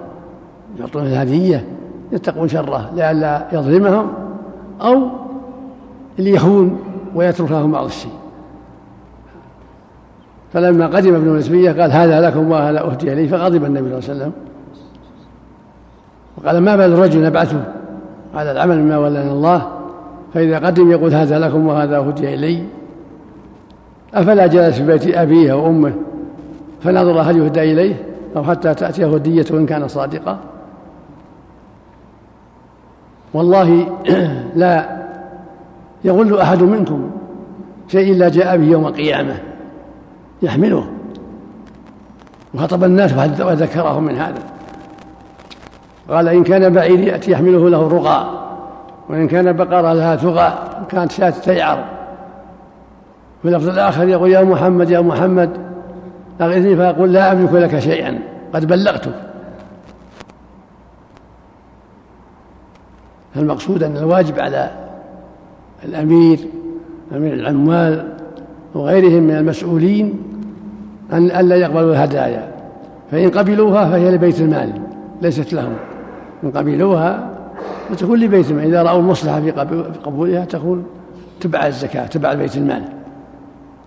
يعطون 0.79 1.03
الهدية 1.03 1.65
يتقون 2.11 2.47
شره 2.47 2.89
لئلا 2.95 3.47
يظلمهم 3.53 4.13
أو 4.81 5.07
ليخون 6.19 6.90
ويترك 7.15 7.51
لهم 7.51 7.71
بعض 7.71 7.85
الشيء. 7.85 8.11
فلما 10.53 10.87
قدم 10.87 11.15
ابن 11.15 11.27
النسبية 11.27 11.71
قال 11.71 11.91
هذا 11.91 12.21
لكم 12.21 12.51
وهذا 12.51 12.81
أهدي 12.81 13.13
إليه 13.13 13.27
فغضب 13.27 13.65
النبي 13.65 14.01
صلى 14.01 14.13
الله 14.13 14.23
عليه 14.25 14.33
وسلم. 14.33 14.33
وقال 16.37 16.57
ما 16.57 16.75
بال 16.75 16.93
الرجل 16.93 17.25
نبعثه 17.25 17.63
على 18.35 18.51
العمل 18.51 18.79
مما 18.79 18.97
ولنا 18.97 19.31
الله 19.31 19.67
فإذا 20.33 20.59
قدم 20.59 20.91
يقول 20.91 21.13
هذا 21.13 21.39
لكم 21.39 21.67
وهذا 21.67 21.99
هدي 21.99 22.33
إلي. 22.33 22.63
أفلا 24.13 24.47
جلس 24.47 24.77
في 24.77 24.85
بيت 24.85 25.15
أبيه 25.15 25.51
أو 25.51 25.67
أمه؟ 25.67 25.93
فنظر 26.81 27.21
هل 27.21 27.37
يهدى 27.37 27.71
إليه 27.71 27.95
أو 28.35 28.43
حتى 28.43 28.73
تأتيه 28.73 29.13
هدية 29.15 29.45
إن 29.51 29.65
كان 29.65 29.87
صادقا. 29.87 30.37
والله 33.33 33.87
لا 34.55 35.00
يغل 36.03 36.39
أحد 36.39 36.61
منكم 36.61 37.11
شيء 37.87 38.13
إلا 38.13 38.29
جاء 38.29 38.57
به 38.57 38.63
يوم 38.63 38.87
القيامة. 38.87 39.37
يحمله. 40.41 40.87
وخطب 42.53 42.83
الناس 42.83 43.13
وذكرهم 43.41 44.03
من 44.03 44.17
هذا. 44.17 44.43
قال 46.09 46.27
إن 46.27 46.43
كان 46.43 46.73
بعير 46.73 46.99
يأتي 46.99 47.31
يحمله 47.31 47.69
له 47.69 47.87
رقى 47.87 48.41
وإن 49.09 49.27
كان 49.27 49.53
بقرة 49.53 49.93
لها 49.93 50.15
تغى 50.15 50.53
كانت 50.89 51.11
شاة 51.11 51.29
تيعر 51.29 51.85
في 53.41 53.47
اللفظ 53.47 53.69
الآخر 53.69 54.07
يقول 54.07 54.31
يا 54.31 54.41
محمد 54.41 54.89
يا 54.89 55.01
محمد 55.01 55.49
أغثني 56.41 56.75
فيقول 56.75 57.13
لا 57.13 57.31
أملك 57.31 57.53
لك 57.53 57.79
شيئا. 57.79 58.19
قد 58.53 58.65
بلغتك 58.65 59.13
فالمقصود 63.35 63.83
أن 63.83 63.97
الواجب 63.97 64.39
على 64.39 64.71
الأمير 65.85 66.39
أمير 67.15 67.33
العمال 67.33 68.07
وغيرهم 68.75 69.23
من 69.23 69.35
المسؤولين 69.35 70.13
أن 71.13 71.25
ألا 71.25 71.55
يقبلوا 71.55 71.91
الهدايا. 71.91 72.51
فإن 73.11 73.29
قبلوها 73.29 73.89
فهي 73.89 74.11
لبيت 74.11 74.41
المال 74.41 74.73
ليست 75.21 75.53
لهم. 75.53 75.73
إن 76.43 76.51
قبلوها 76.51 77.29
فتكون 77.89 78.19
لبيت 78.19 78.51
المال. 78.51 78.65
إذا 78.65 78.83
رأوا 78.83 78.99
المصلحة 78.99 79.41
في 79.41 79.51
قبولها 80.03 80.45
تكون 80.45 80.85
تبع 81.39 81.67
الزكاة 81.67 82.05
تبع 82.05 82.33
بيت 82.33 82.57
المال 82.57 82.83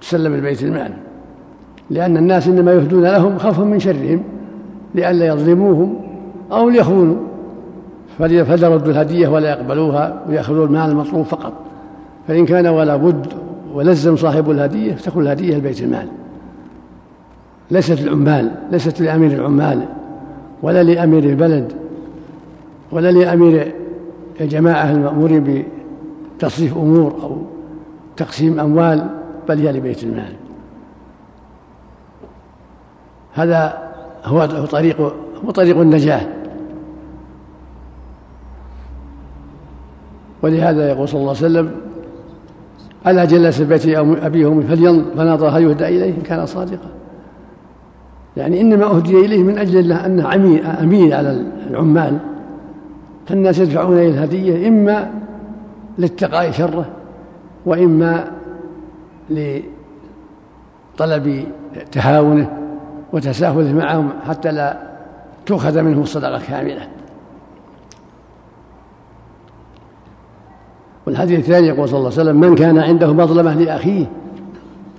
تسلم 0.01 0.35
البيت 0.35 0.63
المال. 0.63 0.93
لأن 1.91 2.17
الناس 2.17 2.49
إنما 2.49 2.73
يهدون 2.73 3.03
لهم 3.03 3.39
خوفا 3.39 3.63
من 3.63 3.79
شرهم 3.79 4.23
لئلا 4.95 5.27
يظلموهم 5.27 6.01
أو 6.53 6.69
ليخونوا. 6.69 7.17
فليردوا 8.19 8.93
الهدية 8.93 9.29
ولا 9.29 9.51
يقبلوها 9.51 10.23
ويأخذوا 10.29 10.67
المال 10.67 10.91
المطلوب 10.91 11.25
فقط. 11.25 11.53
فإن 12.29 12.47
كان 12.47 12.67
ولا 12.67 12.97
بد 12.97 13.27
ولزم 13.75 14.17
صاحب 14.17 14.51
الهدية 14.51 14.95
فتكون 14.95 15.23
الهدية 15.23 15.57
لبيت 15.57 15.81
المال. 15.81 16.09
ليست 17.71 18.01
العمال 18.01 18.51
ليست 18.71 19.01
لأمير 19.01 19.33
العمال 19.33 19.85
ولا 20.63 20.83
لأمير 20.83 21.25
البلد 21.25 21.73
ولا 22.93 23.13
لأمير 23.13 23.75
الجماعة 24.41 24.91
المأمورين 24.91 25.65
بتصريف 26.39 26.77
أمور 26.77 27.13
أو 27.23 27.37
تقسيم 28.17 28.61
أموال 28.61 29.07
بل 29.49 29.59
هي 29.59 29.73
لبيت 29.73 30.03
المال. 30.03 30.33
هذا 33.35 33.93
هو 34.25 34.47
طريق 34.47 35.01
هو 35.45 35.51
طريق 35.51 35.79
النجاة. 35.79 36.27
ولهذا 40.43 40.91
يقول 40.91 41.09
صلى 41.09 41.21
الله 41.21 41.37
عليه 41.37 41.47
وسلم 41.47 41.71
ألا 43.07 43.25
جلس 43.25 43.61
بيت 43.61 43.99
أبي 43.99 44.45
وأمي 44.45 44.65
فنظر 45.17 45.49
هل 45.49 45.63
يهدى 45.63 45.89
إليه 45.89 46.17
إن 46.17 46.23
كان 46.25 46.47
صادقا. 46.47 46.89
يعني 48.37 48.61
إنما 48.61 48.85
أهدي 48.85 49.25
إليه 49.25 49.43
من 49.43 49.59
أجل 49.59 49.79
الله 49.79 50.07
أنه 50.07 50.35
أمين 50.83 51.13
على 51.13 51.43
العمال. 51.71 52.19
فالناس 53.27 53.59
يدفعون 53.59 53.99
إليه 53.99 54.09
الهدية 54.09 54.69
إما 54.69 55.11
لاتقاء 55.99 56.51
شره 56.51 56.87
وإما 57.67 58.25
لطلب 59.31 59.65
تهاونه 61.93 62.51
وتساهله 63.13 63.73
معهم 63.73 64.09
حتى 64.29 64.53
لا 64.53 64.77
تؤخذ 65.47 65.83
منه 65.83 66.03
الصدقة 66.03 66.41
كاملة. 66.49 66.89
والحديث 71.07 71.39
الثاني 71.39 71.67
يقول 71.67 71.89
صلى 71.89 71.99
الله 71.99 72.11
عليه 72.11 72.21
وسلم 72.21 72.41
من 72.41 72.55
كان 72.55 72.79
عنده 72.79 73.13
مظلمة 73.13 73.55
لأخيه 73.55 74.07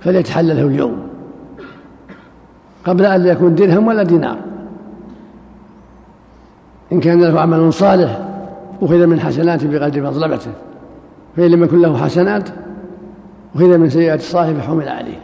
فليتحلله 0.00 0.66
اليوم 0.66 0.96
قبل 2.84 3.04
أن 3.04 3.26
يكون 3.26 3.54
درهم 3.54 3.86
ولا 3.86 4.02
دينار. 4.02 4.36
إن 6.92 7.00
كان 7.00 7.22
له 7.22 7.40
عمل 7.40 7.72
صالح 7.72 8.20
أخذ 8.82 9.06
من 9.06 9.20
حسناته 9.20 9.68
بقدر 9.68 10.02
مظلمته. 10.02 10.50
فإن 11.36 11.50
لم 11.50 11.64
يكن 11.64 11.80
له 11.80 11.96
حسنات 11.96 12.48
أخذ 13.56 13.78
من 13.78 13.90
سيئات 13.90 14.20
الصاحب 14.20 14.60
حمل 14.60 14.88
عليه. 14.88 15.18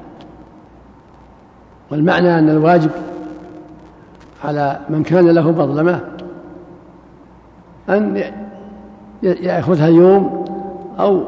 والمعنى 1.91 2.39
أن 2.39 2.49
الواجب 2.49 2.91
على 4.45 4.79
من 4.91 5.03
كان 5.03 5.29
له 5.29 5.51
مظلمة 5.51 6.01
أن 7.89 8.23
يأخذها 9.23 9.89
يوم 9.89 10.42
أو 10.99 11.23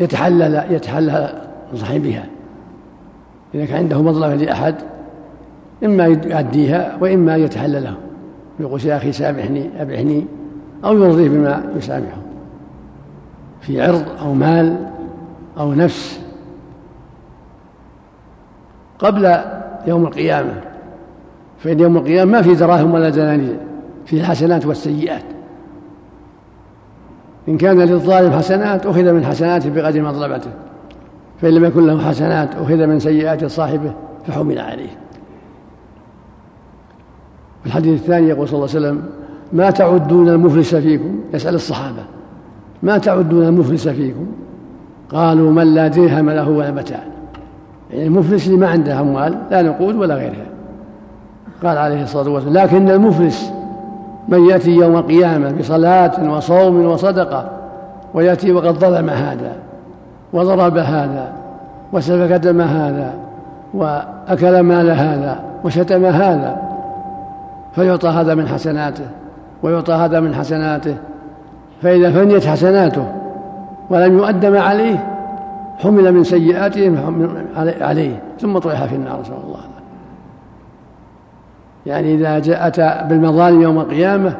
يتحلل 0.00 0.64
يتحلل 0.70 1.28
صاحبها 1.74 2.24
إذا 3.54 3.64
كان 3.64 3.76
عنده 3.76 4.02
مظلمة 4.02 4.34
لأحد 4.34 4.74
إما 5.84 6.04
يؤديها 6.04 6.98
وإما 7.00 7.36
يتحلله 7.36 7.94
يقول 8.60 8.84
يا 8.84 8.96
أخي 8.96 9.12
سامحني 9.12 9.70
أبحني 9.82 10.24
أو 10.84 10.98
يرضيه 10.98 11.28
بما 11.28 11.62
يسامحه. 11.76 12.18
في 13.60 13.82
عرض 13.82 14.04
أو 14.20 14.34
مال 14.34 14.76
أو 15.58 15.74
نفس. 15.74 16.20
قبل 18.98 19.36
يوم 19.86 20.06
القيامة 20.06 20.54
فإن 21.58 21.80
يوم 21.80 21.96
القيامة 21.96 22.32
ما 22.32 22.42
في 22.42 22.54
دراهم 22.54 22.94
ولا 22.94 23.08
دنانير 23.08 23.56
في 24.06 24.16
الحسنات 24.16 24.66
والسيئات. 24.66 25.22
إن 27.48 27.56
كان 27.56 27.80
للظالم 27.80 28.32
حسنات 28.32 28.86
أخذ 28.86 29.12
من 29.12 29.24
حسناته 29.24 29.70
بقدر 29.70 30.02
مظلمته 30.02 30.50
فإن 31.42 31.54
لم 31.54 31.64
يكن 31.64 31.86
له 31.86 32.08
حسنات 32.08 32.54
أخذ 32.54 32.86
من 32.86 33.00
سيئات 33.00 33.44
صاحبه 33.44 33.92
فحمل 34.26 34.58
عليه. 34.58 34.90
الحديث 37.66 38.00
الثاني 38.00 38.28
يقول 38.28 38.48
صلى 38.48 38.56
الله 38.56 38.68
عليه 38.68 38.78
وسلم 38.78 39.02
ما 39.52 39.70
تعدون 39.70 40.28
المفلس 40.28 40.74
فيكم؟ 40.74 41.20
يسأل 41.34 41.54
الصحابة. 41.54 42.02
ما 42.82 42.98
تعدون 42.98 43.46
المفلس 43.46 43.88
فيكم؟ 43.88 44.26
قالوا 45.10 45.52
من 45.52 45.74
لا 45.74 45.88
درهم 45.88 46.30
له 46.30 46.48
ولا 46.48 46.70
متاع. 46.70 47.04
يعني 47.90 48.06
المفلس 48.06 48.46
اللي 48.46 48.58
ما 48.58 48.68
عنده 48.68 49.00
أموال 49.00 49.38
لا 49.50 49.62
نقود 49.62 49.94
ولا 49.94 50.14
غيرها. 50.14 50.46
قال 51.64 51.78
عليه 51.78 52.02
الصلاة 52.02 52.30
والسلام 52.30 52.54
لكن 52.54 52.90
المفلس 52.90 53.52
من 54.28 54.48
يأتي 54.48 54.70
يوم 54.70 54.96
القيامة 54.96 55.52
بصلاة 55.52 56.32
وصوم 56.32 56.84
وصدقة 56.84 57.48
ويأتي 58.14 58.52
وقد 58.52 58.74
ظلم 58.78 59.10
هذا 59.10 59.52
وضرب 60.32 60.76
هذا 60.76 61.32
وسفك 61.92 62.32
دم 62.32 62.60
هذا 62.60 63.14
وأكل 63.74 64.60
مال 64.60 64.90
هذا 64.90 65.38
وشتم 65.64 66.04
هذا 66.04 66.56
فيعطى 67.74 68.08
هذا 68.08 68.34
من 68.34 68.48
حسناته 68.48 69.06
ويعطى 69.62 69.92
هذا 69.92 70.20
من 70.20 70.34
حسناته 70.34 70.96
فإذا 71.82 72.10
فنيت 72.10 72.46
حسناته 72.46 73.04
ولم 73.90 74.18
يؤد 74.18 74.46
ما 74.46 74.60
عليه 74.60 75.06
حمل 75.78 76.12
من 76.12 76.24
سيئاته 76.24 76.92
عليه 77.80 78.22
ثم 78.40 78.58
طرح 78.58 78.84
في 78.84 78.94
النار 78.94 79.20
نسأل 79.20 79.32
الله 79.46 79.77
يعني 81.88 82.14
إذا 82.14 82.38
جاء 82.38 82.66
أتى 82.66 83.04
بالمظالم 83.08 83.62
يوم 83.62 83.78
القيامة 83.78 84.36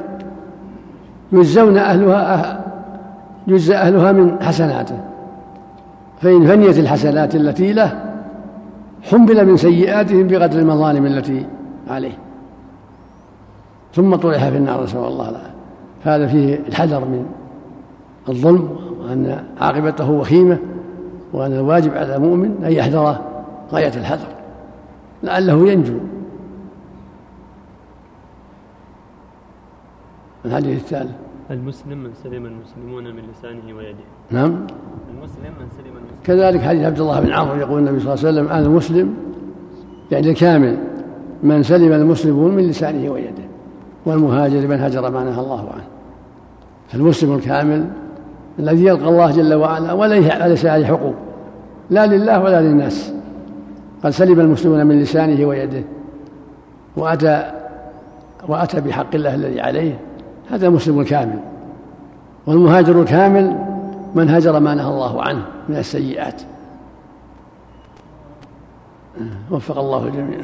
يجزون 1.32 1.76
أهلها 1.76 2.34
أه 2.34 2.59
يجزى 3.46 3.74
أهلها 3.74 4.12
من 4.12 4.42
حسناته. 4.42 4.99
فإن 6.20 6.46
فنيت 6.46 6.78
الحسنات 6.78 7.34
التي 7.34 7.72
له 7.72 8.05
حمل 9.03 9.46
من 9.46 9.57
سيئاتهم 9.57 10.26
بقدر 10.26 10.59
المظالم 10.59 11.07
التي 11.07 11.46
عليه. 11.90 12.18
ثم 13.94 14.14
طرح 14.16 14.49
في 14.49 14.57
النار 14.57 14.84
نسأل 14.84 14.99
الله 14.99 15.28
العافية. 15.28 15.55
فهذا 16.05 16.26
فيه 16.26 16.61
الحذر 16.68 17.01
من 17.01 17.26
الظلم 18.28 18.68
وأن 19.03 19.42
عاقبته 19.61 20.11
وخيمة 20.11 20.59
وأن 21.32 21.53
الواجب 21.53 21.94
على 21.94 22.16
المؤمن 22.16 22.64
أن 22.64 22.72
يحذره 22.72 23.20
غاية 23.72 23.92
الحذر. 23.96 24.28
لعله 25.22 25.68
ينجو. 25.68 25.94
الحديث 30.45 30.78
الثالث. 30.78 31.11
المسلم 31.51 31.99
من 31.99 32.11
سلم 32.22 32.47
المسلمون 32.47 33.05
من 33.05 33.22
لسانه 33.30 33.76
ويده. 33.76 33.99
نعم. 34.30 34.66
المسلم 35.14 35.53
من 35.61 35.66
سلم 35.76 35.86
المسلمون. 35.86 36.22
كذلك 36.24 36.61
حديث 36.61 36.84
عبد 36.84 37.01
الله 37.01 37.20
بن 37.20 37.32
عمرو 37.32 37.57
يقول 37.57 37.78
النبي 37.78 38.01
صلى 38.01 38.14
الله 38.14 38.26
عليه 38.26 38.41
وسلم 38.41 38.66
المسلم 38.66 39.14
يعني 40.11 40.30
الكامل. 40.30 40.78
من 41.43 41.62
سلم 41.62 41.93
المسلمون 41.93 42.55
من 42.55 42.68
لسانه 42.68 43.11
ويده. 43.11 43.49
والمهاجر 44.07 44.66
من 44.66 44.80
هجر 44.80 45.11
ما 45.11 45.24
نهى 45.24 45.41
الله 45.41 45.61
عنه. 45.72 45.84
فالمسلم 46.89 47.34
الكامل 47.34 47.91
الذي 48.59 48.84
يلقى 48.84 49.09
الله 49.09 49.30
جل 49.30 49.55
وعلا 49.55 49.93
وليس 49.93 50.66
عليه 50.66 50.86
حقوق. 50.86 51.14
لا 51.91 52.07
لله 52.07 52.43
ولا 52.43 52.61
للناس. 52.61 53.12
قد 54.05 54.11
سلم 54.11 54.41
المسلمون 54.41 54.86
من 54.86 55.01
لسانه 55.01 55.47
ويده. 55.47 55.82
وأتى 56.97 57.53
وأتى 58.49 58.80
بحق 58.80 59.14
الله 59.14 59.34
الذي 59.34 59.61
عليه. 59.61 59.99
هذا 60.51 60.66
المسلم 60.66 61.01
الكامل 61.01 61.40
والمهاجر 62.46 63.03
الكامل 63.03 63.59
من 64.14 64.30
هجر 64.30 64.61
ما 64.61 64.74
نهى 64.74 64.88
الله 64.88 65.22
عنه 65.22 65.42
من 65.68 65.76
السيئات. 65.76 66.42
وفق 69.51 69.78
الله 69.78 70.07
الجميع. 70.07 70.40